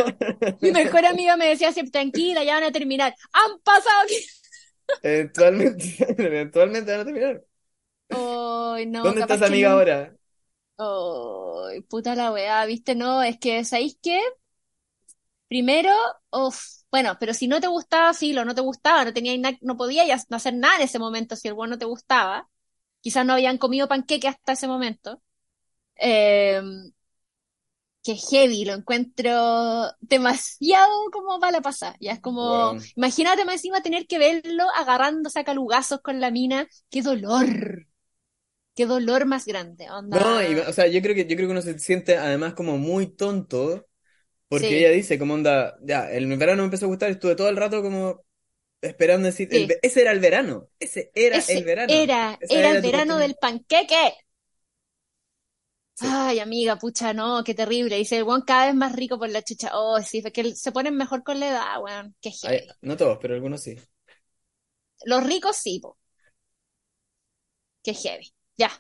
[0.62, 3.16] Mi mejor amiga me decía siempre, tranquila, ya van a terminar.
[3.32, 4.08] ¡Han pasado!
[5.02, 5.86] Eventualmente,
[6.18, 7.46] eventualmente van a terminar.
[8.10, 9.74] Ay, no, ¿Dónde capaz estás, que amiga, no.
[9.74, 10.18] ahora?
[10.78, 12.96] Ay, puta la weá, ¿viste?
[12.96, 14.22] No, es que, ¿sabéis qué?
[15.48, 15.92] Primero,
[16.32, 16.60] uff,
[16.92, 20.56] bueno, pero si no te gustaba, filo, no te gustaba, no tenía no podías hacer
[20.56, 22.50] nada en ese momento si el bueno no te gustaba.
[23.02, 25.22] Quizás no habían comido panqueque hasta ese momento.
[25.98, 26.62] Eh,
[28.06, 31.98] que heavy, lo encuentro demasiado como para pasar.
[32.02, 36.68] Ya es como, imagínate más encima tener que verlo agarrándose a calugazos con la mina.
[36.92, 37.88] ¡Qué dolor!
[38.76, 39.90] ¡Qué dolor más grande!
[39.92, 40.22] Onda.
[40.22, 42.78] No, y, o sea, yo creo que, yo creo que uno se siente además como
[42.78, 43.88] muy tonto,
[44.50, 44.80] porque Sí.
[44.80, 47.82] ella dice como onda, ya, el verano me empezó a gustar, estuve todo el rato
[47.84, 48.26] como
[48.82, 49.68] esperando decir, Sí.
[49.82, 51.94] ese era el verano, ese era Ese el verano.
[52.04, 54.14] Era, era era el verano del panqueque.
[55.96, 56.08] Sí.
[56.08, 57.98] Ay, amiga, pucha, no, qué terrible.
[57.98, 59.72] Dice el cada vez más rico por la chucha.
[59.74, 62.16] Oh, sí, es que se ponen mejor con la edad, weón.
[62.22, 62.70] Qué Ay, heavy.
[62.82, 63.78] no todos, pero algunos sí.
[65.06, 65.98] Los ricos sí, po.
[67.84, 68.34] Qué heavy.
[68.58, 68.72] Ya.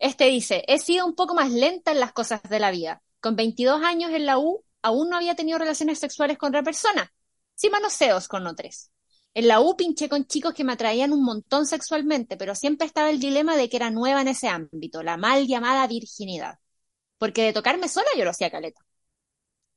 [0.00, 3.02] Este dice, he sido un poco más lenta en las cosas de la vida.
[3.20, 7.12] Con 22 años en la U, aún no había tenido relaciones sexuales con otra persona.
[7.56, 8.91] Sí manoseos con otros.
[9.34, 13.10] En la U pinché con chicos que me atraían un montón sexualmente, pero siempre estaba
[13.10, 16.58] el dilema de que era nueva en ese ámbito, la mal llamada virginidad.
[17.18, 18.82] Porque de tocarme sola yo lo hacía caleta.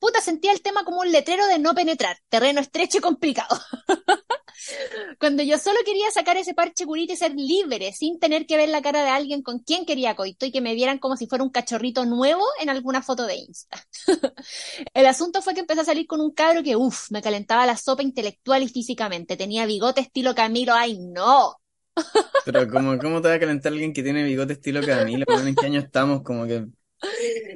[0.06, 3.60] Puta, sentía el tema como un letrero de no penetrar, terreno estrecho y complicado.
[5.20, 8.70] Cuando yo solo quería sacar ese parche curita y ser libre, sin tener que ver
[8.70, 11.44] la cara de alguien con quien quería coito y que me vieran como si fuera
[11.44, 13.84] un cachorrito nuevo en alguna foto de Insta.
[14.94, 17.76] El asunto fue que empecé a salir con un cabro que, uff, me calentaba la
[17.76, 19.38] sopa intelectual y físicamente.
[19.38, 21.56] Tenía bigote estilo Camilo, ¡ay no!
[22.46, 25.26] Pero como, ¿cómo te va a calentar alguien que tiene bigote estilo Camilo?
[25.30, 26.22] ¿En qué año estamos?
[26.22, 26.68] Como que...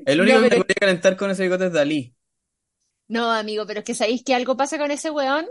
[0.07, 2.15] El único No, que me podría calentar con ese bigote es Dalí.
[3.09, 5.47] No, amigo, pero es que sabéis que algo pasa con ese weón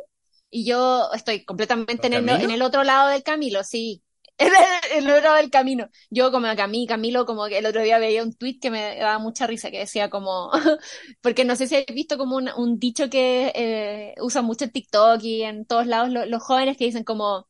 [0.50, 4.02] y yo estoy completamente en ¿Con el, en el otro lado del Camilo, sí.
[4.38, 5.88] En el, otro lado del camino.
[6.10, 8.96] Yo como a mí, Camilo, como que el otro día veía un tweet que me
[8.96, 10.50] daba mucha risa, que decía como,
[11.22, 14.70] porque no sé si habéis visto como un, un dicho que eh, usan mucho en
[14.72, 17.47] TikTok y en todos lados lo- los jóvenes que dicen como,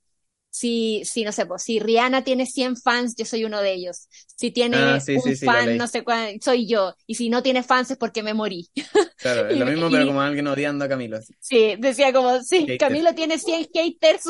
[0.58, 4.08] si, si no sé, pues, si Rihanna tiene 100 fans, yo soy uno de ellos.
[4.36, 6.94] Si tiene Ah, sí, un sí, sí, lo fan, no sé cuál, soy yo.
[7.06, 8.68] Y si no tiene fans es porque me morí.
[9.20, 11.18] Claro, es lo mismo, y- pero como alguien odiando a Camilo.
[11.40, 12.74] Sí, decía como, sí.
[12.76, 14.24] Camilo tiene 100 haters,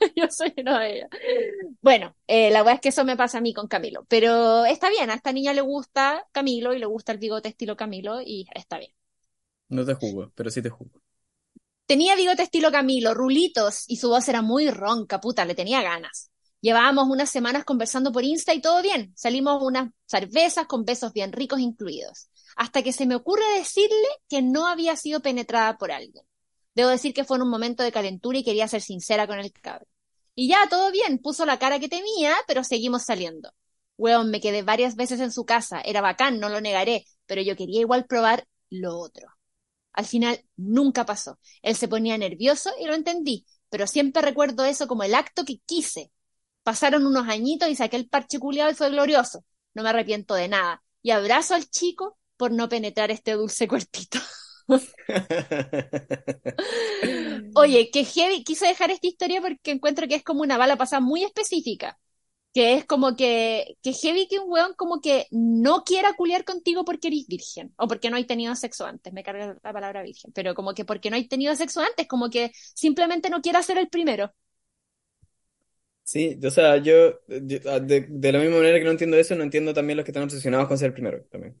[0.16, 1.08] yo soy uno de ellos.
[1.82, 4.88] Bueno, eh, la verdad es que eso me pasa a mí con Camilo, pero está
[4.90, 8.46] bien, a esta niña le gusta Camilo y le gusta el bigote estilo Camilo y
[8.54, 8.92] está bien.
[9.68, 11.02] No te juzgo, pero sí te juzgo.
[11.86, 16.30] Tenía bigote estilo Camilo, rulitos y su voz era muy ronca, puta, le tenía ganas.
[16.62, 19.12] Llevábamos unas semanas conversando por Insta y todo bien.
[19.14, 22.30] Salimos unas cervezas con besos bien ricos incluidos.
[22.56, 26.24] Hasta que se me ocurre decirle que no había sido penetrada por alguien.
[26.74, 29.52] Debo decir que fue en un momento de calentura y quería ser sincera con el
[29.52, 29.86] cabro.
[30.34, 33.52] Y ya, todo bien, puso la cara que temía, pero seguimos saliendo.
[33.98, 37.56] Weón, me quedé varias veces en su casa, era bacán, no lo negaré, pero yo
[37.56, 39.28] quería igual probar lo otro.
[39.94, 41.38] Al final nunca pasó.
[41.62, 45.60] Él se ponía nervioso y lo entendí, pero siempre recuerdo eso como el acto que
[45.66, 46.10] quise.
[46.62, 49.44] Pasaron unos añitos y saqué el parche culiado y fue glorioso.
[49.74, 50.82] No me arrepiento de nada.
[51.02, 54.18] Y abrazo al chico por no penetrar este dulce cuerpito.
[57.54, 61.00] Oye, que heavy, quise dejar esta historia porque encuentro que es como una bala pasada
[61.00, 61.98] muy específica.
[62.54, 66.84] Que es como que, que heavy que un weón como que no quiera culiar contigo
[66.84, 67.74] porque eres virgen.
[67.78, 69.12] O porque no hay tenido sexo antes.
[69.12, 70.32] Me carga la palabra virgen.
[70.32, 73.78] Pero como que porque no hay tenido sexo antes, como que simplemente no quiera ser
[73.78, 74.32] el primero.
[76.02, 79.42] Sí, o sea, yo, yo- de, de la misma manera que no entiendo eso, no
[79.42, 81.58] entiendo también los que están obsesionados con ser el primero también.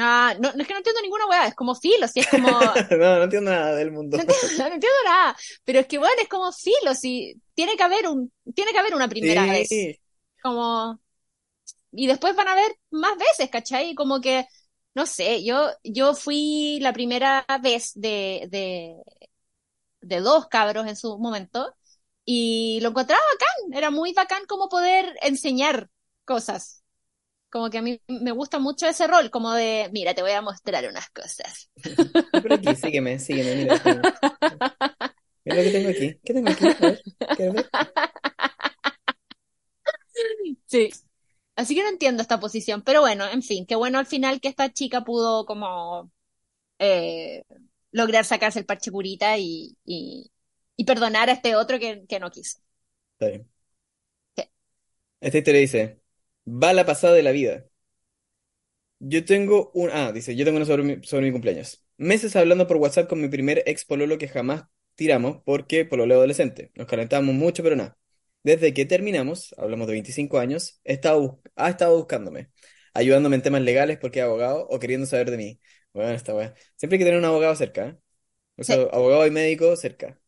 [0.00, 2.48] Ah, no, no es que no entiendo ninguna weá, es como filo, si es como,
[2.90, 4.18] No, no entiendo nada del mundo.
[4.18, 7.82] No entiendo, no entiendo nada, pero es que bueno, es como filo, si tiene que
[7.82, 10.00] haber un, tiene que haber una primera vez, Sí,
[10.42, 11.00] como,
[11.92, 13.94] y después van a haber más veces, ¿cachai?
[13.94, 14.46] Como que,
[14.94, 18.96] no sé, yo, yo fui la primera vez de, de,
[20.00, 21.74] de dos cabros en su momento,
[22.24, 25.90] y lo encontraba bacán, era muy bacán como poder enseñar
[26.24, 26.84] cosas.
[27.50, 30.42] Como que a mí me gusta mucho ese rol, como de, mira, te voy a
[30.42, 31.70] mostrar unas cosas.
[32.40, 34.18] por aquí, sígueme, sígueme, mira.
[35.44, 36.20] lo que tengo aquí.
[36.24, 36.76] ¿Qué tengo aquí?
[36.78, 37.70] A ver, ¿quieres ver?
[40.66, 40.90] Sí.
[41.56, 44.48] Así que no entiendo esta posición, pero bueno, en fin, qué bueno al final que
[44.48, 46.12] esta chica pudo como
[46.78, 47.42] eh,
[47.92, 50.30] lograr sacarse el parche curita y, y,
[50.86, 52.60] perdonar a este otro que, no quiso.
[53.14, 53.48] Está bien.
[55.20, 56.00] Esta historia dice,
[56.46, 57.66] va la pasada de la vida.
[59.00, 59.90] Yo tengo un...
[59.92, 61.84] Ah, dice, yo tengo una sobre mi, sobre mi cumpleaños.
[61.96, 64.64] Meses hablando por WhatsApp con mi primer ex pololo que jamás
[64.94, 66.70] tiramos porque pololeo adolescente.
[66.76, 67.97] Nos calentamos mucho, pero nada.
[68.48, 72.50] Desde que terminamos, hablamos de 25 años, he estado, ha estado buscándome,
[72.94, 75.60] ayudándome en temas legales porque es abogado o queriendo saber de mí.
[75.92, 76.54] Bueno, esta weá.
[76.76, 77.98] Siempre hay que tener un abogado cerca, ¿eh?
[78.56, 80.18] O sea, abogado y médico cerca.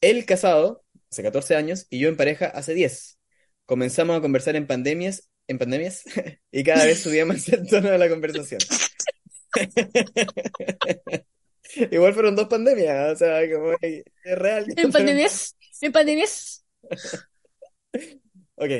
[0.00, 3.20] Él casado, hace 14 años, y yo en pareja hace 10.
[3.64, 6.02] Comenzamos a conversar en pandemias, en pandemias,
[6.50, 8.58] y cada vez subía más el tono de la conversación.
[11.92, 14.66] Igual fueron dos pandemias, o sea, como es real.
[14.76, 16.64] En pandemias, en pandemias.
[18.56, 18.70] Ok.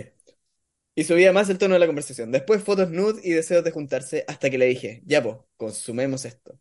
[0.95, 2.33] Y subía más el tono de la conversación.
[2.33, 6.59] Después fotos nude y deseos de juntarse hasta que le dije, ya po, consumemos esto.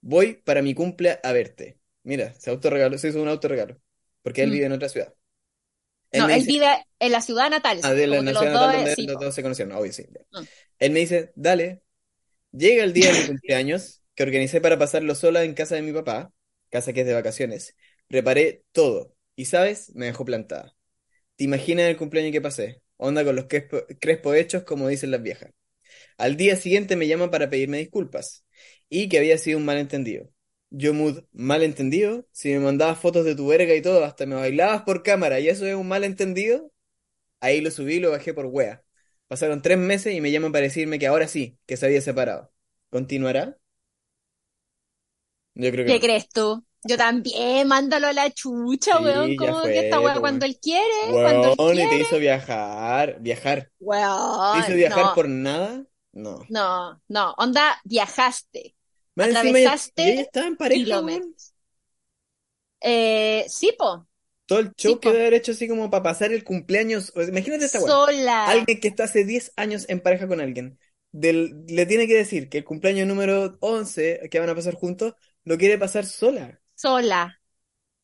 [0.00, 1.78] Voy para mi cumple a verte.
[2.04, 3.78] Mira, se autorregaló, se hizo un autorregalo.
[4.22, 4.52] Porque él mm.
[4.52, 5.14] vive en otra ciudad.
[6.12, 7.80] no, él vive en la ciudad natal.
[7.82, 10.06] Ah, de la ciudad natal donde los dos se conocieron, obvio, sí.
[10.32, 10.42] Mm.
[10.78, 11.82] Él me dice, dale.
[12.50, 15.92] Llega el día de mi cumpleaños, que organicé para pasarlo sola en casa de mi
[15.92, 16.32] papá,
[16.70, 17.76] casa que es de vacaciones.
[18.08, 19.14] Preparé todo.
[19.36, 20.74] Y sabes, me dejó plantada.
[21.36, 22.82] ¿Te imaginas el cumpleaños que pasé?
[22.96, 23.46] Onda con los
[24.00, 25.52] crespo, hechos, como dicen las viejas.
[26.18, 28.44] Al día siguiente me llaman para pedirme disculpas
[28.88, 30.30] y que había sido un malentendido.
[30.70, 34.82] Yo, mood, malentendido, si me mandabas fotos de tu verga y todo, hasta me bailabas
[34.82, 36.72] por cámara y eso es un malentendido,
[37.40, 38.84] ahí lo subí y lo bajé por wea.
[39.28, 42.52] Pasaron tres meses y me llaman para decirme que ahora sí, que se había separado.
[42.90, 43.58] ¿Continuará?
[45.54, 46.64] Yo creo que ¿Qué crees tú?
[46.86, 49.36] Yo también, mándalo a la chucha, weón.
[49.36, 50.84] Como que esta weón cuando él quiere.
[51.10, 51.84] cuando él quiere.
[51.84, 53.70] y te hizo viajar, viajar.
[53.80, 54.52] Weón.
[54.54, 55.84] ¿Te hizo viajar por nada?
[56.12, 56.40] No.
[56.48, 57.34] No, no.
[57.38, 58.76] Onda, viajaste.
[59.14, 60.02] Me atravesaste.
[60.02, 61.00] Y ella estaba en pareja,
[62.80, 64.06] Eh, sí, po.
[64.46, 67.12] Todo el show que debe haber hecho así como para pasar el cumpleaños.
[67.16, 67.90] Imagínate esta weón.
[67.90, 68.46] Sola.
[68.46, 70.78] Alguien que está hace 10 años en pareja con alguien.
[71.12, 75.14] Del, le tiene que decir que el cumpleaños número 11 que van a pasar juntos
[75.44, 77.40] lo quiere pasar sola sola.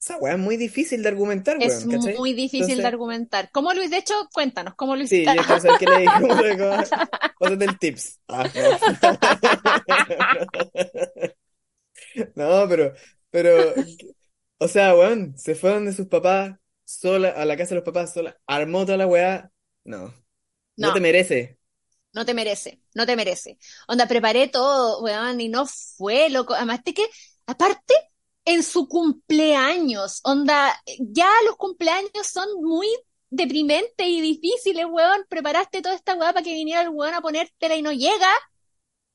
[0.00, 1.70] Esa weá es muy difícil de argumentar, weón.
[1.70, 1.84] Es
[2.18, 3.50] muy difícil de argumentar.
[3.52, 3.90] ¿Cómo Luis?
[3.90, 5.10] De hecho, cuéntanos, ¿cómo Luis?
[5.10, 6.14] Sí, yo quiero saber qué le dijo.
[7.38, 8.18] Pásate el tips.
[8.28, 8.48] Ah,
[12.34, 12.66] no.
[12.66, 12.94] pero,
[13.30, 13.74] pero,
[14.56, 16.56] o sea, weón, se fueron de sus papás
[16.86, 19.52] sola, a la casa de los papás sola, armó toda la weá.
[19.84, 20.14] No.
[20.76, 21.58] No, te merece.
[22.14, 23.58] No te merece, no te merece.
[23.86, 26.54] Onda, preparé todo, weón, y no fue, loco.
[26.54, 27.06] Además, de que,
[27.46, 28.09] aparte,
[28.44, 30.20] en su cumpleaños.
[30.24, 32.88] Onda, ya los cumpleaños son muy
[33.30, 35.24] deprimentes y difíciles, weón.
[35.28, 38.28] Preparaste toda esta weá para que viniera el weón a ponértela y no llega.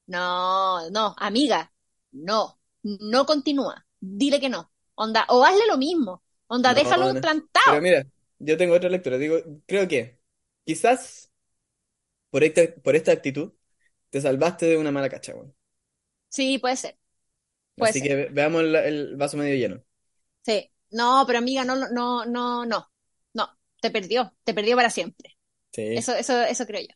[0.08, 1.72] No, no, amiga,
[2.12, 3.86] no, no continúa.
[4.00, 4.72] Dile que no.
[4.96, 6.24] Onda, o hazle lo mismo.
[6.48, 7.66] Onda, déjalo plantado.
[7.66, 8.06] Pero mira,
[8.40, 9.18] yo tengo otra lectura.
[9.18, 10.20] Digo, creo que
[10.64, 11.32] quizás
[12.30, 13.54] por esta, por esta actitud
[14.10, 15.56] te salvaste de una mala cacha, weón.
[16.30, 16.98] Sí, puede ser.
[17.78, 19.84] Así que veamos el, vaso medio lleno.
[20.44, 22.92] Sí, no, pero amiga, no, no, no, no,
[23.34, 23.50] no,
[23.82, 25.38] te perdió, te perdió para siempre.
[25.72, 25.96] Sí.
[25.96, 26.96] Eso, eso, eso creo yo.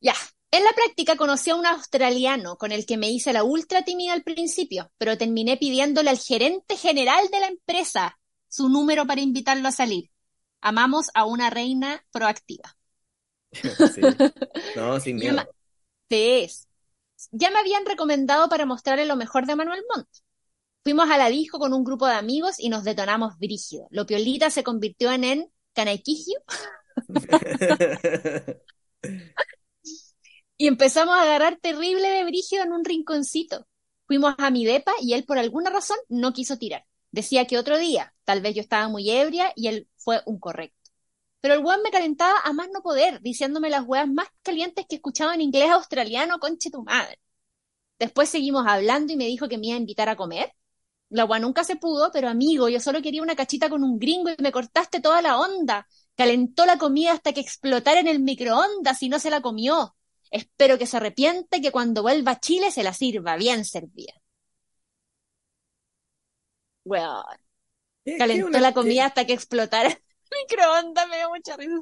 [0.00, 0.14] Ya,
[0.50, 4.12] en la práctica conocí a un australiano con el que me hice la ultra tímida
[4.12, 9.68] al principio, pero terminé pidiéndole al gerente general de la empresa su número para invitarlo
[9.68, 10.10] a salir.
[10.60, 12.76] Amamos a una reina proactiva.
[13.52, 14.02] sí.
[14.76, 15.42] No, sin miedo.
[16.10, 16.48] Sí,
[17.30, 20.08] ya me habían recomendado para mostrarle lo mejor de Manuel Montt.
[20.82, 23.86] Fuimos a la disco con un grupo de amigos y nos detonamos brígido.
[23.90, 26.40] Lo piolita se convirtió en en Canaiquigio.
[30.56, 33.66] y empezamos a agarrar terrible de brígido en un rinconcito.
[34.06, 36.84] Fuimos a mi depa y él por alguna razón no quiso tirar.
[37.12, 40.81] Decía que otro día, tal vez yo estaba muy ebria y él fue un correcto.
[41.42, 44.96] Pero el weón me calentaba a más no poder, diciéndome las weas más calientes que
[44.96, 47.18] escuchaba en inglés australiano, conche tu madre.
[47.98, 50.54] Después seguimos hablando y me dijo que me iba a invitar a comer.
[51.10, 54.30] La wea nunca se pudo, pero amigo, yo solo quería una cachita con un gringo
[54.30, 55.86] y me cortaste toda la onda.
[56.16, 59.96] Calentó la comida hasta que explotara en el microondas y no se la comió.
[60.30, 64.14] Espero que se arrepiente que cuando vuelva a Chile se la sirva bien servida.
[66.84, 67.24] Weón.
[68.18, 69.98] Calentó la comida hasta que explotara
[70.40, 71.72] microondas, me dio mucha risa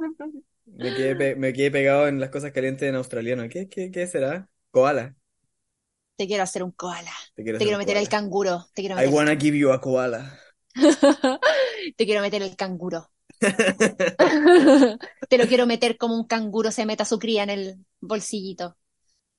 [0.66, 3.48] Me quedé, me quedé pegado en las cosas calientes en australiano.
[3.48, 4.48] ¿Qué, qué, qué será?
[4.70, 5.14] Koala.
[6.16, 7.12] Te quiero hacer un koala.
[7.34, 8.66] Te quiero, meter el canguro.
[8.74, 10.38] Te quiero I wanna give you a koala.
[11.96, 13.10] Te quiero meter el canguro.
[13.40, 18.76] Te lo quiero meter como un canguro se meta su cría en el bolsillito.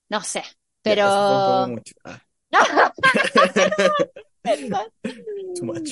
[0.10, 0.44] No sé,
[0.82, 1.06] pero...
[1.06, 2.24] Ah.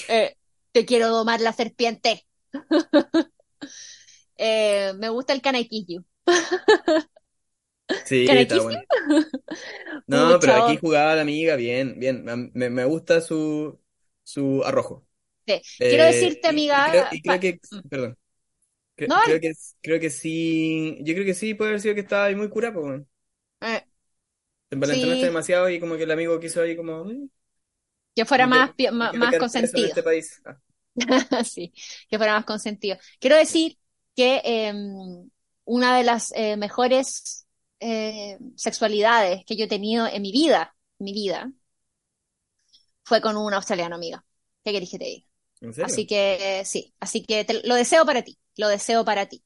[0.08, 0.36] Eh,
[0.72, 2.26] te quiero domar la serpiente.
[4.42, 6.06] Eh, me gusta el canaquillo.
[8.06, 8.82] Sí, está bueno.
[10.08, 12.24] No, pero aquí jugaba la amiga bien, bien.
[12.54, 13.80] Me, me gusta su,
[14.24, 15.06] su arrojo.
[15.46, 15.62] Sí.
[15.78, 17.10] Quiero eh, decirte, amiga.
[17.12, 17.60] Y creo, que.
[17.70, 17.88] Mm.
[17.90, 18.18] Perdón.
[18.96, 20.98] creo, que, creo que sí.
[21.02, 23.02] Yo creo que sí puede haber sido que estaba ahí muy curado, pues.
[23.62, 23.84] Eh,
[24.70, 27.06] Te envalentonaste demasiado y como que el amigo quiso ahí como.
[28.16, 29.88] Que fuera más, más, consentido.
[29.88, 30.42] Este país.
[30.46, 30.58] Ah.
[31.46, 31.74] sí,
[32.10, 32.98] que fuera más consentido.
[33.20, 33.78] Quiero decir
[34.16, 35.30] que em,
[35.66, 37.48] una de las eh, mejores
[37.80, 41.52] eh, sexualidades que yo he tenido en mi vida, mi vida,
[43.04, 44.24] fue con una australiana amiga.
[44.64, 45.26] ¿Qué querés que te diga?
[45.82, 49.44] Así que sí, así que lo deseo para ti, lo deseo para ti.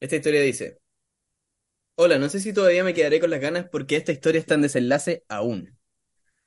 [0.00, 0.78] Esta historia dice,
[1.96, 4.62] hola, no sé si todavía me quedaré con las ganas porque esta historia está en
[4.62, 5.75] desenlace aún.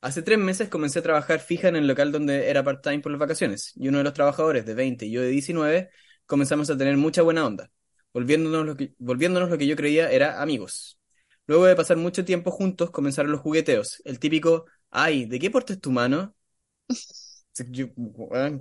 [0.02, 3.20] Hace tres meses comencé a trabajar fija en el local donde era part-time por las
[3.20, 5.90] vacaciones, y uno de los trabajadores de 20 y yo de 19
[6.26, 7.70] comenzamos a tener mucha buena onda,
[8.14, 11.00] volviéndonos lo que, volviéndonos lo que yo creía era amigos.
[11.48, 15.74] Luego de pasar mucho tiempo juntos comenzaron los jugueteos, el típico, ay, ¿de qué porte
[15.74, 16.34] es tu mano?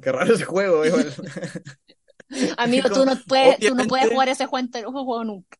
[0.03, 0.83] qué raro ese juego.
[2.57, 5.57] Amigo, tú no puedes, tú no puedes jugar ese juego nunca.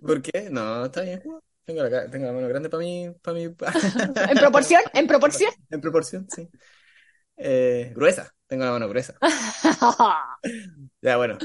[0.00, 0.48] ¿Por qué?
[0.50, 1.22] No, está bien.
[1.72, 3.08] Tengo la, tengo la mano grande para mí.
[3.22, 3.44] Para mí.
[4.30, 4.82] ¿En proporción?
[4.92, 5.50] ¿En proporción?
[5.70, 6.48] En proporción, sí.
[7.36, 8.34] Eh, gruesa.
[8.46, 9.16] Tengo la mano gruesa.
[11.00, 11.38] ya, bueno.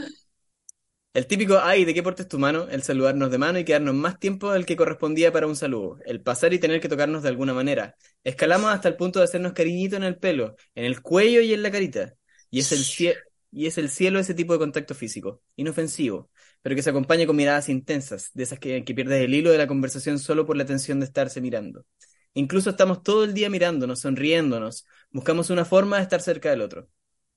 [1.14, 2.68] El típico, ay, ¿de qué porte es tu mano?
[2.70, 5.98] El saludarnos de mano y quedarnos más tiempo del que correspondía para un saludo.
[6.06, 7.96] El pasar y tener que tocarnos de alguna manera.
[8.24, 11.64] Escalamos hasta el punto de hacernos cariñito en el pelo, en el cuello y en
[11.64, 12.14] la carita.
[12.52, 13.16] Y es el,
[13.52, 15.42] y es el cielo ese tipo de contacto físico.
[15.56, 16.30] Inofensivo
[16.62, 19.58] pero que se acompaña con miradas intensas, de esas que, que pierdes el hilo de
[19.58, 21.86] la conversación solo por la tensión de estarse mirando.
[22.34, 26.90] Incluso estamos todo el día mirándonos, sonriéndonos, buscamos una forma de estar cerca del otro.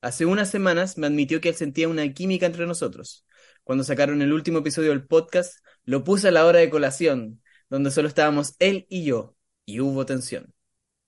[0.02, 3.26] Hace unas semanas me admitió que él sentía una química entre nosotros.
[3.64, 7.90] Cuando sacaron el último episodio del podcast, lo puse a la hora de colación, donde
[7.90, 10.54] solo estábamos él y yo, y hubo tensión.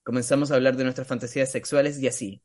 [0.03, 2.43] Comenzamos a hablar de nuestras fantasías sexuales y así.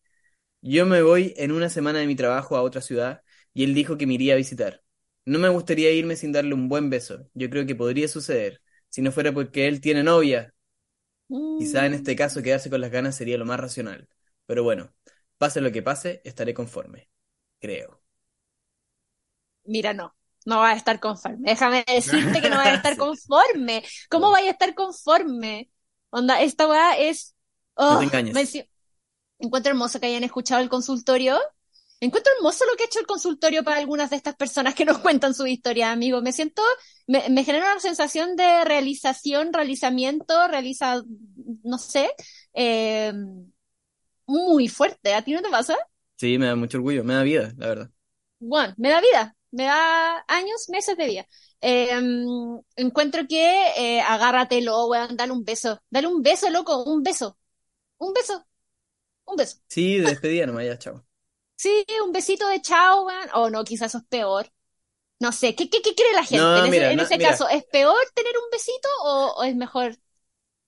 [0.62, 3.22] Yo me voy en una semana de mi trabajo a otra ciudad
[3.54, 4.82] y él dijo que me iría a visitar.
[5.28, 7.28] No me gustaría irme sin darle un buen beso.
[7.34, 10.54] Yo creo que podría suceder, si no fuera porque él tiene novia.
[11.58, 14.08] Quizá en este caso quedarse con las ganas sería lo más racional.
[14.46, 14.90] Pero bueno,
[15.36, 17.10] pase lo que pase, estaré conforme.
[17.60, 18.02] Creo.
[19.64, 20.14] Mira, no.
[20.46, 21.50] No va a estar conforme.
[21.50, 23.84] Déjame decirte que no va a estar conforme.
[24.08, 25.70] ¿Cómo vaya a estar conforme?
[26.08, 27.34] Onda, esta weá es.
[27.76, 28.66] no te oh, engañes.
[29.38, 31.38] Encuentro hermoso que hayan escuchado el consultorio
[32.00, 34.98] Encuentro hermoso lo que ha hecho el consultorio para algunas de estas personas que nos
[34.98, 36.22] cuentan su historia, amigo.
[36.22, 36.62] Me siento,
[37.06, 41.02] me, me genera una sensación de realización, realizamiento, realiza,
[41.64, 42.10] no sé,
[42.54, 43.12] eh,
[44.26, 45.14] muy fuerte.
[45.14, 45.74] ¿A ti no te pasa?
[46.16, 47.90] Sí, me da mucho orgullo, me da vida, la verdad.
[48.40, 51.26] Bueno, me da vida, me da años, meses de vida.
[51.60, 51.90] Eh,
[52.76, 55.80] encuentro que eh, agárratelo, weón, dale un beso.
[55.90, 57.36] Dale un beso, loco, un beso.
[57.98, 58.46] Un beso.
[59.26, 59.58] Un beso.
[59.68, 61.06] Sí, de despedida nomás, ya, chao.
[61.58, 63.08] Sí, un besito de chao.
[63.34, 64.46] O no, quizás eso es peor.
[65.18, 67.48] No sé, ¿qué, qué, qué cree la gente en ese, caso?
[67.48, 69.96] ¿Es peor tener un besito o, es mejor?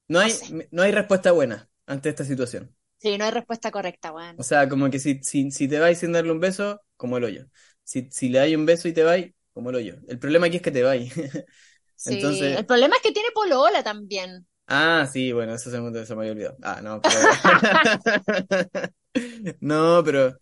[0.08, 0.32] No hay,
[0.72, 2.74] no hay respuesta buena ante esta situación.
[2.98, 4.34] Sí, no hay respuesta correcta, weón.
[4.38, 7.24] O sea, como que si, si, si te vais sin darle un beso, como el
[7.24, 7.46] hoyo.
[7.84, 9.94] Si, si le das un beso y te vais, como el hoyo.
[10.08, 11.12] El problema aquí es que te vais.
[11.94, 14.44] sí, el problema es que tiene polola también.
[14.66, 16.56] Ah, sí, bueno, eso se me, se me había olvidado.
[16.62, 17.14] Ah, no, pero...
[19.60, 20.40] no, pero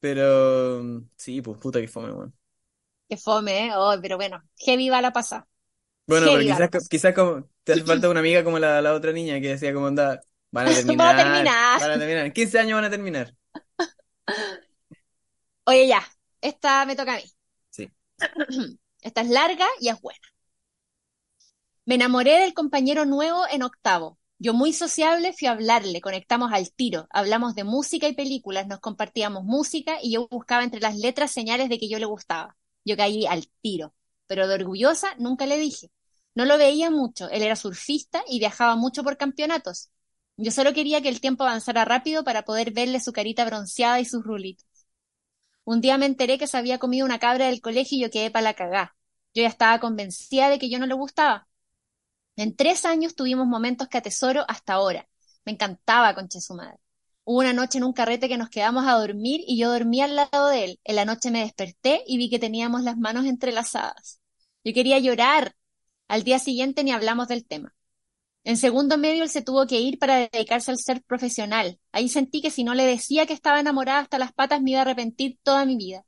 [0.00, 0.82] pero
[1.16, 2.34] sí, pues puta que fome, weón.
[3.08, 3.70] Que fome, ¿eh?
[3.74, 5.46] Oh, pero bueno, heavy va la pasada.
[6.06, 9.40] Bueno, pero quizás, quizás como te hace falta una amiga como la, la otra niña
[9.40, 10.20] que decía como anda,
[10.50, 10.96] van a terminar.
[11.16, 11.80] van a terminar.
[11.80, 12.26] Van a terminar.
[12.26, 13.34] En 15 años van a terminar.
[15.64, 16.02] Oye, ya,
[16.40, 17.24] esta me toca a mí.
[17.70, 17.90] Sí.
[19.02, 20.20] Esta es larga y es buena.
[21.84, 24.19] Me enamoré del compañero nuevo en octavo.
[24.40, 28.80] Yo muy sociable fui a hablarle, conectamos al tiro, hablamos de música y películas, nos
[28.80, 32.56] compartíamos música y yo buscaba entre las letras señales de que yo le gustaba.
[32.84, 33.94] Yo caí al tiro,
[34.26, 35.90] pero de orgullosa nunca le dije.
[36.34, 39.90] No lo veía mucho, él era surfista y viajaba mucho por campeonatos.
[40.38, 44.06] Yo solo quería que el tiempo avanzara rápido para poder verle su carita bronceada y
[44.06, 44.66] sus rulitos.
[45.64, 48.30] Un día me enteré que se había comido una cabra del colegio y yo quedé
[48.30, 48.96] para la cagá.
[49.34, 51.48] Yo ya estaba convencida de que yo no le gustaba.
[52.36, 55.08] En tres años tuvimos momentos que atesoro hasta ahora.
[55.44, 56.78] Me encantaba Conche su madre.
[57.24, 60.16] Hubo una noche en un carrete que nos quedamos a dormir y yo dormí al
[60.16, 60.80] lado de él.
[60.84, 64.20] En la noche me desperté y vi que teníamos las manos entrelazadas.
[64.64, 65.54] Yo quería llorar.
[66.08, 67.74] Al día siguiente ni hablamos del tema.
[68.42, 71.78] En segundo medio él se tuvo que ir para dedicarse al ser profesional.
[71.92, 74.80] Ahí sentí que si no le decía que estaba enamorada hasta las patas me iba
[74.80, 76.04] a arrepentir toda mi vida.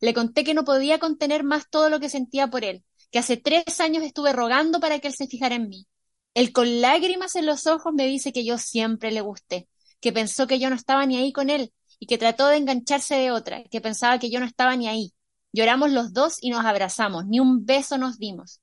[0.00, 3.36] Le conté que no podía contener más todo lo que sentía por él, que hace
[3.36, 5.86] tres años estuve rogando para que él se fijara en mí.
[6.34, 9.68] Él con lágrimas en los ojos me dice que yo siempre le gusté,
[10.00, 13.14] que pensó que yo no estaba ni ahí con él y que trató de engancharse
[13.16, 15.14] de otra, que pensaba que yo no estaba ni ahí.
[15.52, 18.60] Lloramos los dos y nos abrazamos, ni un beso nos dimos.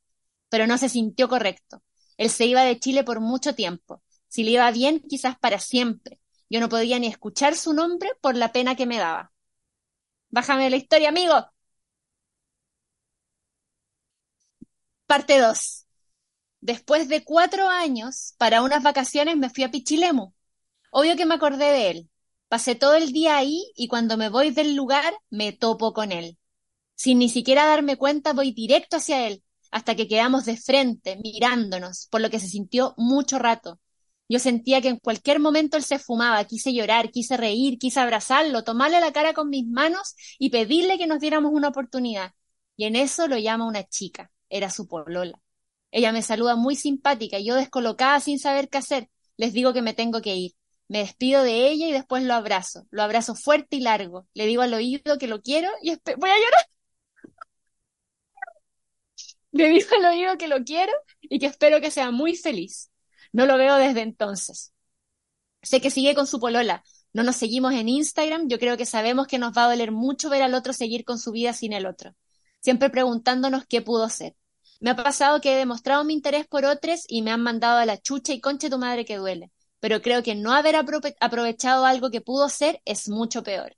[0.49, 1.81] Pero no se sintió correcto.
[2.17, 4.03] Él se iba de Chile por mucho tiempo.
[4.27, 6.19] Si le iba bien, quizás para siempre.
[6.49, 9.31] Yo no podía ni escuchar su nombre por la pena que me daba.
[10.29, 11.33] Bájame la historia, amigo.
[15.13, 15.85] Parte 2.
[16.59, 20.33] Después de cuatro años, para unas vacaciones me fui a Pichilemu.
[20.89, 22.09] Obvio que me acordé de él.
[22.47, 26.39] Pasé todo el día ahí y cuando me voy del lugar me topo con él.
[26.95, 32.07] Sin ni siquiera darme cuenta voy directo hacia él, hasta que quedamos de frente, mirándonos,
[32.09, 33.79] por lo que se sintió mucho rato.
[34.27, 38.63] Yo sentía que en cualquier momento él se fumaba, quise llorar, quise reír, quise abrazarlo,
[38.63, 42.31] tomarle la cara con mis manos y pedirle que nos diéramos una oportunidad.
[42.75, 45.41] Y en eso lo llama una chica, era su polola.
[45.91, 49.81] Ella me saluda muy simpática y yo descolocada sin saber qué hacer, les digo que
[49.81, 50.53] me tengo que ir.
[50.87, 52.87] Me despido de ella y después lo abrazo.
[52.91, 54.27] Lo abrazo fuerte y largo.
[54.33, 56.65] Le digo al oído que lo quiero y voy a llorar.
[59.51, 60.91] Le digo al oído que lo quiero
[61.21, 62.91] y que espero que sea muy feliz.
[63.31, 64.73] No lo veo desde entonces.
[65.61, 66.83] Sé que sigue con su polola.
[67.13, 68.47] No nos seguimos en Instagram.
[68.49, 71.19] Yo creo que sabemos que nos va a doler mucho ver al otro seguir con
[71.19, 72.15] su vida sin el otro.
[72.59, 74.35] Siempre preguntándonos qué pudo ser.
[74.83, 77.85] Me ha pasado que he demostrado mi interés por otros y me han mandado a
[77.85, 79.49] la chucha y conche tu madre que duele.
[79.79, 83.77] Pero creo que no haber aprovechado algo que pudo ser es mucho peor.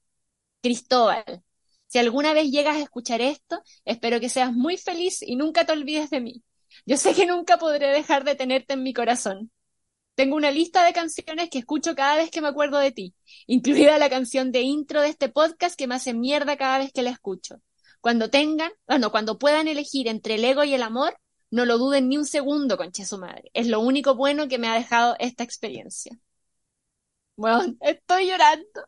[0.64, 1.44] Cristóbal,
[1.86, 5.74] si alguna vez llegas a escuchar esto, espero que seas muy feliz y nunca te
[5.74, 6.44] olvides de mí.
[6.88, 9.52] Yo sé que nunca podré dejar de tenerte en mi corazón.
[10.16, 13.14] Tengo una lista de canciones que escucho cada vez que me acuerdo de ti,
[13.46, 17.04] incluida la canción de intro de este podcast que me hace mierda cada vez que
[17.04, 17.62] la escucho.
[18.06, 21.18] Cuando tengan, bueno, cuando puedan elegir entre el ego y el amor,
[21.50, 23.50] no lo duden ni un segundo, conche su madre.
[23.56, 26.16] Es lo único bueno que me ha dejado esta experiencia.
[27.36, 28.88] Bueno, estoy llorando.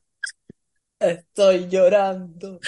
[1.00, 2.60] Estoy llorando.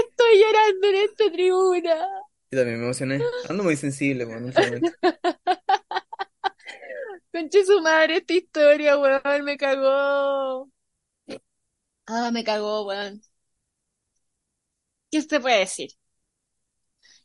[0.00, 2.08] Estoy llorando en esta tribuna.
[2.50, 3.20] Yo también me emocioné.
[3.48, 4.52] Ando muy sensible, weón,
[7.32, 10.68] Conche su madre esta historia, weón, me cagó.
[12.06, 13.22] Ah, me cagó, weón.
[15.12, 15.90] ¿Qué usted puede decir?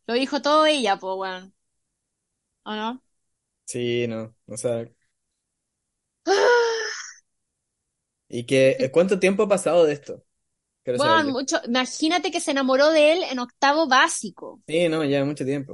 [0.07, 1.53] Lo dijo todo ella, po, weón.
[2.63, 3.01] ¿O no?
[3.65, 4.85] Sí, no, o sea.
[8.27, 10.21] ¿Y qué, cuánto tiempo ha pasado de esto?
[10.97, 14.61] Bueno, mucho, imagínate que se enamoró de él en octavo básico.
[14.67, 15.73] Sí, no, ya mucho tiempo.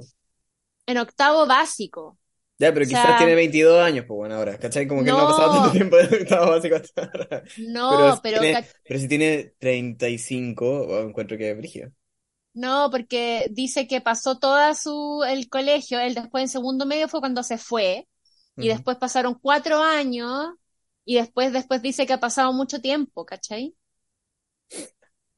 [0.85, 2.19] En octavo básico.
[2.59, 4.87] Ya, pero quizás tiene 22 años, pues bueno, ahora, ¿cachai?
[4.87, 7.43] Como que no, ha pasado tanto tiempo de octavo básico hasta ahora.
[7.57, 8.39] No, pero...
[8.83, 11.91] pero, si tiene 35, encuentro que es brígido.
[12.53, 17.19] No, porque dice que pasó toda su, el colegio, él después en segundo medio fue
[17.19, 18.07] cuando se fue,
[18.55, 20.49] y después pasaron cuatro años,
[21.05, 23.75] y después, después dice que ha pasado mucho tiempo, ¿cachai?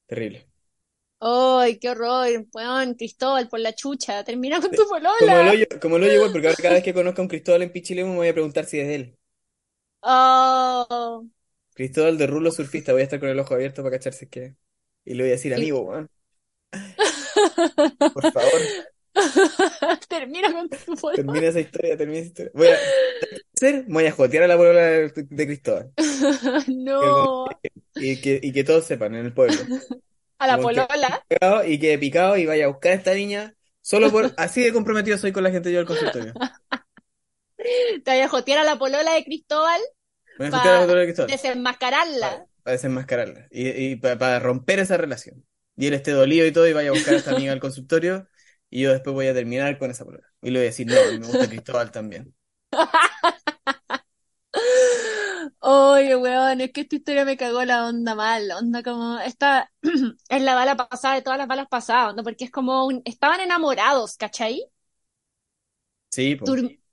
[0.05, 0.47] Terrible.
[1.19, 2.45] ¡Ay, qué horror!
[2.53, 5.17] Weón, Cristóbal, por la chucha, termina con tu polola.
[5.19, 7.63] Como lo, yo, como lo llevo, porque ahora cada vez que conozca a un Cristóbal
[7.63, 9.17] en Pichilemu me voy a preguntar si es él.
[10.01, 11.25] Oh.
[11.73, 14.55] Cristóbal de Rulo Surfista, voy a estar con el ojo abierto para cacharse que.
[15.03, 16.09] Y le voy a decir, amigo, weón.
[18.13, 18.61] Por favor.
[20.09, 21.15] termina con tu polola.
[21.15, 22.51] Termina esa historia, termina esa historia.
[22.53, 22.77] Voy a
[23.55, 25.91] hacer, voy a jotear a la polola de, de Cristóbal.
[26.67, 27.45] no.
[27.95, 29.57] Y que, y que todos sepan en el pueblo.
[30.37, 31.23] A la polola.
[31.65, 33.55] y que picado y vaya a buscar a esta niña.
[33.79, 34.33] Solo por.
[34.35, 36.33] Así de comprometido soy con la gente yo del consultorio.
[38.03, 39.79] Te voy a jotear a la polola de Cristóbal.
[40.37, 41.31] Voy a jotear a la polola de Cristóbal.
[41.31, 42.47] Desenmascararla.
[42.63, 43.47] Para, desenmascararla.
[43.49, 45.45] Y, y para, romper esa relación.
[45.75, 48.27] Y él esté dolido y todo, y vaya a buscar a esta amiga al consultorio.
[48.69, 50.27] Y yo después voy a terminar con esa polola.
[50.41, 52.33] Y le voy a decir, no, me gusta Cristóbal también.
[55.59, 59.71] Oye, weón, es que esta historia me cagó la onda mal, onda como, esta
[60.29, 62.23] es la bala pasada de todas las balas pasadas, ¿no?
[62.23, 64.63] Porque es como, estaban enamorados, ¿cachai?
[66.11, 66.37] Sí,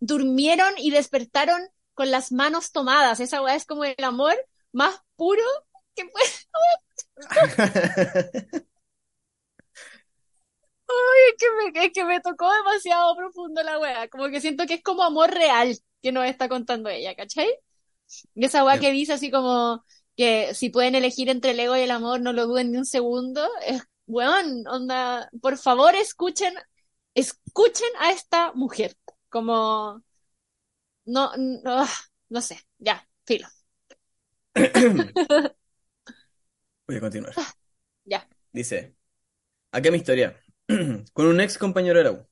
[0.01, 1.61] durmieron y despertaron
[1.95, 4.35] con las manos tomadas, esa weá es como el amor
[4.73, 5.43] más puro
[5.95, 6.27] que puede...
[11.29, 14.75] Es que, me, es que me tocó demasiado profundo la weá, como que siento que
[14.75, 17.49] es como amor real que nos está contando ella, ¿cachai?
[18.35, 19.85] Y esa weá que dice así como
[20.17, 22.87] que si pueden elegir entre el ego y el amor, no lo duden ni un
[22.87, 23.49] segundo.
[23.67, 26.55] Es, weón, onda, por favor escuchen,
[27.15, 28.97] escuchen a esta mujer.
[29.29, 30.03] Como,
[31.05, 31.87] no, no,
[32.29, 33.49] no sé, ya, filo.
[36.87, 37.33] Voy a continuar.
[38.05, 38.29] Ya.
[38.53, 38.95] Dice,
[39.71, 40.39] acá mi historia.
[41.13, 42.27] Con un ex compañero de la U.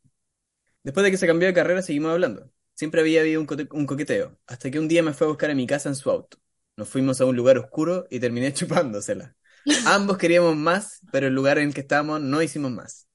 [0.83, 2.51] Después de que se cambió de carrera seguimos hablando.
[2.75, 5.67] Siempre había habido un, coqueteo, hasta que un día me fue a buscar a mi
[5.67, 6.39] casa en su auto.
[6.77, 9.37] Nos fuimos a un lugar oscuro y terminé chupándosela.
[9.85, 13.07] Ambos queríamos más, pero el lugar en el que estábamos no hicimos más.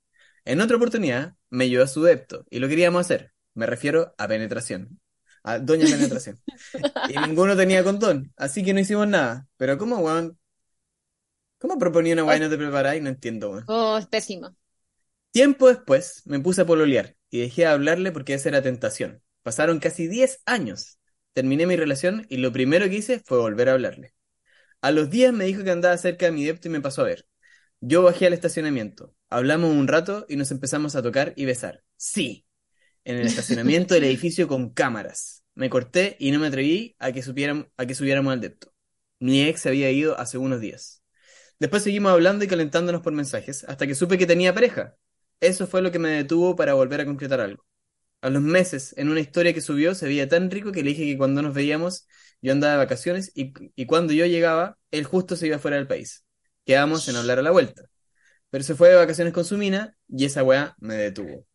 [0.44, 3.34] En otra oportunidad, me llevó a su depto y lo queríamos hacer.
[3.56, 5.00] Me refiero a penetración.
[5.42, 6.40] A doña penetración.
[7.10, 9.48] Y ninguno tenía condón, así que no hicimos nada.
[9.58, 10.38] Pero ¿cómo, weón?
[11.58, 13.02] ¿Cómo proponía una weá y no te preparáis?
[13.02, 13.64] No entiendo, weón.
[13.68, 14.56] Oh, es pésimo.
[15.36, 19.22] Tiempo después, me puse a pololear y dejé de hablarle porque esa era tentación.
[19.44, 20.98] Pasaron casi 10 años.
[21.34, 24.14] Terminé mi relación y lo primero que hice fue volver a hablarle.
[24.80, 27.08] A los días me dijo que andaba cerca de mi depto y me pasó a
[27.08, 27.28] ver.
[27.82, 29.14] Yo bajé al estacionamiento.
[29.28, 31.84] Hablamos un rato y nos empezamos a tocar y besar.
[31.98, 32.46] Sí,
[33.04, 35.44] en el estacionamiento del edificio con cámaras.
[35.54, 37.20] Me corté y no me atreví a que,
[37.76, 38.74] a que subiéramos al depto.
[39.20, 41.04] Mi ex se había ido hace unos días.
[41.60, 44.96] Después seguimos hablando y calentándonos por mensajes hasta que supe que tenía pareja.
[45.40, 47.66] Eso fue lo que me detuvo para volver a concretar algo.
[48.22, 51.06] A los meses, en una historia que subió, se veía tan rico que le dije
[51.06, 52.08] que cuando nos veíamos
[52.42, 56.26] yo andaba de vacaciones y, cuando yo llegaba, él justo se iba fuera del país.
[56.66, 57.84] Quedamos en hablar a la vuelta.
[58.50, 61.46] Pero se fue de vacaciones con su mina y esa weá me detuvo.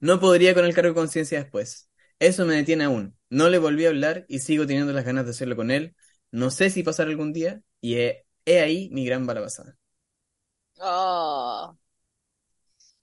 [0.00, 1.88] No podría con el cargo de conciencia después.
[2.18, 3.16] Eso me detiene aún.
[3.30, 5.96] No le volví a hablar y sigo teniendo las ganas de hacerlo con él.
[6.30, 9.76] No sé si pasará algún día y he, ahí mi gran bala pasada.
[10.78, 11.76] Oh.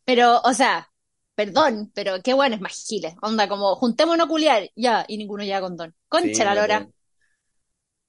[0.10, 0.92] Pero, o sea,
[1.36, 3.14] perdón, pero qué bueno es más giles.
[3.22, 5.94] Onda, como juntémonos a culiar, ya, y ninguno llega con don.
[6.08, 6.90] Concha la lora.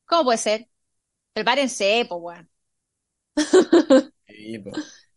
[0.06, 0.68] ¿Cómo puede ser?
[1.34, 2.50] Prepárense, pues, weón.
[4.26, 5.10] Sí, pues.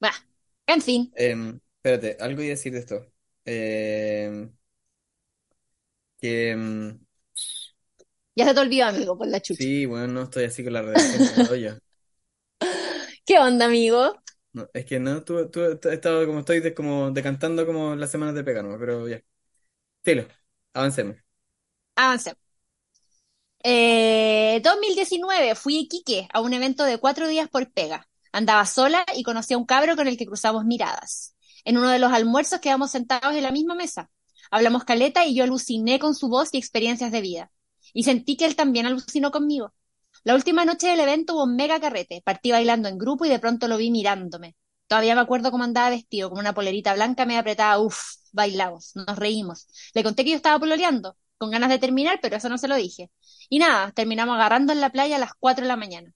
[0.68, 1.12] en fin.
[1.16, 3.12] Em, espérate, algo iba a decir de esto.
[3.44, 4.52] Em,
[6.20, 6.50] que.
[6.50, 7.00] Em,
[8.36, 9.64] ya se te olvidó, amigo, por la chucha.
[9.64, 11.80] Sí, bueno, no estoy así con la redacción.
[13.26, 14.14] ¿Qué onda, amigo?
[14.52, 18.34] No, es que no, tú, tú has estado como estoy como decantando como las semanas
[18.34, 18.78] de pega, ¿no?
[18.78, 19.22] Pero ya.
[20.02, 20.26] Filo,
[20.74, 21.16] avancemos.
[21.96, 22.40] Avancemos.
[23.62, 28.08] Eh, 2019 fui a Iquique a un evento de cuatro días por pega.
[28.32, 31.34] Andaba sola y conocí a un cabro con el que cruzamos miradas.
[31.64, 34.10] En uno de los almuerzos quedamos sentados en la misma mesa.
[34.50, 37.52] Hablamos caleta y yo aluciné con su voz y experiencias de vida.
[37.92, 39.74] Y sentí que él también alucinó conmigo.
[40.24, 42.22] La última noche del evento hubo un mega carrete.
[42.24, 44.56] Partí bailando en grupo y de pronto lo vi mirándome.
[44.86, 47.78] Todavía me acuerdo cómo andaba vestido, como una polerita blanca me apretada.
[47.78, 47.98] Uf,
[48.32, 49.66] bailamos, nos reímos.
[49.94, 52.76] Le conté que yo estaba pololeando, con ganas de terminar, pero eso no se lo
[52.76, 53.10] dije.
[53.48, 56.12] Y nada, terminamos agarrando en la playa a las cuatro de la mañana.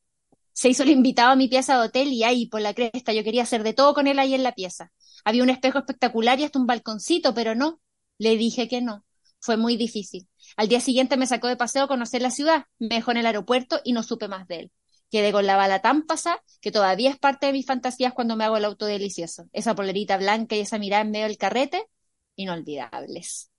[0.53, 3.25] Se hizo el invitado a mi pieza de hotel y ahí, por la cresta, yo
[3.25, 4.93] quería hacer de todo con él ahí en la pieza.
[5.25, 7.81] Había un espejo espectacular y hasta un balconcito, pero no.
[8.19, 9.04] Le dije que no.
[9.45, 10.27] Fue muy difícil.
[10.57, 13.27] Al día siguiente me sacó de paseo a conocer la ciudad, me dejó en el
[13.27, 14.73] aeropuerto y no supe más de él.
[15.11, 18.45] Quedé con la bala tan pasada que todavía es parte de mis fantasías cuando me
[18.45, 19.47] hago el auto delicioso.
[19.53, 21.87] Esa polerita blanca y esa mirada en medio del carrete,
[22.37, 23.51] inolvidables.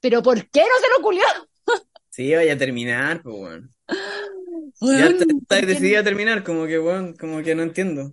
[0.00, 1.24] ¿Pero por qué no se lo culió?
[2.10, 3.68] Sí, vaya a terminar, pues, bueno.
[4.80, 8.12] ya estás decidida a terminar, como que, bueno, como que no entiendo.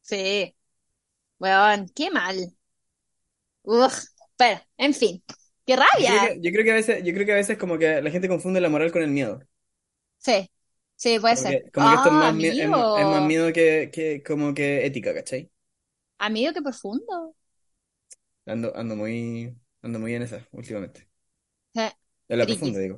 [0.00, 0.56] Sí.
[1.40, 2.56] Weón, qué mal.
[3.64, 4.06] Uf.
[4.36, 5.22] Pero, en fin,
[5.64, 6.34] qué rabia.
[6.40, 8.60] Yo creo, que, a veces, yo creo que a veces como que la gente confunde
[8.60, 9.40] la moral con el miedo.
[10.18, 10.50] Sí,
[10.94, 11.70] sí, puede ser.
[11.72, 15.50] como que esto es ah, más, es, más miedo que, que, como que ética, ¿cachai?
[16.18, 17.34] Amigo, qué profundo.
[18.46, 21.08] Ando, ando muy, ando muy en esa últimamente.
[22.28, 22.96] En la profunda, digo.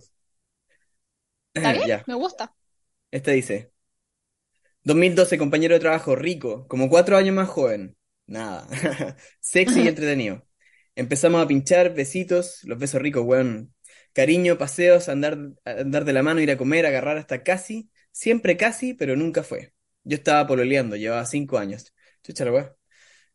[1.52, 2.54] Está bien, me gusta.
[3.10, 3.72] Este dice,
[4.84, 7.96] 2012, compañero de trabajo, rico, como cuatro años más joven.
[8.26, 8.66] Nada.
[9.40, 10.47] Sexy y entretenido.
[10.98, 13.72] Empezamos a pinchar, besitos, los besos ricos, weón.
[14.12, 17.88] Cariño, paseos, andar, andar de la mano, ir a comer, agarrar hasta casi.
[18.10, 19.72] Siempre casi, pero nunca fue.
[20.02, 21.94] Yo estaba pololeando, llevaba cinco años.
[22.24, 22.72] Chucha la weón.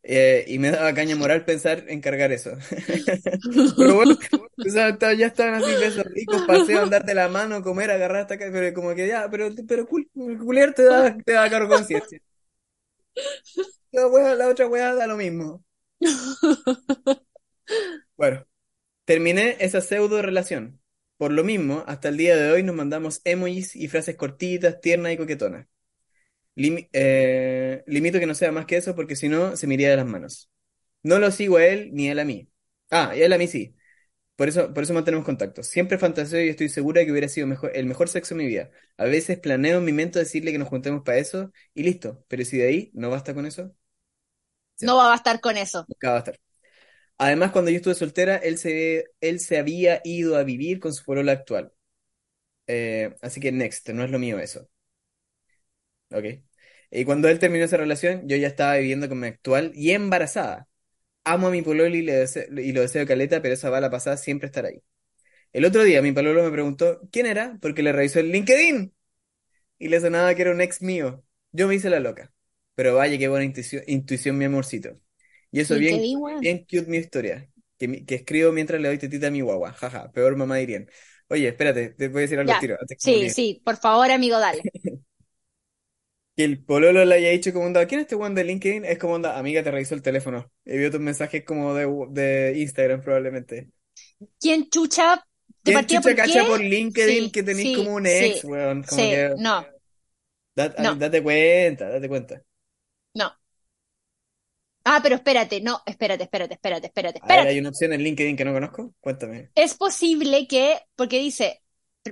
[0.02, 2.50] Eh, y me daba caña moral pensar en cargar eso.
[3.78, 4.18] pero bueno,
[4.66, 8.94] ya estaban así, besos ricos, paseos, andar la mano, comer, agarrar hasta acá, pero como
[8.94, 12.20] que ya, pero, pero culiar te da, te da cargo conciencia.
[13.92, 15.64] La, la otra weá da lo mismo.
[18.16, 18.46] Bueno,
[19.06, 20.80] terminé esa pseudo relación.
[21.18, 25.12] Por lo mismo, hasta el día de hoy nos mandamos emojis y frases cortitas, tiernas
[25.12, 25.66] y coquetonas.
[26.56, 29.96] Eh, limito que no sea más que eso porque si no se me iría de
[29.96, 30.50] las manos.
[31.02, 32.50] No lo sigo a él ni él a mí.
[32.90, 33.76] Ah, y él a mí sí.
[34.36, 35.62] Por eso, por eso mantenemos contacto.
[35.62, 38.48] Siempre fantaseo y estoy segura de que hubiera sido mejor, el mejor sexo de mi
[38.48, 38.70] vida.
[38.98, 42.24] A veces planeo en mi mente decirle que nos juntemos para eso y listo.
[42.28, 43.74] Pero si de ahí no basta con eso,
[44.80, 45.88] no va a bastar con eso.
[45.88, 46.38] nunca va a bastar.
[47.18, 51.04] Además, cuando yo estuve soltera, él se, él se había ido a vivir con su
[51.04, 51.72] polola actual.
[52.68, 54.68] Eh, así que next, no es lo mío eso.
[56.10, 56.24] Ok.
[56.90, 60.68] Y cuando él terminó esa relación, yo ya estaba viviendo con mi actual y embarazada.
[61.24, 64.16] Amo a mi pololo y, le deseo- y lo deseo caleta, pero esa bala pasada
[64.16, 64.82] siempre estará ahí.
[65.52, 68.94] El otro día mi pololo me preguntó quién era porque le revisó el LinkedIn
[69.78, 71.24] y le sonaba que era un ex mío.
[71.52, 72.32] Yo me hice la loca.
[72.76, 74.98] Pero vaya, qué buena intuición, intuición, mi amorcito.
[75.54, 76.10] Y eso bien,
[76.40, 77.50] bien cute mi historia.
[77.78, 79.72] Que, mi- que escribo mientras le doy tetita a mi guagua.
[79.72, 80.88] Jaja, peor mamá dirían.
[81.28, 82.76] Oye, espérate, te voy a decir algo al tiro.
[82.80, 84.68] antes Sí, sí, por favor, amigo, dale.
[86.36, 88.84] Que el pololo le haya dicho como onda, ¿quién es este weón de LinkedIn?
[88.84, 90.50] Es como onda, amiga, te revisó el teléfono.
[90.64, 93.70] Y vio tus mensajes como de, de Instagram probablemente.
[94.40, 95.24] ¿Quién chucha
[95.62, 96.46] te ¿Quién chucha por cacha qué?
[96.46, 98.82] por LinkedIn Sí, que tenés sí, como un sí, ex, weón?
[98.84, 99.66] Como sí, que, no,
[100.56, 102.42] dat- no, date cuenta, date cuenta.
[104.84, 107.58] Ah, pero espérate, no, espérate, espérate, espérate, espérate, A ver, hay espérate.
[107.58, 108.94] una opción en LinkedIn que no conozco.
[109.00, 109.50] Cuéntame.
[109.54, 111.62] Es posible que, porque dice,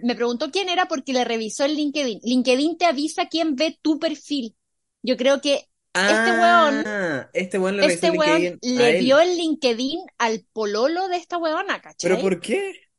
[0.03, 2.21] me preguntó quién era porque le revisó el LinkedIn.
[2.23, 4.57] LinkedIn te avisa quién ve tu perfil.
[5.03, 5.69] Yo creo que
[6.07, 8.95] este weón, Ah, este weón le revisó este weón le él.
[8.95, 12.19] vio el LinkedIn al pololo de esta weona, ¿Pero ¿cachai?
[12.19, 12.91] por qué?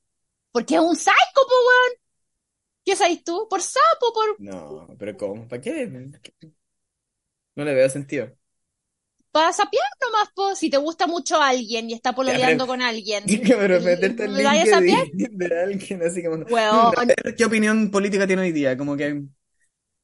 [0.51, 1.93] Porque es un psycho, po weón.
[2.85, 3.47] ¿Qué sabes tú?
[3.49, 5.47] Por sapo, por No, pero ¿cómo?
[5.47, 5.87] ¿Para qué?
[7.55, 8.37] No le veo sentido.
[9.33, 10.55] Para sapear nomás, po.
[10.55, 14.23] Si te gusta mucho alguien y está pololeando con alguien, pero meterte
[16.05, 16.91] así como, "Mm,
[17.37, 18.77] ¿qué opinión política tiene hoy día?
[18.77, 19.23] Como que,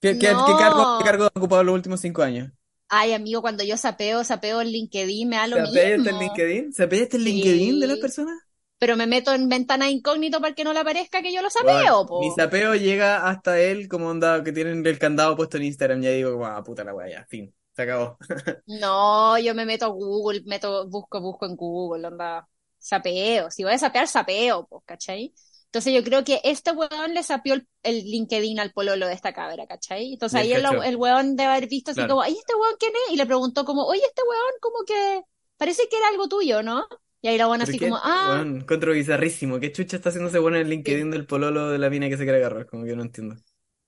[0.01, 2.51] ¿qué, qué, qué cargo, qué cargo ha ocupado los últimos cinco años?
[2.87, 6.19] Ay, amigo, cuando yo sapeo, sapeo en LinkedIn, me da lo ¿Se apeaste el mismo.
[6.19, 6.73] LinkedIn?
[6.73, 8.37] ¿Se apeaste el LinkedIn de las personas?
[8.77, 12.05] pero me meto en ventana incógnito para que no le aparezca que yo lo sapeo,
[12.17, 12.35] mi po.
[12.35, 16.01] sapeo llega hasta él como onda que tienen el candado puesto en Instagram.
[16.01, 18.17] Ya digo, guau, puta la wea, ya, fin, se acabó.
[18.65, 22.47] No, yo me meto a Google, meto, busco, busco en Google, onda,
[22.77, 23.49] sapeo.
[23.49, 25.33] Si voy a sapear, sapeo, pues, ¿cachai?
[25.65, 29.33] Entonces yo creo que este weón le sapeó el, el LinkedIn al pololo de esta
[29.33, 30.13] cabra, ¿cachai?
[30.13, 32.07] Entonces ahí el, el weón debe haber visto así claro.
[32.07, 33.13] como, ay, ¿este weón quién es?
[33.13, 35.21] Y le preguntó como, oye, este weón como que
[35.57, 36.85] parece que era algo tuyo, ¿no?
[37.21, 37.91] Y ahí la weón ¿Pero así qué?
[37.91, 39.59] como, ah, Bueno, encuentro bizarrísimo.
[39.59, 41.09] ¿Qué chucha está haciendo ese bueno en el sí.
[41.09, 42.65] LinkedIn del pololo de la mina que se quiere agarrar?
[42.67, 43.35] Como que no entiendo.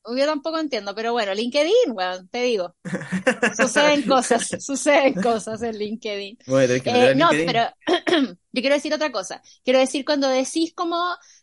[0.04, 2.76] Yo tampoco entiendo, pero bueno, LinkedIn, weón, te digo,
[3.52, 6.38] suceden cosas, suceden cosas en LinkedIn.
[6.48, 7.46] A tener que Eh, no, LinkedIn.
[7.46, 7.70] pero
[8.52, 9.42] yo quiero decir otra cosa.
[9.64, 10.98] Quiero decir cuando decís como,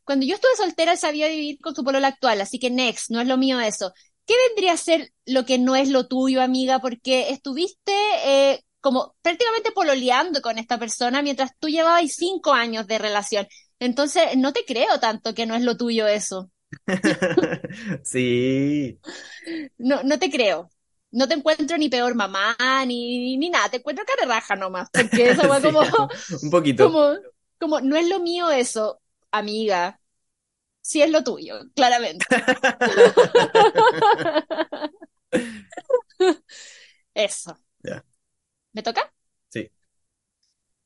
[0.05, 3.29] cuando yo estuve soltera, sabía vivir con su polola actual, así que next, no es
[3.29, 3.93] lo mío eso.
[4.27, 6.81] ¿Qué vendría a ser lo que no es lo tuyo, amiga?
[6.81, 7.93] Porque estuviste
[8.25, 13.47] eh, como prácticamente pololeando con esta persona mientras tú llevabas cinco años de relación.
[13.79, 16.51] Entonces, no te creo tanto que no es lo tuyo eso.
[18.05, 19.01] Sí,
[19.79, 20.71] No, no te creo.
[21.11, 23.69] No te encuentro ni peor mamá, ni, ni nada.
[23.71, 24.91] Te encuentro cara de raja nomás.
[24.91, 25.81] Porque fue sí, como,
[26.43, 26.93] un poquito.
[26.93, 27.15] como,
[27.59, 29.01] como, no es lo mío eso,
[29.31, 30.01] amiga.
[30.83, 32.27] Sí es lo tuyo, claramente.
[37.15, 37.59] Eso.
[37.85, 38.05] Ya,
[38.73, 39.13] ¿Me toca?
[39.51, 39.69] sí.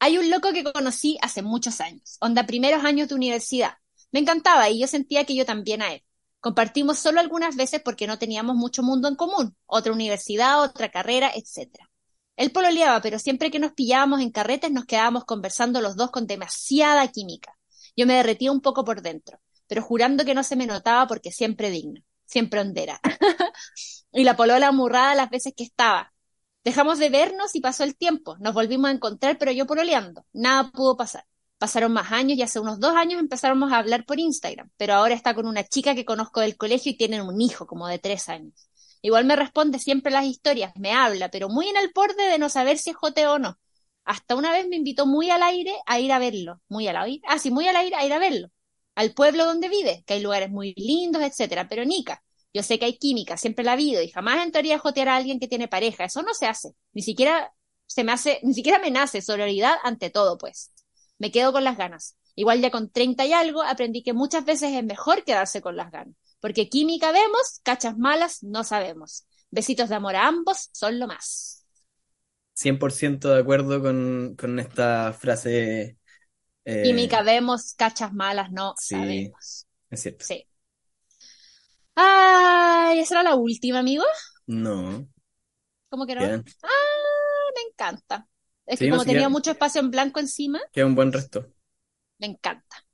[0.01, 3.79] Hay un loco que conocí hace muchos años, onda primeros años de universidad.
[4.13, 6.05] Me encantaba y yo sentía que yo también a él.
[6.41, 11.31] Compartimos solo algunas veces porque no teníamos mucho mundo en común, otra universidad, otra carrera,
[11.35, 11.89] etc.
[12.37, 16.27] Él pololeaba, pero siempre que nos pillábamos en carretes nos quedábamos conversando los dos con
[16.27, 17.57] demasiada química.
[17.97, 21.31] Yo me derretía un poco por dentro, pero jurando que no se me notaba porque
[21.31, 23.01] siempre digna, siempre hondera.
[24.13, 26.13] y la polola amurrada las veces que estaba.
[26.65, 28.37] Dejamos de vernos y pasó el tiempo.
[28.39, 30.25] Nos volvimos a encontrar, pero yo pololeando.
[30.33, 31.25] Nada pudo pasar.
[31.63, 35.15] Pasaron más años y hace unos dos años empezamos a hablar por Instagram, pero ahora
[35.15, 38.29] está con una chica que conozco del colegio y tienen un hijo como de tres
[38.29, 38.69] años.
[39.01, 42.49] Igual me responde siempre las historias, me habla, pero muy en el borde de no
[42.49, 43.61] saber si es joteo o no.
[44.05, 46.61] Hasta una vez me invitó muy al aire a ir a verlo.
[46.69, 47.23] Muy al aire.
[47.29, 48.49] Ah, sí, muy al aire a ir a verlo.
[48.97, 51.69] Al pueblo donde vive, que hay lugares muy lindos, etcétera.
[51.69, 54.79] Pero Nica, yo sé que hay química, siempre la ha habido, y jamás entraría a
[54.81, 56.07] jotear a alguien que tiene pareja.
[56.07, 56.71] Eso no se hace.
[56.93, 57.55] Ni siquiera
[57.87, 60.73] se me hace, ni siquiera me nace solidaridad ante todo, pues.
[61.23, 62.17] Me quedo con las ganas.
[62.35, 65.91] Igual ya con 30 y algo aprendí que muchas veces es mejor quedarse con las
[65.93, 66.15] ganas.
[66.41, 69.27] Porque química vemos, cachas malas no sabemos.
[69.51, 71.65] Besitos de amor a ambos son lo más.
[72.55, 75.99] 100% de acuerdo con, con esta frase.
[76.65, 79.67] eh, Química vemos, cachas malas no sí, sabemos.
[79.91, 80.27] es cierto.
[80.27, 80.47] Sí.
[81.95, 84.05] Ay, esa era la última, amigo.
[84.47, 85.09] No,
[85.89, 86.35] ¿Cómo que no?
[86.63, 86.69] Ah,
[87.55, 88.29] me encanta.
[88.67, 91.47] Es que no, como tenía mucho espacio en blanco encima, queda un buen resto.
[92.19, 92.87] me encanta.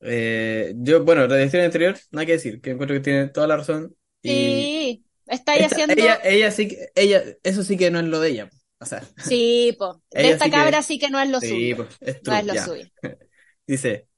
[0.00, 3.56] Eh, yo, bueno, la dirección anterior, nada que decir, que encuentro que tiene toda la
[3.56, 3.96] razón.
[4.22, 5.94] Y Sí, está ahí haciendo.
[5.96, 8.50] ella, ella sí que, ella, eso sí que no es lo de ella.
[8.80, 10.02] O sea, Sí, po.
[10.10, 11.78] De esta sí que, cabra sí que no es lo sí, suyo.
[12.00, 12.56] es No es lo ya.
[12.56, 12.86] suyo.
[13.66, 14.08] Dice,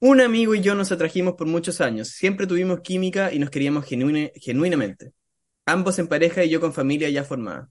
[0.00, 3.86] un amigo y yo nos atrajimos por muchos años, siempre tuvimos química y nos queríamos
[3.86, 5.12] genuine- genuinamente.
[5.66, 7.70] Ambos en pareja y yo con familia ya formada.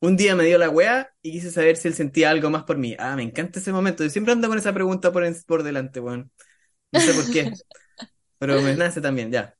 [0.00, 2.76] Un día me dio la weá y quise saber si él sentía algo más por
[2.78, 2.94] mí.
[2.98, 4.04] Ah, me encanta ese momento.
[4.04, 6.30] Yo siempre ando con esa pregunta por, en- por delante, weón.
[6.92, 7.58] No sé por qué,
[8.38, 9.56] pero me nace también, ya.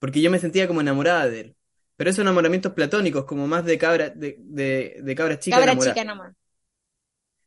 [0.00, 1.56] Porque yo me sentía como enamorada de él.
[1.96, 6.02] Pero esos enamoramientos platónicos, como más de cabra, de, de, de cabra chica Cabra enamorada.
[6.02, 6.34] chica nomás.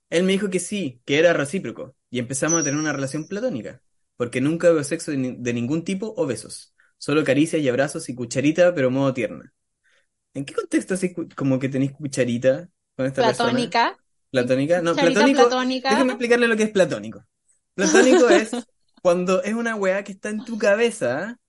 [0.09, 3.81] Él me dijo que sí, que era recíproco, y empezamos a tener una relación platónica,
[4.15, 8.09] porque nunca hubo sexo de, ni- de ningún tipo o besos, solo caricias y abrazos
[8.09, 9.53] y cucharita, pero modo tierna.
[10.33, 13.49] ¿En qué contexto así cu- como que tenéis cucharita con esta persona?
[13.51, 13.97] Platónica.
[14.31, 14.81] ¿Platónica?
[14.81, 15.89] No, Cucharita platónico, platónica.
[15.89, 17.25] déjame explicarle lo que es platónico.
[17.75, 18.51] Platónico es
[19.01, 21.39] cuando es una weá que está en tu cabeza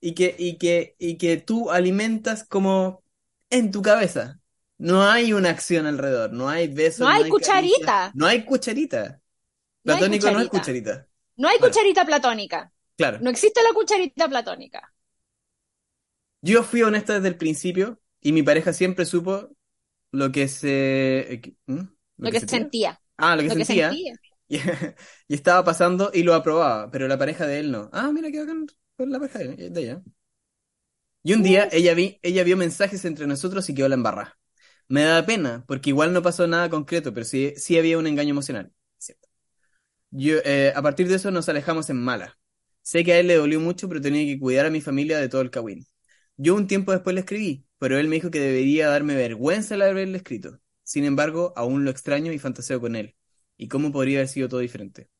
[0.00, 3.04] y que, y que, y que tú alimentas como
[3.50, 4.40] en tu cabeza.
[4.78, 8.12] No hay una acción alrededor, no hay besos, No hay caricias, cucharita.
[8.14, 9.20] no hay cucharita.
[9.84, 10.50] No hay Platónico no es cucharita.
[10.50, 11.08] cucharita.
[11.36, 12.72] No hay Bueno, cucharita platónica.
[12.96, 13.18] claro.
[13.20, 14.92] No existe la cucharita platónica.
[16.42, 19.50] Yo fui honesta desde el principio y mi pareja siempre supo
[20.12, 21.42] lo que se...
[22.18, 22.70] ¿Lo Lo que que sentía?
[22.70, 23.00] sentía.
[23.18, 24.04] Ah, lo que Lo que sentía.
[24.04, 24.14] sentía.
[24.48, 24.58] Y,
[25.28, 27.88] y estaba pasando y lo aprobaba, pero la pareja de él no.
[27.92, 28.66] Ah, mira qué bacán
[28.96, 30.02] con la pareja de de ella.
[31.22, 34.38] Y un día ella, vi, ella vio mensajes entre nosotros y quedó la embarrada.
[34.88, 38.30] Me da pena, porque igual no pasó nada concreto, pero sí, sí había un engaño
[38.30, 38.72] emocional.
[38.98, 39.28] Cierto.
[40.10, 42.38] Yo, eh, a partir de eso nos alejamos en mala.
[42.82, 45.28] Sé que a él le dolió mucho, pero tenía que cuidar a mi familia de
[45.28, 45.86] todo el cagüín.
[46.36, 49.82] Yo un tiempo después le escribí, pero él me dijo que debería darme vergüenza el
[49.82, 50.60] haberle escrito.
[50.84, 53.16] Sin embargo, aún lo extraño y fantaseo con él.
[53.58, 55.10] ¿Y cómo podría haber sido todo diferente?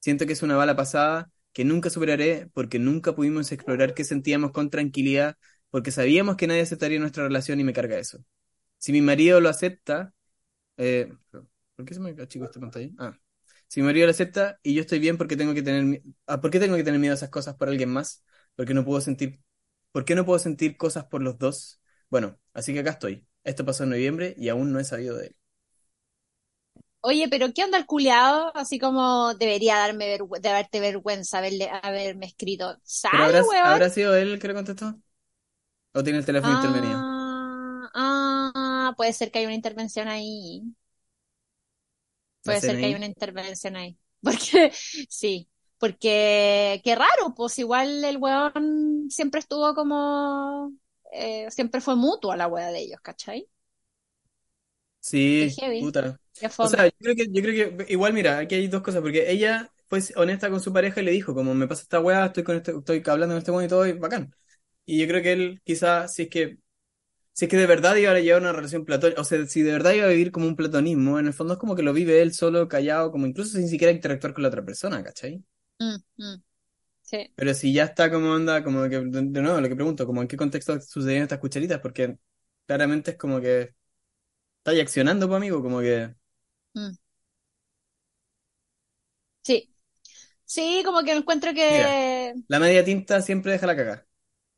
[0.00, 4.52] Siento que es una bala pasada que nunca superaré porque nunca pudimos explorar qué sentíamos
[4.52, 5.36] con tranquilidad
[5.70, 8.24] porque sabíamos que nadie aceptaría nuestra relación y me carga eso.
[8.78, 10.14] Si mi marido lo acepta,
[10.76, 11.12] eh,
[11.76, 12.90] ¿por qué se me esta pantalla?
[12.98, 13.18] Ah,
[13.68, 16.50] si mi marido lo acepta y yo estoy bien porque tengo que tener, ah, ¿por
[16.50, 18.24] qué tengo que tener miedo a esas cosas por alguien más?
[18.56, 19.40] Porque no puedo sentir,
[19.92, 21.77] ¿por qué no puedo sentir cosas por los dos?
[22.10, 23.26] Bueno, así que acá estoy.
[23.44, 25.36] Esto pasó en noviembre y aún no he sabido de él.
[27.00, 28.52] Oye, pero ¿qué onda el culiado?
[28.56, 32.76] Así como debería darme vergü- de darte vergüenza haberle, haberme escrito.
[33.10, 33.60] ¿Pero ¿Sale, habrá, weón?
[33.62, 34.98] habrá sido él el que le contestó?
[35.94, 37.06] ¿O tiene el teléfono intervenido?
[37.12, 40.62] Ah, ah, puede ser que haya una intervención ahí.
[42.44, 43.98] ¿La Puede ser que haya una intervención ahí.
[44.22, 44.72] Porque,
[45.08, 45.48] sí,
[45.78, 50.72] porque qué raro, pues igual el weón siempre estuvo como,
[51.12, 53.48] eh, siempre fue mutua la wea de ellos, ¿cachai?
[55.00, 56.18] Sí, puta.
[56.58, 59.30] O sea, yo creo que, yo creo que igual, mira, aquí hay dos cosas, porque
[59.30, 62.44] ella fue honesta con su pareja y le dijo, como me pasa esta weá, estoy
[62.44, 64.34] con este, estoy hablando con este weón y todo, y bacán.
[64.86, 66.58] Y yo creo que él, quizás, si es que,
[67.32, 69.72] si es que de verdad iba a llevar una relación platónica, o sea, si de
[69.72, 72.22] verdad iba a vivir como un platonismo, en el fondo es como que lo vive
[72.22, 75.44] él solo, callado, como incluso sin siquiera interactuar con la otra persona, ¿cachai?
[75.80, 76.42] Mm, mm,
[77.10, 77.32] sí.
[77.34, 80.28] Pero si ya está como onda, como que, de nuevo, lo que pregunto, como en
[80.28, 82.18] qué contexto sucedían estas cucharitas, porque
[82.66, 83.74] claramente es como que
[84.58, 86.14] está ahí accionando, pues, amigo, como que,
[86.74, 86.96] mm,
[89.42, 89.70] sí.
[90.46, 94.06] Sí, como que encuentro mira, que, la media tinta siempre deja la cagada.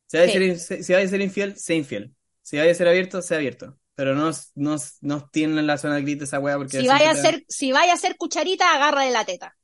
[0.07, 0.31] Si hay sí.
[0.31, 2.15] ser, in- si hay de ser infiel, sea infiel.
[2.43, 3.79] Si hay de ser abierto, sea abierto.
[3.95, 7.11] Pero no, no, no tienen la zona gris de esa weá porque Si siempre vaya
[7.11, 9.55] a te ser, si vaya a ser cucharita, agarra de la teta.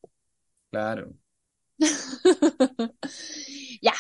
[0.72, 1.14] Claro.
[3.82, 3.94] Ya.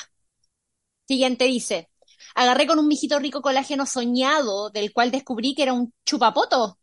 [1.07, 1.89] Siguiente dice.
[2.35, 6.77] Agarré con un mijito rico colágeno soñado, del cual descubrí que era un chupapoto.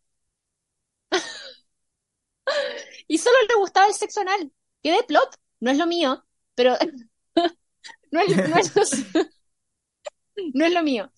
[3.09, 4.53] Y solo le gustaba el sexo anal.
[4.83, 5.35] Quedé plop.
[5.61, 6.75] No es lo mío, pero
[8.13, 9.05] no es, no es,
[10.55, 11.11] no es lo mío.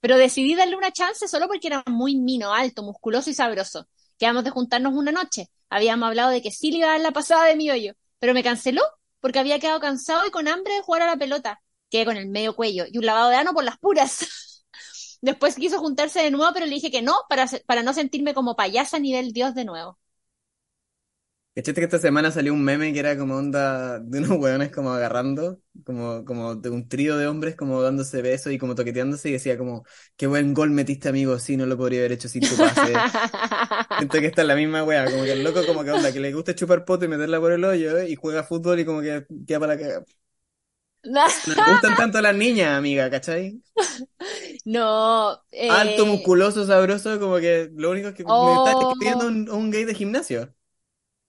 [0.00, 3.88] Pero decidí darle una chance solo porque era muy mino, alto, musculoso y sabroso.
[4.18, 5.48] Quedamos de juntarnos una noche.
[5.70, 8.34] Habíamos hablado de que sí le iba a dar la pasada de mi hoyo, pero
[8.34, 8.82] me canceló
[9.20, 11.60] porque había quedado cansado y con hambre de jugar a la pelota.
[11.90, 14.64] Quedé con el medio cuello y un lavado de ano por las puras.
[15.20, 18.56] Después quiso juntarse de nuevo, pero le dije que no, para, para no sentirme como
[18.56, 19.98] payasa nivel Dios de nuevo.
[21.54, 24.92] ¿Cachaste que esta semana salió un meme que era como onda de unos hueones como
[24.92, 29.32] agarrando, como, como de un trío de hombres como dándose besos y como toqueteándose y
[29.32, 29.84] decía como,
[30.16, 33.08] qué buen gol metiste amigo, sí, no lo podría haber hecho sin tu pase.
[33.96, 36.20] Siento que esta es la misma wea, como que el loco como que onda, que
[36.20, 38.08] le gusta chupar poto y meterla por el hoyo ¿eh?
[38.10, 40.04] y juega fútbol y como que queda para la cagada.
[41.44, 43.60] No le gustan tanto las niñas, amiga, ¿cachai?
[44.64, 49.48] No, Alto, eh, musculoso, sabroso, como que lo único que me está escribiendo oh, un,
[49.50, 50.54] un gay de gimnasio.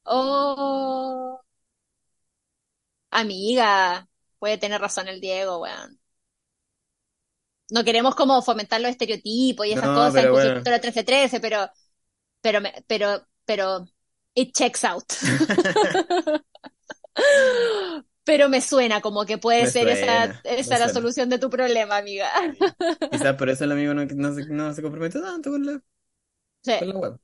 [0.09, 1.41] Oh,
[3.11, 4.07] Amiga,
[4.37, 5.99] puede tener razón el Diego, weón.
[7.71, 10.55] No queremos como fomentar los estereotipos y esas cosas, pero bueno.
[10.55, 11.69] 1313, pero,
[12.41, 13.85] pero, pero, pero,
[14.33, 15.05] it checks out.
[18.23, 22.29] pero me suena como que puede ser esa, esa la solución de tu problema, amiga.
[23.11, 25.79] Quizás por eso el amigo no, no, se, no se compromete tanto con la,
[26.63, 26.73] sí.
[26.79, 27.19] con la web.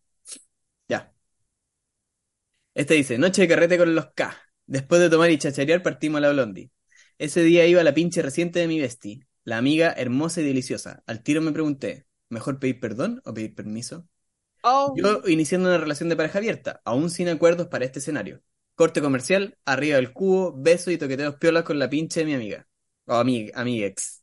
[2.76, 4.36] Este dice, noche de carrete con los K.
[4.66, 6.72] Después de tomar y chacharear partimos a la Blondie.
[7.18, 11.02] Ese día iba la pinche reciente de mi bestie, la amiga hermosa y deliciosa.
[11.08, 14.10] Al tiro me pregunté, ¿mejor pedir perdón o pedir permiso?
[14.62, 14.94] Oh.
[14.98, 18.42] Yo iniciando una relación de pareja abierta, aún sin acuerdos para este escenario.
[18.76, 22.68] Corte comercial, arriba del cubo, beso y toqueteos piolas con la pinche de mi amiga.
[23.06, 24.22] O amiga, ex.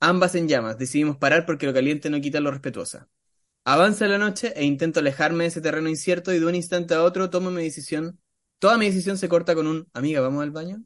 [0.00, 3.08] Ambas en llamas, decidimos parar porque lo caliente no quita lo respetuosa.
[3.72, 7.04] Avanza la noche e intento alejarme de ese terreno incierto y de un instante a
[7.04, 8.20] otro tomo mi decisión.
[8.58, 10.82] Toda mi decisión se corta con un amiga, ¿vamos al baño?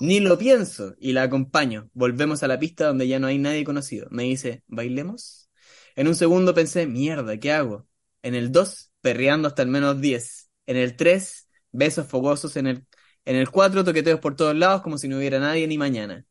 [0.00, 1.88] Ni lo pienso y la acompaño.
[1.94, 4.08] Volvemos a la pista donde ya no hay nadie conocido.
[4.10, 5.48] Me dice, ¿bailemos?
[5.94, 7.88] En un segundo pensé, mierda, ¿qué hago?
[8.20, 10.50] En el 2, perreando hasta el menos 10.
[10.66, 12.58] En el 3, besos fogosos.
[12.58, 12.86] En el,
[13.24, 16.26] en el 4, toqueteos por todos lados como si no hubiera nadie ni mañana.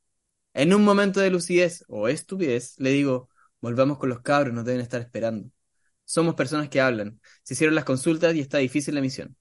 [0.54, 3.30] En un momento de lucidez o estupidez, le digo,
[3.62, 5.55] volvamos con los cabros, nos deben estar esperando.
[6.06, 7.20] Somos personas que hablan.
[7.44, 9.36] Se hicieron las consultas y está difícil la misión.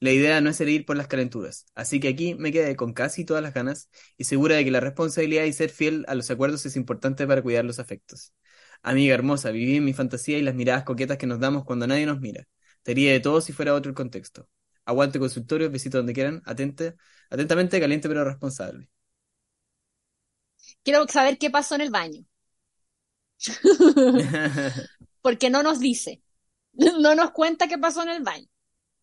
[0.00, 3.24] La idea no es ir por las calenturas, así que aquí me quedé con casi
[3.24, 3.88] todas las ganas
[4.18, 7.42] y segura de que la responsabilidad y ser fiel a los acuerdos es importante para
[7.42, 8.34] cuidar los afectos.
[8.82, 12.06] Amiga hermosa, viví en mi fantasía y las miradas coquetas que nos damos cuando nadie
[12.06, 12.44] nos mira.
[12.82, 14.48] Te haría de todo si fuera otro el contexto.
[14.84, 16.94] Aguante consultorio, besito donde quieran, atente,
[17.30, 18.90] atentamente, caliente pero responsable.
[20.82, 22.24] Quiero saber qué pasó en el baño.
[25.26, 26.22] Porque no nos dice.
[27.00, 28.46] No nos cuenta qué pasó en el baño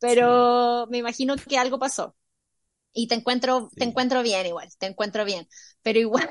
[0.04, 2.14] pero me imagino que algo pasó.
[2.92, 5.48] Y te encuentro, te encuentro bien igual, te encuentro bien.
[5.82, 6.30] Pero igual,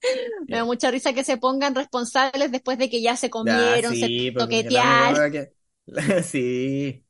[0.48, 4.32] me da mucha risa que se pongan responsables después de que ya se comieron, se
[4.36, 5.48] toquetearon.
[6.24, 7.04] Sí.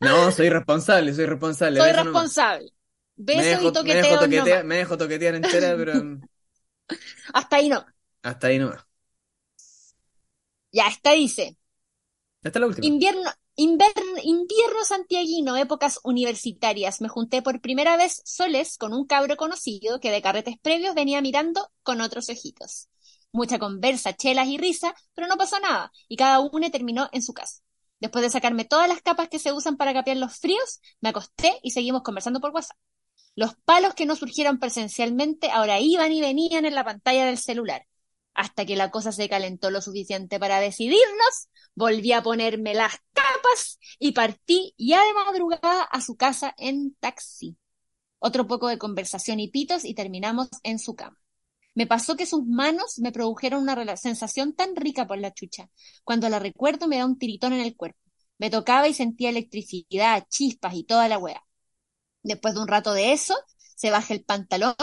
[0.00, 1.78] No, soy responsable, soy responsable.
[1.78, 2.72] Soy responsable.
[3.14, 4.64] Beso y toqueteo.
[4.64, 5.92] Me dejo, toquetear entera, pero.
[7.32, 7.84] Hasta ahí no.
[8.22, 8.74] Hasta ahí no.
[10.74, 11.56] Ya, esta dice.
[12.42, 12.84] Esta es la última.
[12.84, 17.00] Invierno, invierno santiaguino, épocas universitarias.
[17.00, 21.22] Me junté por primera vez soles con un cabro conocido que de carretes previos venía
[21.22, 22.88] mirando con otros ojitos.
[23.30, 27.32] Mucha conversa, chelas y risa, pero no pasó nada, y cada uno terminó en su
[27.32, 27.62] casa.
[28.00, 31.60] Después de sacarme todas las capas que se usan para capear los fríos, me acosté
[31.62, 32.76] y seguimos conversando por WhatsApp.
[33.36, 37.86] Los palos que no surgieron presencialmente ahora iban y venían en la pantalla del celular.
[38.34, 43.78] Hasta que la cosa se calentó lo suficiente para decidirnos, volví a ponerme las capas
[43.98, 47.56] y partí ya de madrugada a su casa en taxi.
[48.18, 51.18] Otro poco de conversación y pitos y terminamos en su cama.
[51.74, 55.68] Me pasó que sus manos me produjeron una sensación tan rica por la chucha.
[56.04, 57.98] Cuando la recuerdo me da un tiritón en el cuerpo.
[58.38, 61.42] Me tocaba y sentía electricidad, chispas y toda la wea.
[62.22, 63.34] Después de un rato de eso,
[63.76, 64.74] se baja el pantalón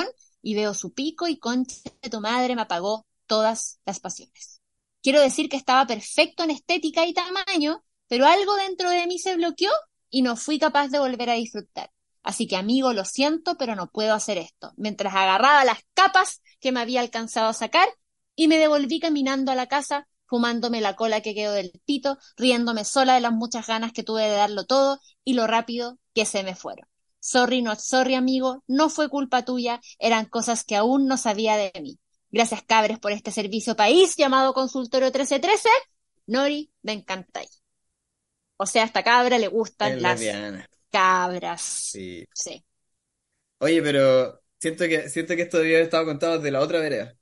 [0.41, 4.61] y veo su pico y concha de tu madre me apagó todas las pasiones.
[5.01, 9.37] Quiero decir que estaba perfecto en estética y tamaño, pero algo dentro de mí se
[9.37, 9.71] bloqueó
[10.09, 11.93] y no fui capaz de volver a disfrutar.
[12.23, 14.73] Así que amigo, lo siento, pero no puedo hacer esto.
[14.75, 17.87] Mientras agarraba las capas que me había alcanzado a sacar
[18.35, 22.83] y me devolví caminando a la casa, fumándome la cola que quedó del pito, riéndome
[22.83, 26.43] sola de las muchas ganas que tuve de darlo todo y lo rápido que se
[26.43, 26.85] me fueron.
[27.21, 31.71] Sorry, not sorry, amigo, no fue culpa tuya, eran cosas que aún no sabía de
[31.81, 31.97] mí.
[32.31, 35.69] Gracias, cabres, por este servicio país llamado Consultorio 1313.
[36.27, 37.61] Nori, me encantáis.
[38.57, 40.21] O sea, a esta cabra le gustan las
[40.89, 41.61] cabras.
[41.61, 42.25] Sí.
[42.33, 42.63] sí.
[43.57, 47.15] Oye, pero siento que, siento que esto debía haber estado contado de la otra vereda.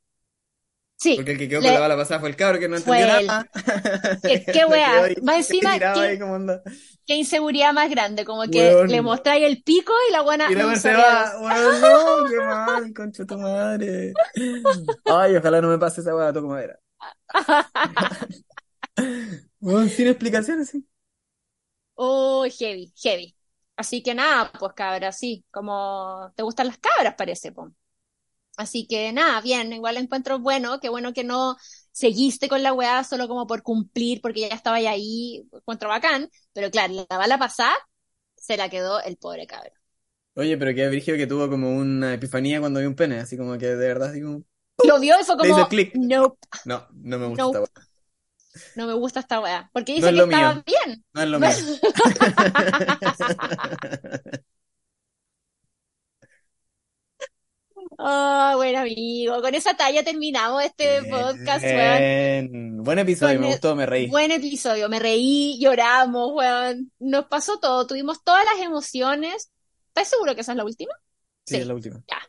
[1.00, 1.16] Sí.
[1.16, 3.50] Porque el que quedó con la bala pasada fue el cabro que no entendió nada.
[4.22, 5.08] Qué, qué weá.
[5.24, 6.20] Más encima, qué,
[7.06, 8.26] qué, inseguridad más grande.
[8.26, 10.52] Como que le mostráis el pico y la buena.
[10.52, 11.34] Y la se va.
[11.80, 14.14] No, qué mal, concha tu madre.
[15.06, 16.78] Ay, ojalá no me pase esa weá, toco madera.
[19.60, 20.86] bueno, sin explicaciones, sí.
[21.96, 23.36] Oh, heavy, heavy.
[23.78, 25.46] Así que nada, pues cabra, sí.
[25.50, 27.72] Como te gustan las cabras, parece, pues.
[28.60, 31.56] Así que nada, bien, igual encuentro bueno, qué bueno que no
[31.94, 36.70] seguiste con la weá solo como por cumplir, porque ya estaba ahí, encuentro bacán, pero
[36.70, 37.74] claro, la bala pasada
[38.36, 39.72] se la quedó el pobre cabrón.
[40.34, 43.58] Oye, pero qué brígido que tuvo como una epifanía cuando vio un pene, así como
[43.58, 44.44] que de verdad, así como...
[44.86, 45.96] Lo vio y fue como, click.
[45.96, 46.38] nope.
[46.66, 47.70] No, no me gusta esta weá.
[48.76, 51.06] No me gusta esta weá, porque dice que estaba bien.
[51.14, 51.50] No es lo mío.
[58.02, 62.82] Oh, bueno, amigo, con esa talla terminamos este podcast, weón.
[62.82, 64.08] Buen episodio, me gustó, me reí.
[64.08, 66.94] Buen episodio, me reí, lloramos, weón.
[67.00, 69.52] Nos pasó todo, tuvimos todas las emociones.
[69.90, 70.94] ¿Estás seguro que esa es la última?
[71.46, 72.02] Sí, es la última.
[72.08, 72.22] Ya.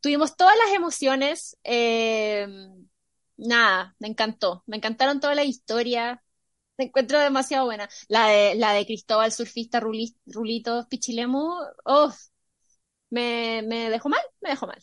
[0.00, 1.58] Tuvimos todas las emociones.
[1.64, 2.48] Eh,
[3.36, 4.62] nada, me encantó.
[4.66, 6.18] Me encantaron todas las historias.
[6.78, 7.90] Me encuentro demasiado buena.
[8.08, 11.46] La de, la de Cristóbal Surfista Rulito Pichilemu,
[11.84, 12.14] oh,
[13.10, 14.78] me, me dejó mal, me dejó mal.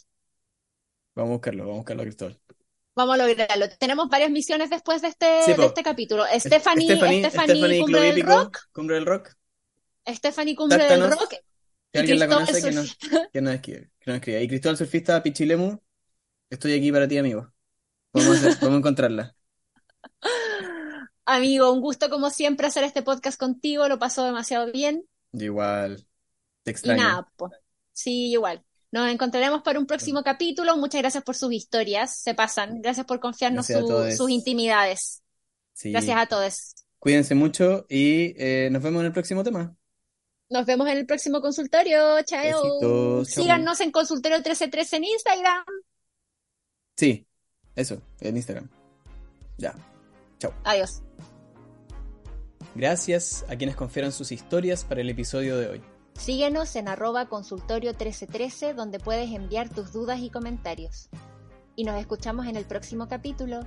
[1.15, 2.39] Vamos a buscarlo, vamos a buscarlo, Cristóbal.
[2.95, 3.65] Vamos a lograrlo.
[3.79, 6.25] Tenemos varias misiones después de este, de este capítulo.
[6.37, 8.59] Stephanie, Stephanie, cumbre del rock.
[8.71, 9.33] Cumbre del rock.
[10.07, 11.35] Stephanie cumbre del rock.
[11.93, 12.95] Si alguien la conoce, que nos,
[13.33, 14.39] que, nos escribe, que nos escriba.
[14.39, 15.77] Y Cristóbal Surfista Pichilemu,
[16.49, 17.51] estoy aquí para ti, amigo.
[18.13, 19.35] Vamos a, vamos a encontrarla.
[21.25, 25.05] Amigo, un gusto como siempre hacer este podcast contigo, lo pasó demasiado bien.
[25.33, 26.05] Igual,
[26.63, 27.01] te extraño.
[27.01, 27.51] Y nada, pues,
[27.91, 28.63] sí, igual.
[28.91, 30.75] Nos encontraremos para un próximo capítulo.
[30.75, 32.81] Muchas gracias por sus historias, se pasan.
[32.81, 33.67] Gracias por confiarnos
[34.17, 35.23] sus intimidades.
[35.83, 36.75] Gracias a todos.
[36.99, 39.75] Cuídense mucho y eh, nos vemos en el próximo tema.
[40.49, 42.21] Nos vemos en el próximo consultorio.
[42.23, 43.23] Chao.
[43.23, 45.63] Síganos en consultorio 1313 en Instagram.
[46.97, 47.25] Sí,
[47.75, 48.69] eso, en Instagram.
[49.57, 49.73] Ya.
[50.37, 50.53] Chao.
[50.65, 51.01] Adiós.
[52.75, 55.81] Gracias a quienes confiaron sus historias para el episodio de hoy.
[56.21, 61.09] Síguenos en arroba consultorio 1313 donde puedes enviar tus dudas y comentarios.
[61.75, 63.61] Y nos escuchamos en el próximo capítulo.